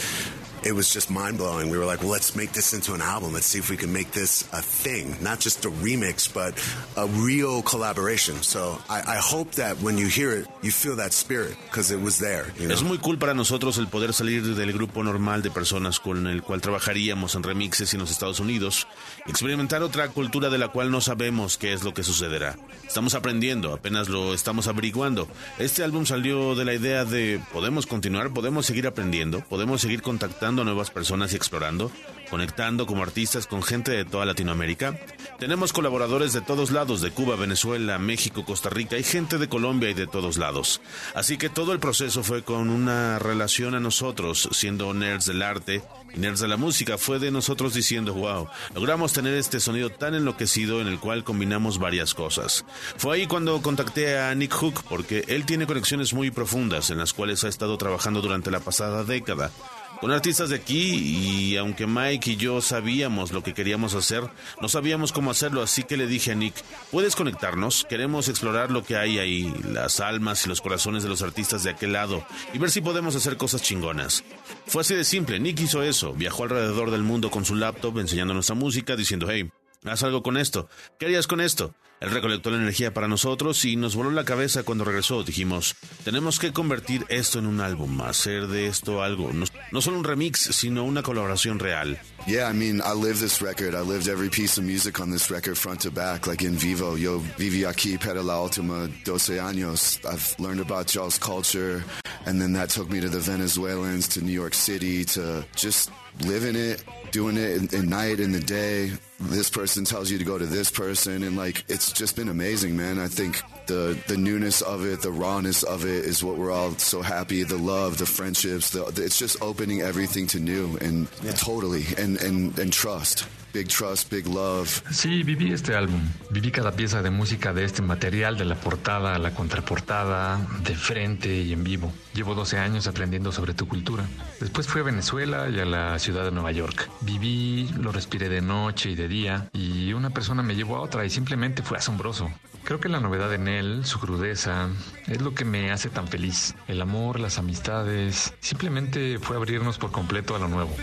it 0.68 0.76
was 0.76 0.92
just 0.92 1.10
mind 1.10 1.38
blowing. 1.38 1.70
We 1.70 1.78
were 1.78 1.86
like, 1.86 2.02
well, 2.02 2.12
let's 2.12 2.36
make 2.36 2.52
this 2.52 2.74
into 2.74 2.94
an 2.94 3.02
album. 3.02 3.32
Let's 3.34 3.46
see 3.46 3.60
if 3.60 3.70
we 3.70 3.78
can 3.78 3.94
make 3.94 4.12
this 4.12 4.44
a 4.52 4.62
thing, 4.62 5.16
not 5.22 5.40
just 5.40 5.64
a 5.64 5.70
remix, 5.70 6.28
but 6.28 6.54
a 6.98 7.08
real 7.08 7.62
collaboration. 7.62 8.44
So 8.44 8.78
I, 8.90 9.16
I 9.16 9.18
hope 9.18 9.52
that 9.56 9.78
when 9.80 9.98
you 9.98 10.08
hear 10.08 10.34
it, 10.34 10.48
you 10.62 10.72
feel 10.72 10.98
that 10.98 11.14
spirit 11.14 11.56
because 11.70 11.90
it 11.92 12.02
was 12.02 12.20
there. 12.20 12.52
You 12.60 12.68
know? 12.68 12.76
Es 12.76 12.84
muy 12.84 12.98
cool 12.98 13.18
para 13.18 13.34
nosotros 13.34 13.78
el 13.78 13.88
poder 13.88 14.14
salir 14.14 14.44
del 14.44 14.74
grupo 14.74 15.04
normal 15.04 15.42
de 15.42 15.52
personas 15.52 16.02
con 16.02 16.28
el 16.28 16.44
cual 16.44 16.60
trabajaríamos 16.60 17.36
en 17.36 17.44
remixes 17.44 17.94
en 17.94 18.02
los 18.02 18.12
Estados 18.12 18.42
Unidos, 18.42 18.88
experimentar 19.26 19.84
otra 19.84 20.10
cultura 20.10 20.50
de 20.50 20.58
la 20.58 20.68
cual 20.68 20.92
no 20.92 21.00
sabemos 21.00 21.58
qué 21.58 21.72
es 21.72 21.84
lo 21.84 21.94
que 21.94 22.04
sucederá. 22.04 22.58
Estamos 22.86 23.16
aprendiendo, 23.16 23.74
apenas 23.74 24.10
lo 24.10 24.34
estamos 24.34 24.68
averiguando. 24.68 25.30
Este 25.60 25.84
álbum 25.84 26.06
salió 26.06 26.56
de 26.56 26.66
la 26.66 26.74
idea 26.74 27.06
de 27.06 27.40
podemos 27.54 27.86
continuar, 27.86 28.34
podemos 28.34 28.66
seguir 28.66 28.88
aprendiendo, 28.88 29.40
podemos 29.42 29.82
seguir 29.82 30.02
contactando 30.02 30.57
nuevas 30.64 30.92
personas 30.92 31.34
y 31.34 31.36
explorando, 31.36 31.92
conectando 32.30 32.86
como 32.86 33.04
artistas 33.04 33.48
con 33.48 33.64
gente 33.64 33.92
de 33.92 34.06
toda 34.06 34.26
Latinoamérica. 34.26 35.00
Tenemos 35.40 35.74
colaboradores 35.74 36.34
de 36.34 36.42
todos 36.42 36.72
lados, 36.72 37.02
de 37.02 37.12
Cuba, 37.12 37.36
Venezuela, 37.36 37.98
México, 38.00 38.46
Costa 38.46 38.70
Rica, 38.70 38.98
y 38.98 39.04
gente 39.04 39.38
de 39.38 39.50
Colombia 39.50 39.90
y 39.90 39.94
de 39.94 40.08
todos 40.08 40.38
lados. 40.38 40.82
Así 41.14 41.38
que 41.38 41.50
todo 41.50 41.74
el 41.74 41.80
proceso 41.80 42.24
fue 42.24 42.44
con 42.44 42.70
una 42.70 43.20
relación 43.20 43.76
a 43.76 43.80
nosotros, 43.80 44.50
siendo 44.52 44.94
nerds 44.94 45.26
del 45.26 45.42
arte 45.42 45.84
y 46.14 46.20
nerds 46.20 46.40
de 46.40 46.48
la 46.48 46.58
música. 46.58 46.98
Fue 46.98 47.20
de 47.20 47.32
nosotros 47.32 47.74
diciendo, 47.74 48.14
wow, 48.14 48.48
logramos 48.74 49.14
tener 49.14 49.34
este 49.36 49.60
sonido 49.60 49.90
tan 49.90 50.16
enloquecido 50.16 50.82
en 50.82 50.88
el 50.88 51.00
cual 51.00 51.24
combinamos 51.24 51.80
varias 51.80 52.14
cosas. 52.14 52.66
Fue 52.98 53.16
ahí 53.16 53.28
cuando 53.28 53.62
contacté 53.62 54.20
a 54.20 54.34
Nick 54.36 54.54
Hook, 54.54 54.84
porque 54.90 55.24
él 55.28 55.46
tiene 55.46 55.68
conexiones 55.68 56.14
muy 56.14 56.32
profundas 56.32 56.90
en 56.90 56.98
las 56.98 57.14
cuales 57.14 57.44
ha 57.44 57.48
estado 57.48 57.78
trabajando 57.78 58.22
durante 58.22 58.52
la 58.52 58.60
pasada 58.60 59.04
década 59.04 59.52
con 60.00 60.12
artistas 60.12 60.50
de 60.50 60.56
aquí 60.56 60.96
y 60.96 61.58
aunque 61.58 61.88
Mike 61.88 62.32
y 62.32 62.36
yo 62.38 62.62
sabíamos 62.62 63.32
lo 63.32 63.44
que 63.44 63.54
queríamos 63.54 63.96
hacer, 63.96 64.24
no 64.62 64.70
sabíamos 64.70 65.12
cómo 65.12 65.32
hacerlo, 65.32 65.62
así 65.62 65.84
que 65.84 65.98
le 65.98 66.08
dije 66.08 66.32
a 66.32 66.36
Nick, 66.36 66.56
¿puedes 66.92 67.16
conectarnos? 67.16 67.86
Queremos 67.90 68.30
explorar 68.30 68.72
lo 68.72 68.84
que 68.84 68.96
hay 68.96 69.20
ahí, 69.20 69.54
las 69.64 70.00
almas 70.00 70.46
y 70.46 70.50
los 70.50 70.62
corazones 70.62 71.04
de 71.04 71.10
los 71.10 71.22
artistas 71.22 71.64
de 71.64 71.72
aquel 71.72 71.94
lado 71.94 72.26
y 72.54 72.58
ver 72.58 72.72
si 72.72 72.82
podemos 72.82 73.16
hacer 73.16 73.38
cosas 73.38 73.62
chingonas. 73.62 74.24
Fue 74.66 74.82
así 74.82 74.96
de 74.96 75.04
simple, 75.04 75.40
Nick 75.40 75.60
hizo 75.62 75.84
eso, 75.84 76.14
viajó 76.14 76.44
alrededor 76.44 76.92
del 76.92 77.04
mundo 77.04 77.32
con 77.32 77.46
su 77.46 77.56
laptop 77.56 78.00
enseñando 78.00 78.34
nuestra 78.34 78.56
música, 78.56 78.96
diciendo, 78.96 79.28
hey, 79.30 79.50
haz 79.86 80.04
algo 80.04 80.24
con 80.24 80.38
esto, 80.38 80.70
¿qué 81.00 81.06
harías 81.08 81.28
con 81.28 81.42
esto? 81.42 81.74
Él 82.00 82.12
recolectó 82.12 82.52
la 82.52 82.58
energía 82.58 82.94
para 82.94 83.08
nosotros 83.08 83.66
y 83.66 83.76
nos 83.76 83.96
voló 83.96 84.12
la 84.12 84.24
cabeza 84.24 84.64
cuando 84.64 84.84
regresó. 84.84 85.24
Dijimos, 85.24 85.76
tenemos 86.04 86.38
que 86.38 86.54
convertir 86.54 87.06
esto 87.10 87.40
en 87.40 87.48
un 87.48 87.60
álbum, 87.60 88.02
hacer 88.02 88.48
de 88.48 88.68
esto 88.68 89.02
algo, 89.02 89.32
no, 89.34 89.82
solo 89.82 89.98
un 89.98 90.04
remix, 90.04 90.40
sino 90.56 90.84
una 90.84 91.02
colaboración 91.02 91.58
real. 91.58 92.00
Yeah, 92.28 92.50
I 92.50 92.54
mean, 92.54 92.82
I 92.82 92.94
lived 92.94 93.22
this 93.22 93.42
record. 93.42 93.74
I 93.74 93.82
lived 93.82 94.08
every 94.08 94.30
piece 94.30 94.60
of 94.60 94.66
music 94.66 95.00
on 95.00 95.12
this 95.12 95.32
record 95.32 95.58
front 95.58 95.82
to 95.82 95.92
back, 95.92 96.28
like 96.28 96.46
in 96.46 96.58
vivo. 96.58 96.98
Yo 96.98 97.20
viví 97.38 97.66
aquí 97.66 97.98
para 97.98 98.22
la 98.22 98.42
última 98.42 98.90
12 99.06 99.40
años. 99.40 100.00
I've 100.06 100.36
learned 100.38 100.60
about 100.60 100.94
y'all's 100.94 101.18
culture, 101.18 101.84
and 102.26 102.40
then 102.40 102.54
that 102.54 102.70
took 102.70 102.92
me 102.92 103.00
to 103.00 103.10
the 103.10 103.20
Venezuelans, 103.20 104.08
to 104.10 104.22
New 104.22 104.34
York 104.34 104.54
City, 104.54 105.06
to 105.06 105.46
just 105.56 105.90
living 106.22 106.56
it, 106.56 106.84
doing 107.12 107.38
it 107.38 107.74
in, 107.74 107.80
in 107.80 107.90
night 107.90 108.20
and 108.20 108.34
the 108.34 108.40
day. 108.40 108.92
This 109.20 109.50
person 109.50 109.84
tells 109.84 110.12
you 110.12 110.18
to 110.20 110.24
go 110.24 110.38
to 110.38 110.46
this 110.46 110.70
person, 110.70 111.24
and 111.24 111.36
like 111.36 111.64
it's 111.68 111.92
just 111.92 112.16
been 112.16 112.30
amazing, 112.30 112.78
man. 112.78 113.00
I 113.00 113.08
think 113.08 113.42
the 113.66 113.98
the 114.08 114.18
newness 114.18 114.62
of 114.62 114.86
it, 114.86 115.02
the 115.02 115.12
rawness 115.12 115.64
of 115.64 115.86
it, 115.86 116.06
is 116.06 116.24
what 116.24 116.38
we're 116.38 116.52
all 116.52 116.72
so 116.78 117.02
happy. 117.02 117.44
The 117.44 117.58
love, 117.58 117.98
the 117.98 118.06
friendships, 118.06 118.70
the, 118.70 118.86
the 118.92 119.04
it's 119.04 119.18
just 119.18 119.42
opening 119.42 119.82
everything 119.82 120.28
to 120.28 120.40
new 120.40 120.78
and 120.82 121.08
yeah. 121.24 121.32
totally 121.32 121.86
and, 121.98 122.22
and 122.22 122.58
and 122.60 122.72
trust. 122.72 123.28
Big 123.54 123.70
Trust, 123.70 124.12
Big 124.12 124.28
Love. 124.28 124.84
Sí, 124.92 125.24
viví 125.24 125.52
este 125.52 125.74
álbum. 125.74 126.02
Viví 126.30 126.52
cada 126.52 126.74
pieza 126.74 127.02
de 127.02 127.10
música 127.10 127.54
de 127.54 127.64
este 127.64 127.82
material, 127.82 128.38
de 128.38 128.46
la 128.46 128.54
portada 128.56 129.16
a 129.16 129.20
la 129.20 129.34
contraportada, 129.34 130.40
de 130.64 130.76
frente 130.76 131.34
y 131.34 131.54
en 131.54 131.64
vivo. 131.64 131.92
Llevo 132.18 132.34
12 132.34 132.58
años 132.58 132.88
aprendiendo 132.88 133.32
sobre 133.32 133.54
tu 133.54 133.68
cultura. 133.68 134.04
Después 134.40 134.66
fui 134.66 134.82
a 134.82 134.86
Venezuela 134.86 135.50
y 135.50 135.60
a 135.60 135.66
la 135.66 136.00
ciudad 136.00 136.24
de 136.24 136.32
Nueva 136.32 136.52
York. 136.52 136.90
Viví, 137.02 137.70
lo 137.78 137.92
respiré 137.92 138.28
de 138.28 138.42
noche 138.42 138.90
y 138.90 138.96
de 138.96 139.08
día, 139.08 139.50
y 139.54 139.94
una 139.94 140.10
persona 140.10 140.42
me 140.42 140.56
llevó 140.56 140.78
a 140.78 140.82
otra 140.82 141.06
y 141.06 141.12
simplemente 141.12 141.62
fue 141.62 141.78
asombroso. 141.78 142.32
Creo 142.68 142.82
que 142.82 142.90
la 142.90 143.00
novedad 143.00 143.34
en 143.34 143.48
él, 143.48 143.86
su 143.86 143.98
crudeza, 143.98 144.68
es 145.06 145.22
lo 145.22 145.34
que 145.34 145.46
me 145.46 145.72
hace 145.72 145.90
tan 145.90 146.08
feliz. 146.10 146.54
El 146.68 146.82
amor, 146.82 147.18
las 147.18 147.38
amistades, 147.38 148.34
simplemente 148.42 149.20
fue 149.20 149.38
abrirnos 149.38 149.78
por 149.78 149.94
completo 149.94 150.36
a 150.36 150.40
lo 150.40 150.50
nuevo. 150.50 150.76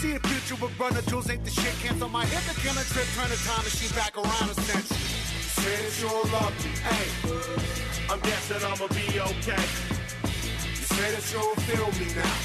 See 0.00 0.12
a 0.12 0.20
future 0.20 0.56
with 0.62 0.72
runner 0.80 1.02
jewels 1.02 1.28
ain't 1.28 1.44
the 1.44 1.50
shit. 1.50 1.74
Cancel 1.84 2.08
my 2.08 2.24
hit 2.24 2.42
the 2.48 2.58
killing 2.60 2.88
trip, 2.92 3.06
turn 3.16 3.28
the 3.28 3.36
time 3.44 3.62
machine 3.68 3.92
back 3.94 4.16
around 4.16 4.48
a 4.48 4.56
sense. 4.64 4.88
Say 5.60 5.76
you'll 6.00 6.24
love 6.32 6.54
me, 6.64 6.72
hey. 6.88 7.08
I'm 8.08 8.20
guessing 8.20 8.62
I'ma 8.64 8.86
be 8.96 9.06
okay. 9.30 9.64
You 10.78 10.86
say 10.96 11.08
that 11.14 11.24
you'll 11.32 11.58
feel 11.68 11.88
me 12.00 12.08
now. 12.16 12.36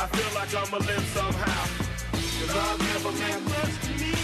I 0.00 0.04
feel 0.16 0.32
like 0.38 0.52
I'ma 0.60 0.78
live 0.80 1.06
somehow. 1.12 1.64
Your 2.38 2.48
love 2.56 2.78
never 2.88 3.12
meant 3.20 3.44
much 3.52 3.74
to 3.84 3.92
me. 4.00 4.14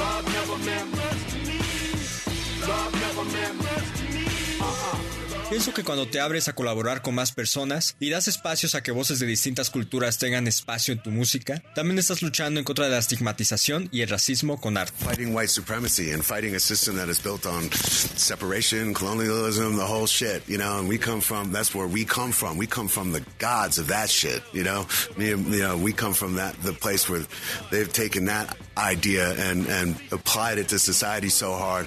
Love 0.00 0.24
never 0.36 0.56
meant 0.64 0.88
much 0.96 1.20
to 1.32 1.38
me. 1.48 1.60
Love 2.64 2.92
never 3.04 3.24
meant 3.34 3.56
much 3.60 3.88
to 3.98 4.04
me. 4.14 4.26
Uh-uh. 4.60 5.25
Pienso 5.48 5.72
que 5.72 5.84
cuando 5.84 6.08
te 6.08 6.18
abres 6.18 6.48
a 6.48 6.54
colaborar 6.54 7.02
con 7.02 7.14
más 7.14 7.30
personas 7.30 7.94
y 8.00 8.10
das 8.10 8.26
espacios 8.26 8.74
a 8.74 8.82
que 8.82 8.90
voces 8.90 9.20
de 9.20 9.26
distintas 9.26 9.70
culturas 9.70 10.18
tengan 10.18 10.48
espacio 10.48 10.92
en 10.92 11.00
tu 11.00 11.12
música, 11.12 11.62
también 11.72 12.00
estás 12.00 12.20
luchando 12.20 12.58
en 12.58 12.64
contra 12.64 12.86
de 12.86 12.90
la 12.90 12.98
estigmatización 12.98 13.88
y 13.92 14.02
el 14.02 14.08
racismo 14.08 14.60
con 14.60 14.76
arte. 14.76 14.92
Fighting 15.04 15.32
white 15.32 15.48
supremacy 15.48 16.10
and 16.10 16.24
fighting 16.24 16.56
a 16.56 16.58
system 16.58 16.96
that 16.96 17.08
is 17.08 17.22
built 17.22 17.46
on 17.46 17.70
separation, 17.70 18.92
colonialism, 18.92 19.76
the 19.76 19.86
whole 19.86 20.08
shit, 20.08 20.42
you 20.48 20.58
know, 20.58 20.80
and 20.80 20.88
we 20.88 20.98
come 20.98 21.20
from, 21.20 21.52
that's 21.52 21.72
where 21.72 21.86
we 21.86 22.04
come 22.04 22.32
from. 22.32 22.58
We 22.58 22.66
come 22.66 22.88
from 22.88 23.12
the 23.12 23.22
gods 23.38 23.78
of 23.78 23.86
that 23.86 24.10
shit, 24.10 24.42
you 24.52 24.64
know? 24.64 24.84
Me 25.16 25.28
You 25.28 25.62
know, 25.62 25.76
we 25.76 25.92
come 25.92 26.12
from 26.12 26.34
that, 26.36 26.60
the 26.64 26.72
place 26.72 27.08
where 27.08 27.24
they've 27.70 27.92
taken 27.92 28.24
that 28.24 28.56
idea 28.76 29.32
and, 29.50 29.68
and 29.68 29.96
applied 30.10 30.58
it 30.58 30.70
to 30.70 30.78
society 30.80 31.28
so 31.28 31.54
hard 31.54 31.86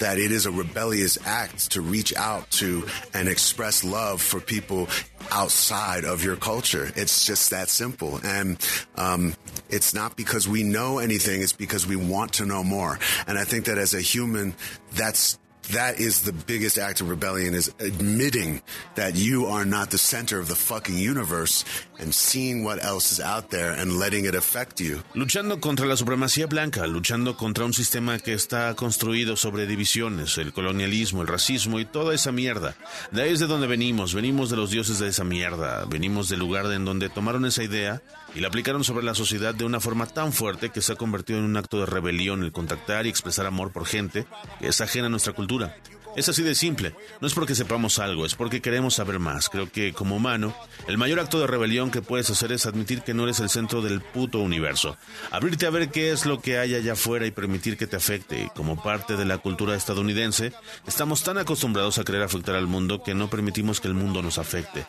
that 0.00 0.18
it 0.18 0.32
is 0.32 0.44
a 0.44 0.50
rebellious 0.50 1.18
act 1.24 1.70
to 1.70 1.80
reach 1.80 2.14
out 2.16 2.50
to 2.50 2.84
and 3.14 3.28
express 3.28 3.84
love 3.84 4.20
for 4.22 4.40
people 4.40 4.88
outside 5.30 6.04
of 6.04 6.24
your 6.24 6.36
culture. 6.36 6.90
It's 6.96 7.26
just 7.26 7.50
that 7.50 7.68
simple. 7.68 8.20
And 8.24 8.58
um, 8.96 9.34
it's 9.68 9.94
not 9.94 10.16
because 10.16 10.48
we 10.48 10.62
know 10.62 10.98
anything, 10.98 11.42
it's 11.42 11.52
because 11.52 11.86
we 11.86 11.96
want 11.96 12.34
to 12.34 12.46
know 12.46 12.62
more. 12.62 12.98
And 13.26 13.38
I 13.38 13.44
think 13.44 13.66
that 13.66 13.78
as 13.78 13.94
a 13.94 14.00
human, 14.00 14.54
that's 14.94 15.38
that 15.72 15.98
is 15.98 16.22
the 16.22 16.32
biggest 16.32 16.78
act 16.78 17.00
of 17.00 17.08
rebellion 17.08 17.54
is 17.54 17.72
admitting 17.80 18.62
that 18.94 19.14
you 19.14 19.46
are 19.46 19.64
not 19.64 19.90
the 19.90 19.98
center 19.98 20.38
of 20.38 20.48
the 20.48 20.54
fucking 20.54 20.98
universe 20.98 21.64
and 21.98 22.12
seeing 22.12 22.64
what 22.64 22.82
else 22.84 23.12
is 23.12 23.20
out 23.20 23.50
there 23.50 23.72
and 23.72 23.98
letting 23.98 24.26
it 24.26 24.34
affect 24.34 24.80
you. 24.80 25.02
Luchando 25.14 25.60
contra 25.60 25.86
la 25.86 25.96
supremacía 25.96 26.46
blanca, 26.46 26.86
luchando 26.86 27.36
contra 27.36 27.64
un 27.64 27.72
sistema 27.72 28.18
que 28.18 28.34
está 28.34 28.74
construido 28.74 29.36
sobre 29.36 29.66
divisiones, 29.66 30.38
el 30.38 30.52
colonialismo, 30.52 31.22
el 31.22 31.28
racismo 31.28 31.80
y 31.80 31.84
toda 31.84 32.14
esa 32.14 32.32
mierda. 32.32 32.74
De 33.10 33.22
ahí 33.22 33.32
es 33.32 33.40
de 33.40 33.46
donde 33.46 33.66
venimos, 33.66 34.14
venimos 34.14 34.50
de 34.50 34.56
los 34.56 34.70
dioses 34.70 34.98
de 34.98 35.08
esa 35.08 35.24
mierda, 35.24 35.84
venimos 35.86 36.28
del 36.28 36.40
lugar 36.40 36.66
en 36.66 36.84
donde 36.84 37.08
tomaron 37.08 37.46
esa 37.46 37.62
idea 37.62 38.02
y 38.34 38.40
la 38.40 38.48
aplicaron 38.48 38.84
sobre 38.84 39.04
la 39.04 39.14
sociedad 39.14 39.54
de 39.54 39.64
una 39.64 39.80
forma 39.80 40.06
tan 40.06 40.32
fuerte 40.32 40.70
que 40.70 40.82
se 40.82 40.92
ha 40.92 40.96
convertido 40.96 41.38
en 41.38 41.46
un 41.46 41.56
acto 41.56 41.80
de 41.80 41.86
rebelión 41.86 42.42
el 42.42 42.52
contactar 42.52 43.06
y 43.06 43.08
expresar 43.08 43.46
amor 43.46 43.72
por 43.72 43.86
gente 43.86 44.26
que 44.60 44.68
es 44.68 44.80
ajena 44.80 45.06
a 45.06 45.10
nuestra 45.10 45.32
cultura 45.32 45.55
cultura. 45.56 45.95
Es 46.16 46.30
así 46.30 46.42
de 46.42 46.54
simple. 46.54 46.94
No 47.20 47.26
es 47.26 47.34
porque 47.34 47.54
sepamos 47.54 47.98
algo, 47.98 48.24
es 48.24 48.34
porque 48.34 48.62
queremos 48.62 48.94
saber 48.94 49.18
más. 49.18 49.50
Creo 49.50 49.70
que 49.70 49.92
como 49.92 50.16
humano, 50.16 50.54
el 50.88 50.96
mayor 50.96 51.20
acto 51.20 51.38
de 51.38 51.46
rebelión 51.46 51.90
que 51.90 52.00
puedes 52.00 52.30
hacer 52.30 52.52
es 52.52 52.64
admitir 52.64 53.02
que 53.02 53.12
no 53.12 53.24
eres 53.24 53.40
el 53.40 53.50
centro 53.50 53.82
del 53.82 54.00
puto 54.00 54.38
universo. 54.38 54.96
Abrirte 55.30 55.66
a 55.66 55.70
ver 55.70 55.90
qué 55.90 56.12
es 56.12 56.24
lo 56.24 56.40
que 56.40 56.58
hay 56.58 56.74
allá 56.74 56.94
afuera 56.94 57.26
y 57.26 57.32
permitir 57.32 57.76
que 57.76 57.86
te 57.86 57.96
afecte. 57.96 58.44
Y 58.44 58.48
como 58.48 58.82
parte 58.82 59.16
de 59.16 59.26
la 59.26 59.36
cultura 59.36 59.76
estadounidense, 59.76 60.52
estamos 60.86 61.22
tan 61.22 61.36
acostumbrados 61.36 61.98
a 61.98 62.04
querer 62.04 62.22
afectar 62.22 62.54
al 62.54 62.66
mundo 62.66 63.02
que 63.02 63.14
no 63.14 63.28
permitimos 63.28 63.80
que 63.80 63.88
el 63.88 63.94
mundo 63.94 64.22
nos 64.22 64.38
afecte. 64.38 64.86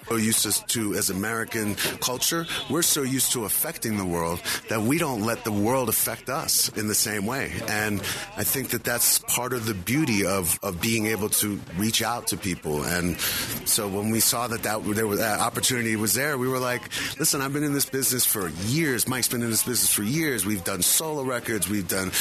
World 5.68 5.90
affect 5.90 6.30
us 6.30 6.72
in 6.78 6.88
the 6.88 6.96
same 6.96 7.26
way. 7.26 7.52
And 7.68 8.02
I 8.38 8.44
think 8.44 8.70
that 8.70 8.84
that's 8.84 9.20
part 9.20 9.54
of 9.54 9.66
the 9.66 9.74
beauty 9.74 10.26
of, 10.26 10.58
of 10.64 10.80
being 10.80 11.08
able 11.08 11.17
to 11.28 11.60
reach 11.78 12.02
out 12.02 12.28
to 12.28 12.38
people. 12.38 12.84
And 12.84 13.20
so 13.66 13.88
when 13.88 14.12
we 14.12 14.20
saw 14.20 14.48
that 14.48 14.64
that, 14.64 14.84
there 14.84 15.08
was, 15.08 15.20
that 15.20 15.40
opportunity 15.40 15.96
was 15.96 16.14
there, 16.14 16.38
we 16.38 16.48
were 16.48 16.60
like, 16.60 16.82
listen, 17.20 17.42
I've 17.42 17.54
been 17.54 17.64
in 17.64 17.74
this 17.74 17.90
business 17.90 18.26
for 18.26 18.50
years. 18.68 19.08
Mike's 19.08 19.28
been 19.28 19.42
in 19.42 19.50
this 19.50 19.64
business 19.64 19.92
for 19.92 20.04
years. 20.04 20.46
We've 20.46 20.64
done 20.64 20.82
solo 20.82 21.24
records. 21.24 21.68
We've 21.68 21.88
done 21.88 22.12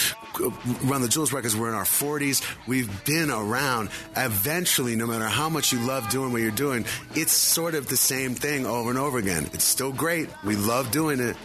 uh, 0.42 0.51
Run 0.84 1.03
the 1.03 1.09
Jewels 1.09 1.32
records. 1.32 1.57
We're 1.57 1.68
in 1.68 1.74
our 1.74 1.84
40s. 1.84 2.42
We've 2.66 3.05
been 3.05 3.30
around. 3.30 3.90
Eventually, 4.16 4.97
no 4.97 5.07
matter 5.07 5.26
how 5.26 5.49
much 5.49 5.72
you 5.72 5.78
love 5.80 6.09
doing 6.09 6.32
what 6.32 6.42
you're 6.42 6.51
doing, 6.51 6.86
it's 7.14 7.32
sort 7.32 7.74
of 7.74 7.88
the 7.88 7.97
same 7.97 8.34
thing 8.34 8.66
over 8.66 8.90
and 8.90 8.99
over 8.99 9.18
again. 9.18 9.49
It's 9.53 9.64
still 9.64 9.92
great. 9.92 10.28
We 10.44 10.57
love 10.57 10.90
doing 10.90 11.20
it. 11.20 11.36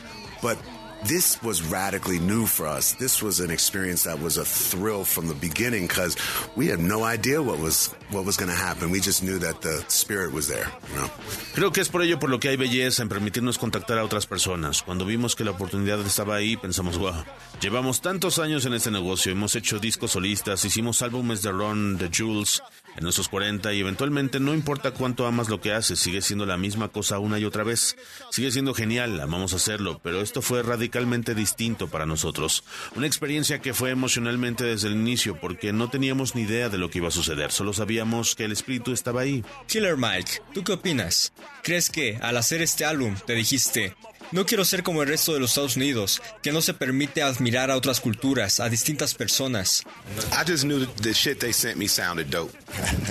But 0.41 0.58
this 1.06 1.41
was 1.41 1.62
radically 1.64 2.20
new 2.20 2.45
for 2.45 2.68
us. 2.68 2.93
This 2.93 3.22
was 3.22 3.39
an 3.39 3.52
experience 3.52 4.04
that 4.04 4.22
was 4.22 4.38
a 4.38 4.45
thrill 4.45 5.04
from 5.04 5.28
the 5.28 5.34
beginning 5.34 5.88
because 5.88 6.16
we 6.56 6.68
had 6.68 6.80
no 6.80 7.04
idea 7.04 7.41
what 7.41 7.60
was 7.60 7.89
what 8.12 8.26
was 8.26 8.38
going 8.38 8.49
to 8.49 8.56
happen. 8.56 8.91
We 8.91 8.99
just 8.99 9.24
knew 9.24 9.39
that 9.39 9.62
the 9.62 9.84
spirit 9.88 10.34
was 10.34 10.47
there. 10.47 10.68
You 10.89 11.02
know. 11.02 11.10
Creo 11.54 11.72
que 11.74 11.82
es 11.82 11.89
por 11.89 12.02
ello 12.02 12.20
por 12.20 12.30
lo 12.30 12.39
que 12.39 12.49
hay 12.49 12.58
belleza 12.58 13.02
en 13.02 13.10
permitirnos 13.10 13.58
contactar 13.58 13.97
a 13.97 14.04
otras 14.04 14.26
personas. 14.26 14.82
Cuando 14.84 15.06
vimos 15.06 15.36
que 15.36 15.43
la 15.43 15.52
oportunidad 15.52 15.99
estaba 16.02 16.36
ahí, 16.36 16.58
pensamos, 16.58 16.97
wow, 16.97 17.24
llevamos 17.62 18.02
tantos 18.02 18.39
años 18.39 18.66
en 18.66 18.74
este 18.74 18.91
negocio, 18.91 19.32
hemos 19.32 19.56
hecho 19.56 19.80
discos 19.80 20.12
solistas, 20.12 20.66
hicimos 20.66 21.02
álbumes 21.02 21.41
de 21.41 21.52
Ron, 21.52 21.97
de 21.97 22.10
Jules, 22.16 22.62
en 22.96 23.04
nuestros 23.04 23.30
40 23.30 23.74
y 23.74 23.80
eventualmente 23.80 24.39
no 24.39 24.54
importa 24.54 24.92
cuánto 24.92 25.26
amas 25.26 25.50
lo 25.50 25.62
que 25.62 25.74
haces, 25.74 26.00
sigue 26.00 26.22
siendo 26.22 26.46
la 26.46 26.58
misma 26.58 26.89
cosa 26.89 27.20
una 27.20 27.39
y 27.39 27.46
otra 27.46 27.64
vez. 27.64 27.98
Sigue 28.32 28.52
siendo 28.52 28.74
genial, 28.74 29.20
amamos 29.20 29.54
hacerlo, 29.54 30.00
pero 30.04 30.22
esto 30.22 30.42
fue 30.42 30.64
radicalmente 30.64 31.36
distinto 31.36 31.88
para 31.88 32.06
nosotros. 32.06 32.64
Una 32.96 33.08
experiencia 33.08 33.60
que 33.60 33.74
fue 33.74 33.92
emocionalmente 33.92 34.64
desde 34.64 34.88
el 34.88 34.94
inicio 34.96 35.39
porque 35.39 35.74
no 35.74 35.89
teníamos 35.89 36.36
ni 36.36 36.42
idea 36.42 36.70
de 36.70 36.78
lo 36.78 36.89
que 36.89 37.00
iba 37.00 37.08
a 37.08 37.12
suceder, 37.12 37.52
solo 37.52 37.74
sabíamos 37.74 38.36
que 38.36 38.46
el 38.46 38.52
espíritu 38.52 38.92
estaba 38.92 39.22
ahí. 39.22 39.44
Killer 39.68 39.98
Mike, 39.98 40.42
¿tú 40.54 40.64
qué 40.64 40.74
opinas? 40.74 41.34
¿Crees 41.64 41.89
que 41.89 42.18
al 42.22 42.38
hacer 42.38 42.62
este 42.62 42.86
álbum 42.86 43.16
te 43.26 43.34
dijiste, 43.34 43.96
no 44.32 44.46
quiero 44.46 44.64
ser 44.64 44.84
como 44.84 45.02
el 45.02 45.08
resto 45.08 45.34
de 45.34 45.40
los 45.40 45.52
Estados 45.52 45.76
Unidos, 45.76 46.22
que 46.42 46.52
no 46.52 46.62
se 46.62 46.74
permite 46.74 47.22
admirar 47.22 47.70
a 47.70 47.76
otras 47.76 48.00
culturas, 48.00 48.60
a 48.60 48.70
distintas 48.70 49.14
personas? 49.14 49.84
I 50.32 50.44
just 50.44 50.64
knew 50.64 50.86
the 50.86 51.14
shit 51.14 51.40
they 51.40 51.52
sent 51.52 51.78
me 51.78 51.88
sounded 51.88 52.30
dope, 52.30 52.54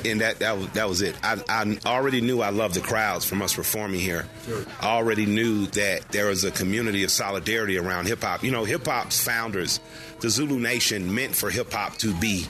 and 0.05 0.21
that 0.21 0.39
that 0.41 0.57
was 0.57 0.69
that 0.71 0.89
was 0.89 1.03
it. 1.03 1.15
I, 1.23 1.37
I 1.49 1.79
already 1.87 2.21
knew 2.21 2.41
I 2.41 2.51
loved 2.51 2.75
the 2.75 2.81
crowds 2.81 3.25
from 3.25 3.43
us 3.43 3.55
performing 3.55 4.01
here. 4.01 4.27
I 4.81 4.89
already 4.89 5.27
knew 5.27 5.67
that 5.69 6.09
there 6.11 6.27
was 6.27 6.45
a 6.45 6.51
community 6.51 7.05
of 7.05 7.11
solidarity 7.11 7.79
around 7.79 8.07
hip 8.07 8.23
hop. 8.23 8.43
You 8.43 8.51
know, 8.51 8.65
hip 8.65 8.87
hop's 8.87 9.23
founders, 9.23 9.81
the 10.21 10.31
Zulu 10.31 10.59
Nation, 10.59 11.15
meant 11.15 11.35
for 11.35 11.51
hip 11.51 11.73
hop 11.73 11.97
to 11.99 12.15
be 12.15 12.47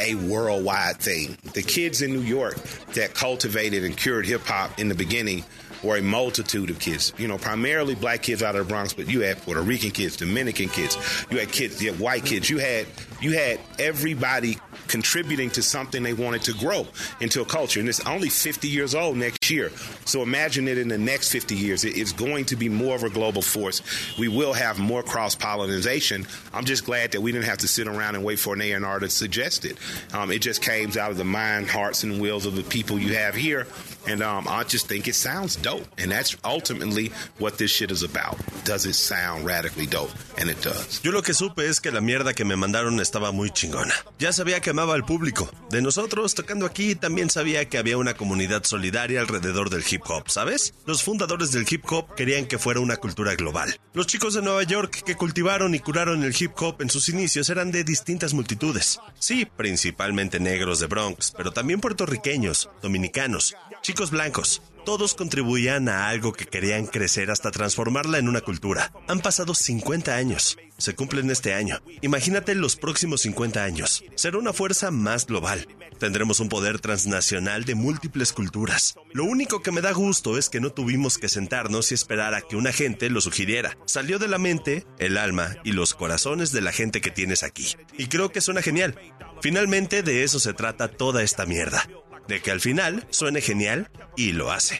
a 0.00 0.14
worldwide 0.16 0.96
thing. 0.96 1.36
The 1.54 1.62
kids 1.62 2.02
in 2.02 2.12
New 2.12 2.22
York 2.22 2.56
that 2.94 3.14
cultivated 3.14 3.84
and 3.84 3.96
cured 3.96 4.26
hip 4.26 4.42
hop 4.42 4.78
in 4.78 4.88
the 4.88 4.94
beginning 4.94 5.44
were 5.82 5.96
a 5.96 6.02
multitude 6.02 6.70
of 6.70 6.78
kids. 6.78 7.12
You 7.18 7.28
know, 7.28 7.38
primarily 7.38 7.94
black 7.94 8.22
kids 8.22 8.42
out 8.42 8.56
of 8.56 8.66
the 8.66 8.72
Bronx, 8.72 8.92
but 8.92 9.08
you 9.08 9.20
had 9.20 9.40
Puerto 9.42 9.62
Rican 9.62 9.90
kids, 9.90 10.16
Dominican 10.16 10.68
kids, 10.68 10.96
you 11.30 11.38
had 11.38 11.50
kids, 11.50 11.82
you 11.82 11.90
had 11.92 12.00
white 12.00 12.24
kids, 12.24 12.48
you 12.50 12.58
had 12.58 12.86
you 13.20 13.32
had 13.32 13.60
everybody 13.78 14.58
contributing 14.88 15.48
to 15.48 15.62
something 15.62 16.02
they 16.02 16.12
wanted 16.12 16.42
to 16.42 16.52
grow 16.54 16.86
into 17.20 17.40
a 17.40 17.44
culture. 17.44 17.78
And 17.80 17.88
it's 17.88 18.04
only 18.06 18.28
50 18.28 18.68
years 18.68 18.94
old 18.94 19.16
next 19.16 19.48
year. 19.50 19.70
So 20.04 20.22
imagine 20.22 20.66
it 20.68 20.76
in 20.76 20.88
the 20.88 20.98
next 20.98 21.30
50 21.30 21.54
years. 21.54 21.84
It- 21.84 21.96
It's 21.96 22.12
going 22.12 22.46
to 22.46 22.56
be 22.56 22.68
more 22.68 22.96
of 22.96 23.04
a 23.04 23.08
global 23.10 23.40
force. 23.42 23.80
We 24.18 24.26
will 24.28 24.52
have 24.52 24.78
more 24.80 25.02
cross 25.04 25.34
pollination. 25.36 26.26
I'm 26.52 26.64
just 26.64 26.84
glad 26.84 27.12
that 27.12 27.20
we 27.22 27.30
didn't 27.32 27.44
have 27.46 27.58
to 27.58 27.68
sit 27.68 27.86
around 27.86 28.16
and 28.16 28.24
wait 28.24 28.38
for 28.40 28.54
an 28.54 28.60
A&R 28.60 28.98
to 28.98 29.08
suggest 29.08 29.64
it. 29.64 29.78
Um, 30.12 30.30
it 30.32 30.40
just 30.40 30.60
came 30.62 30.88
out 30.98 31.10
of 31.12 31.16
the 31.16 31.24
mind, 31.24 31.68
hearts, 31.70 32.02
and 32.02 32.20
wills 32.20 32.44
of 32.44 32.56
the 32.56 32.62
people 32.64 32.98
you 32.98 33.14
have 33.14 33.34
here. 33.36 33.66
And 34.06 34.22
um, 34.22 34.46
I 34.48 34.64
just 34.64 34.88
think 34.88 35.06
it 35.06 35.14
sounds 35.14 35.56
dope. 35.56 35.86
And 35.98 36.10
that's 36.10 36.36
ultimately 36.44 37.12
what 37.38 37.58
this 37.58 37.70
shit 37.70 37.90
is 37.90 38.02
about. 38.02 38.36
Does 38.64 38.86
it 38.86 38.94
sound 38.94 39.46
radically 39.46 39.86
dope? 39.86 40.10
And 40.38 40.50
it 40.50 40.60
does. 40.62 41.00
Yo 41.02 41.12
lo 41.12 41.22
que 41.22 41.34
supe 41.34 41.68
es 41.68 41.80
que 41.80 41.92
la 41.92 42.00
mierda 42.00 42.34
que 42.34 42.44
me 42.44 42.56
mandaron 42.56 43.00
estaba 43.00 43.32
muy 43.32 43.50
chingona. 43.50 43.94
Ya 44.18 44.32
sabía 44.32 44.60
que 44.60 44.70
amaba 44.70 44.94
al 44.94 45.04
público. 45.04 45.50
De 45.70 45.82
nosotros, 45.82 46.34
tocando 46.34 46.66
aquí, 46.66 46.94
también 46.94 47.30
sabía 47.30 47.68
que 47.68 47.78
había 47.78 47.96
una 47.96 48.14
comunidad 48.14 48.64
solidaria 48.64 49.20
alrededor 49.20 49.70
del 49.70 49.84
hip 49.88 50.02
hop, 50.08 50.28
¿sabes? 50.28 50.74
Los 50.86 51.02
fundadores 51.02 51.52
del 51.52 51.66
hip 51.68 51.84
hop 51.90 52.14
querían 52.14 52.46
que 52.46 52.58
fuera 52.58 52.80
una 52.80 52.96
cultura 52.96 53.34
global. 53.34 53.78
Los 53.94 54.06
chicos 54.06 54.34
de 54.34 54.42
Nueva 54.42 54.62
York 54.62 55.02
que 55.04 55.16
cultivaron 55.16 55.74
y 55.74 55.80
curaron 55.80 56.22
el 56.24 56.34
hip 56.38 56.52
hop 56.60 56.82
en 56.82 56.90
sus 56.90 57.08
inicios 57.08 57.48
eran 57.50 57.70
de 57.70 57.84
distintas 57.84 58.34
multitudes. 58.34 59.00
Sí, 59.18 59.44
principalmente 59.44 60.40
negros 60.40 60.80
de 60.80 60.86
Bronx, 60.86 61.32
pero 61.36 61.52
también 61.52 61.80
puertorriqueños, 61.80 62.68
dominicanos, 62.82 63.54
chicos 63.82 64.12
blancos. 64.12 64.62
Todos 64.84 65.14
contribuían 65.14 65.88
a 65.88 66.08
algo 66.08 66.32
que 66.32 66.46
querían 66.46 66.86
crecer 66.86 67.30
hasta 67.30 67.52
transformarla 67.52 68.18
en 68.18 68.28
una 68.28 68.40
cultura. 68.40 68.92
Han 69.06 69.20
pasado 69.20 69.54
50 69.54 70.14
años. 70.14 70.56
Se 70.76 70.94
cumplen 70.94 71.30
este 71.30 71.54
año. 71.54 71.80
Imagínate 72.00 72.56
los 72.56 72.74
próximos 72.74 73.20
50 73.20 73.62
años. 73.62 74.02
Será 74.16 74.38
una 74.38 74.52
fuerza 74.52 74.90
más 74.90 75.26
global. 75.26 75.68
Tendremos 76.00 76.40
un 76.40 76.48
poder 76.48 76.80
transnacional 76.80 77.64
de 77.64 77.76
múltiples 77.76 78.32
culturas. 78.32 78.96
Lo 79.12 79.24
único 79.24 79.62
que 79.62 79.70
me 79.70 79.82
da 79.82 79.92
gusto 79.92 80.36
es 80.36 80.48
que 80.48 80.60
no 80.60 80.70
tuvimos 80.70 81.18
que 81.18 81.28
sentarnos 81.28 81.92
y 81.92 81.94
esperar 81.94 82.34
a 82.34 82.42
que 82.42 82.56
una 82.56 82.72
gente 82.72 83.08
lo 83.08 83.20
sugiriera. 83.20 83.76
Salió 83.86 84.18
de 84.18 84.26
la 84.26 84.38
mente, 84.38 84.84
el 84.98 85.16
alma 85.16 85.56
y 85.62 85.72
los 85.72 85.94
corazones 85.94 86.50
de 86.50 86.60
la 86.60 86.72
gente 86.72 87.00
que 87.00 87.12
tienes 87.12 87.44
aquí. 87.44 87.76
Y 87.98 88.06
creo 88.06 88.32
que 88.32 88.40
suena 88.40 88.62
genial. 88.62 88.98
Finalmente 89.42 90.02
de 90.02 90.24
eso 90.24 90.40
se 90.40 90.54
trata 90.54 90.88
toda 90.88 91.22
esta 91.22 91.46
mierda. 91.46 91.88
De 92.32 92.40
que 92.40 92.50
al 92.50 92.60
final 92.60 93.04
suene 93.10 93.42
genial 93.42 93.90
y 94.16 94.32
lo 94.32 94.52
hace. 94.52 94.78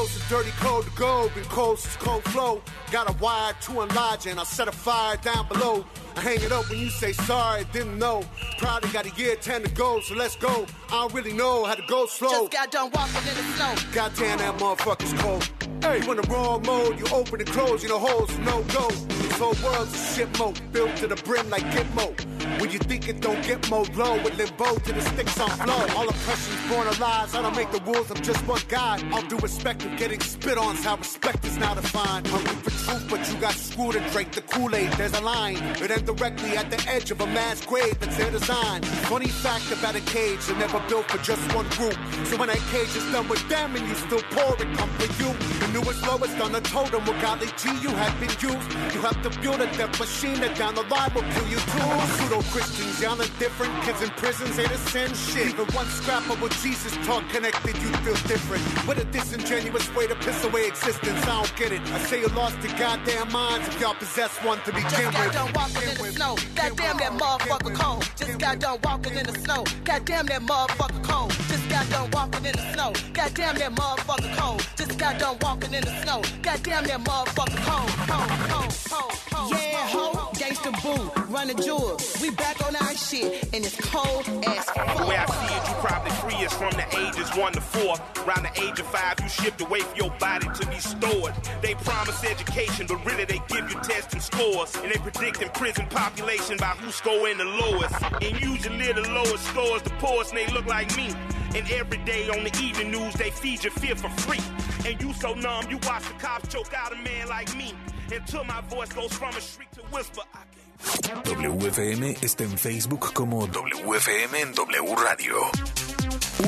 A 0.00 0.02
dose 0.02 0.28
dirty 0.30 0.50
cold 0.52 0.86
to 0.86 0.90
go, 0.92 1.30
been 1.34 1.44
cold 1.44 1.78
since 1.78 1.94
cold 1.96 2.24
flow. 2.24 2.62
Got 2.90 3.10
a 3.10 3.12
wire 3.18 3.52
to 3.60 3.82
enlarge 3.82 4.26
and 4.26 4.38
I'll 4.38 4.46
set 4.46 4.66
a 4.66 4.72
fire 4.72 5.18
down 5.18 5.46
below. 5.46 5.84
I 6.16 6.20
hang 6.20 6.40
it 6.40 6.50
up 6.50 6.70
when 6.70 6.78
you 6.78 6.88
say 6.88 7.12
sorry, 7.12 7.66
didn't 7.70 7.98
know. 7.98 8.22
Probably 8.56 8.88
got 8.92 9.04
a 9.04 9.10
year 9.20 9.36
10 9.36 9.64
to 9.64 9.70
go, 9.72 10.00
so 10.00 10.14
let's 10.14 10.36
go. 10.36 10.64
I 10.88 11.02
don't 11.02 11.12
really 11.12 11.34
know 11.34 11.66
how 11.66 11.74
to 11.74 11.82
go 11.86 12.06
slow. 12.06 12.30
Just 12.30 12.52
got 12.52 12.70
done 12.70 12.90
walking 12.94 13.28
in 13.28 13.36
the 13.36 13.42
snow. 13.42 13.74
Goddamn, 13.92 14.38
that 14.38 14.56
motherfucker's 14.58 15.12
cold. 15.20 15.50
Hey, 15.82 16.02
you 16.02 16.10
in 16.10 16.16
the 16.16 16.28
wrong 16.30 16.62
mode, 16.62 16.98
you 16.98 17.04
open 17.12 17.40
and 17.40 17.50
close, 17.50 17.82
you 17.82 17.90
know 17.90 17.98
holes, 17.98 18.38
no 18.38 18.62
go. 18.72 18.88
This 18.88 19.38
whole 19.38 19.54
world's 19.62 19.92
a 19.92 20.14
shit 20.14 20.38
mode, 20.38 20.58
built 20.72 20.96
to 20.96 21.08
the 21.08 21.16
brim 21.16 21.50
like 21.50 21.64
Gitmo. 21.64 22.29
When 22.60 22.70
you 22.70 22.78
think 22.78 23.08
it 23.08 23.22
don't 23.22 23.42
get 23.42 23.70
more 23.70 23.86
low, 23.96 24.22
with 24.22 24.36
limbo 24.36 24.76
to 24.76 24.92
the 24.92 25.00
sticks 25.00 25.40
on 25.40 25.48
flow. 25.48 25.86
All 25.96 26.06
oppression's 26.06 26.68
born 26.68 26.86
of 26.86 27.00
lies, 27.00 27.34
I 27.34 27.40
don't 27.40 27.56
make 27.56 27.72
the 27.72 27.80
rules, 27.80 28.10
I'm 28.10 28.20
just 28.22 28.46
one 28.46 28.60
guy. 28.68 29.00
All 29.12 29.22
due 29.22 29.38
respect 29.38 29.82
of 29.86 29.96
getting 29.96 30.20
spit 30.20 30.58
on, 30.58 30.76
is 30.76 30.84
how 30.84 30.96
respect 30.96 31.42
is 31.46 31.56
now 31.56 31.72
defined. 31.72 32.26
Hungry 32.26 32.54
for 32.56 32.70
truth, 32.70 33.06
but 33.08 33.32
you 33.32 33.40
got 33.40 33.54
screwed 33.54 33.96
and 33.96 34.12
drank 34.12 34.32
the 34.32 34.42
Kool-Aid. 34.42 34.92
There's 34.92 35.14
a 35.14 35.22
line, 35.22 35.56
it 35.56 35.90
ends 35.90 36.02
directly 36.02 36.54
at 36.58 36.70
the 36.70 36.78
edge 36.86 37.10
of 37.10 37.22
a 37.22 37.26
mass 37.28 37.64
grave, 37.64 37.98
that's 37.98 38.18
their 38.18 38.30
design. 38.30 38.82
Funny 39.08 39.28
fact 39.28 39.72
about 39.72 39.96
a 39.96 40.00
cage, 40.00 40.44
they're 40.44 40.58
never 40.58 40.80
built 40.86 41.10
for 41.10 41.16
just 41.24 41.40
one 41.54 41.68
group. 41.70 41.96
So 42.26 42.36
when 42.36 42.48
that 42.48 42.62
cage 42.70 42.94
is 42.94 43.10
done 43.10 43.26
with 43.28 43.48
them 43.48 43.74
and 43.74 43.88
you 43.88 43.94
still 43.94 44.22
pour 44.32 44.52
it, 44.60 44.68
come 44.76 44.90
for 44.98 45.08
you. 45.22 45.32
The 45.60 45.68
newest 45.72 46.02
lowest 46.06 46.38
on 46.42 46.52
the 46.52 46.60
totem, 46.60 47.06
well 47.06 47.20
golly 47.22 47.48
G, 47.56 47.70
you 47.80 47.88
have 47.88 48.20
been 48.20 48.28
used. 48.36 48.68
You 48.94 49.00
have 49.00 49.22
to 49.22 49.30
build 49.40 49.62
a 49.62 49.66
death 49.78 49.98
machine 49.98 50.38
that 50.40 50.58
down 50.58 50.74
the 50.74 50.82
line 50.82 51.10
will 51.14 51.22
kill 51.22 51.48
you 51.48 51.56
too. 51.56 51.88
Pseudo 52.20 52.49
Christians, 52.50 53.00
y'all 53.00 53.14
are 53.14 53.38
different. 53.38 53.72
Kids 53.84 54.02
in 54.02 54.10
prisons 54.10 54.58
ain't 54.58 54.72
a 54.72 54.78
sin 54.90 55.14
shit. 55.14 55.50
Even 55.50 55.66
one 55.66 55.86
scrap 55.86 56.28
of 56.28 56.42
what 56.42 56.50
Jesus 56.62 56.92
taught 57.06 57.22
connected, 57.28 57.76
you 57.76 57.92
feel 58.02 58.18
different. 58.26 58.62
What 58.88 58.98
a 58.98 59.04
disingenuous 59.04 59.94
way 59.94 60.08
to 60.08 60.16
piss 60.16 60.42
away 60.44 60.66
existence. 60.66 61.22
I 61.22 61.26
don't 61.26 61.56
get 61.56 61.70
it. 61.70 61.80
I 61.92 61.98
say 62.00 62.20
you 62.20 62.26
lost 62.28 62.58
your 62.64 62.76
goddamn 62.76 63.30
minds 63.30 63.68
if 63.68 63.80
y'all 63.80 63.94
possess 63.94 64.36
one 64.38 64.58
to 64.62 64.72
begin 64.72 64.90
Just 64.90 65.12
got 65.12 65.32
done 65.32 65.52
walking 65.54 65.88
in 65.90 65.96
the 65.96 66.12
snow. 66.12 66.34
Goddamn 66.56 66.96
that 66.98 67.12
motherfucker 67.12 67.74
cold. 67.76 68.10
Just 68.16 68.38
got 68.40 68.58
done 68.58 68.78
walking 68.82 69.14
in 69.16 69.26
the 69.26 69.38
snow. 69.38 69.64
Goddamn 69.84 70.26
that 70.26 70.42
motherfucker 70.42 71.04
cold. 71.04 71.30
Just 71.30 71.68
got 71.68 71.88
done 71.88 72.10
walking 72.10 72.44
in 72.46 72.52
the 72.52 72.72
snow. 72.72 72.92
Goddamn 73.12 73.54
that 73.58 73.74
motherfucker 73.76 74.36
cold. 74.36 74.66
Just 74.76 74.98
got 74.98 75.18
done 75.20 75.36
walking 75.40 75.72
in 75.72 75.84
the 75.84 76.02
snow. 76.02 76.20
Goddamn 76.42 76.84
that 76.84 77.00
motherfucker 77.04 77.62
cold. 77.64 77.99
Yeah, 78.90 79.86
ho, 79.86 80.30
gangsta 80.34 80.72
boo, 80.82 81.22
run 81.32 81.46
the 81.46 81.54
jewel. 81.54 81.96
We 82.20 82.30
back 82.34 82.60
on 82.66 82.74
our 82.74 82.94
shit, 82.96 83.44
and 83.54 83.64
it's 83.64 83.76
cold 83.88 84.26
as 84.44 84.66
The 84.66 85.06
way 85.06 85.16
I 85.16 85.26
fuck. 85.26 85.48
see 85.48 85.54
it, 85.54 85.68
you 85.68 85.74
probably 85.78 86.10
free 86.22 86.44
us 86.44 86.52
from 86.54 86.72
the 86.72 86.86
ages 86.98 87.30
one 87.38 87.52
to 87.52 87.60
four. 87.60 87.94
Around 88.24 88.42
the 88.50 88.60
age 88.60 88.80
of 88.80 88.86
five, 88.86 89.14
you 89.22 89.28
shift 89.28 89.60
away 89.60 89.80
from 89.80 89.96
your 89.96 90.10
body 90.18 90.48
to 90.58 90.66
be 90.66 90.78
stored. 90.80 91.34
They 91.62 91.74
promise 91.74 92.24
education, 92.24 92.86
but 92.88 93.04
really 93.06 93.24
they 93.26 93.40
give 93.48 93.70
you 93.70 93.78
tests 93.80 94.12
and 94.12 94.22
scores. 94.22 94.74
And 94.82 94.90
they 94.90 94.98
predict 94.98 95.40
in 95.40 95.48
prison 95.50 95.86
population 95.86 96.56
by 96.58 96.74
who's 96.80 96.96
scoring 96.96 97.38
the 97.38 97.44
lowest. 97.44 97.94
And 98.20 98.40
usually 98.40 98.92
the 98.92 99.08
lowest 99.08 99.44
scores 99.46 99.82
the 99.82 99.90
poorest, 100.00 100.32
and 100.34 100.38
they 100.40 100.52
look 100.52 100.66
like 100.66 100.94
me. 100.96 101.14
And 101.54 101.68
every 101.70 101.98
day 101.98 102.28
on 102.28 102.42
the 102.42 102.52
evening 102.60 102.90
news, 102.90 103.14
they 103.14 103.30
feed 103.30 103.62
your 103.62 103.72
fear 103.72 103.94
for 103.94 104.10
free. 104.10 104.42
And 104.84 105.00
you 105.00 105.12
so 105.14 105.34
numb, 105.34 105.70
you 105.70 105.78
watch 105.86 106.04
the 106.08 106.14
cops 106.14 106.48
choke 106.52 106.72
out 106.74 106.92
a 106.92 106.96
man 106.96 107.28
like 107.28 107.54
me. 107.56 107.72
Until 108.12 108.44
my 108.44 108.60
voice 108.68 108.92
goes 108.92 109.12
from 109.12 109.28
a 109.30 109.40
shriek 109.40 109.70
to 109.70 109.82
whisper. 109.92 110.22
WFM 111.24 112.16
está 112.22 112.44
en 112.44 112.58
Facebook 112.58 113.12
como 113.12 113.46
WFM 113.46 114.34
en 114.40 114.52
W 114.54 114.94
Radio. 114.96 115.36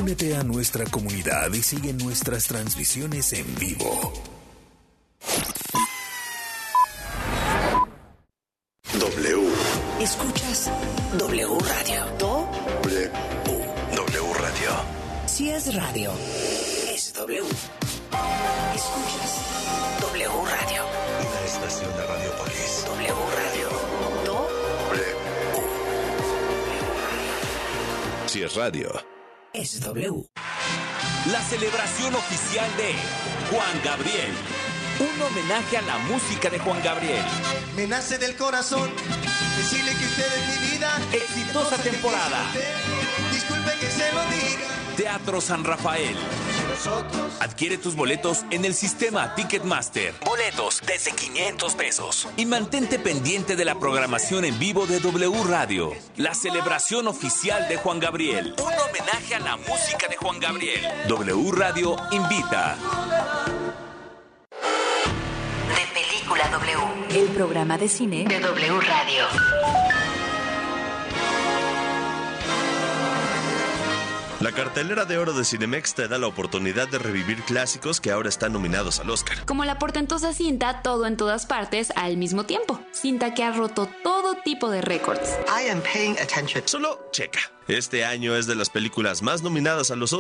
Únete 0.01 0.35
a 0.37 0.43
nuestra 0.43 0.85
comunidad 0.87 1.53
y 1.53 1.63
sigue 1.63 1.93
nuestras 1.93 2.47
transmisiones 2.47 3.33
en 3.35 3.55
vivo. 3.57 4.13
W. 8.99 9.53
Escuchas 10.01 10.71
W 11.19 11.59
Radio. 11.61 12.05
Do. 12.19 12.49
W. 12.83 13.11
W 13.95 14.35
Radio. 14.35 14.71
Si 15.27 15.51
es 15.51 15.75
radio, 15.75 16.13
es 16.93 17.13
W. 17.15 17.43
Escuchas 18.75 19.41
W 20.01 20.29
Radio. 20.45 21.02
Estación 21.73 21.97
de 21.97 22.07
Radiopolis. 22.07 22.85
W 22.85 23.15
Radio. 23.35 23.69
Do. 24.27 24.49
Si 28.27 28.43
es 28.43 28.55
radio. 28.55 28.93
Es 29.55 29.81
W. 29.81 30.27
La 31.31 31.41
celebración 31.41 32.15
oficial 32.15 32.69
de 32.77 32.93
Juan 33.51 33.81
Gabriel. 33.83 34.33
Un 35.01 35.23
homenaje 35.23 35.79
a 35.79 35.83
la 35.83 35.97
música 36.01 36.51
de 36.51 36.59
Juan 36.59 36.83
Gabriel. 36.83 37.25
Me 37.75 37.87
nace 37.87 38.19
del 38.19 38.37
corazón 38.37 38.91
decirle 39.57 39.93
que 39.93 40.05
usted 40.05 40.27
es 40.27 40.61
mi 40.61 40.73
vida. 40.73 40.91
Exitosa 41.11 41.79
temporada. 41.79 42.53
Disculpe 43.33 43.71
que 43.81 43.87
se 43.87 44.13
lo 44.13 44.21
diga. 44.27 44.69
Teatro 44.95 45.41
San 45.41 45.65
Rafael. 45.65 46.17
Adquiere 47.41 47.79
tus 47.79 47.95
boletos 47.95 48.45
en 48.51 48.65
el 48.65 48.75
sistema 48.75 49.35
Ticketmaster. 49.35 50.15
Boletos 50.25 50.83
desde 50.87 51.13
500 51.13 51.75
pesos. 51.75 52.29
Y 52.37 52.47
mantente 52.47 52.99
pendiente 52.99 53.57
de 53.57 53.65
la 53.65 53.79
programación 53.79 54.45
en 54.45 54.59
vivo 54.59 54.87
de 54.87 55.01
W 55.01 55.45
Radio. 55.45 55.93
La 56.17 56.35
celebración 56.35 57.07
oficial 57.09 57.69
de 57.69 57.77
Juan 57.77 58.01
Gabriel. 58.01 58.55
Un 58.59 58.73
homenaje 58.73 59.35
a 59.35 59.41
la 59.41 59.57
música 59.57 60.09
de 60.09 60.17
Juan 60.17 60.41
Gabriel. 60.41 60.81
W 61.09 61.53
Radio 61.53 61.97
invita. 62.11 62.77
De 65.69 66.01
Película 66.01 66.49
W. 66.49 67.21
El 67.21 67.29
programa 67.29 67.79
de 67.79 67.89
cine 67.89 68.25
de 68.25 68.41
W 68.41 68.81
Radio. 68.81 69.92
La 74.43 74.51
cartelera 74.51 75.05
de 75.05 75.19
oro 75.19 75.33
de 75.35 75.45
Cinemex 75.45 75.95
te 75.95 76.09
da 76.09 76.19
la 76.19 76.27
oportunidad 76.27 76.89
de 76.89 76.99
revivir 76.99 77.45
clásicos 77.45 78.01
que 78.01 78.11
ahora 78.11 78.29
están 78.29 78.53
nominados 78.53 78.99
al 78.99 79.09
Oscar. 79.09 79.47
Como 79.47 79.65
la 79.65 79.79
portentosa 79.79 80.35
cinta 80.35 80.83
Todo 80.83 81.07
en 81.07 81.17
todas 81.17 81.47
partes 81.47 81.93
al 81.95 82.17
mismo 82.17 82.43
tiempo. 82.43 82.81
Cinta 82.91 83.35
que 83.35 83.45
ha 83.45 83.53
roto 83.53 83.89
todo 84.03 84.35
tipo 84.45 84.69
de 84.69 84.83
récords. 84.83 85.39
Solo 86.65 87.09
checa. 87.13 87.39
Este 87.69 88.05
año 88.05 88.35
es 88.35 88.49
de 88.49 88.57
las 88.57 88.69
películas 88.69 89.23
más 89.23 89.43
nominadas 89.45 89.93
a 89.93 89.97
los 89.97 90.11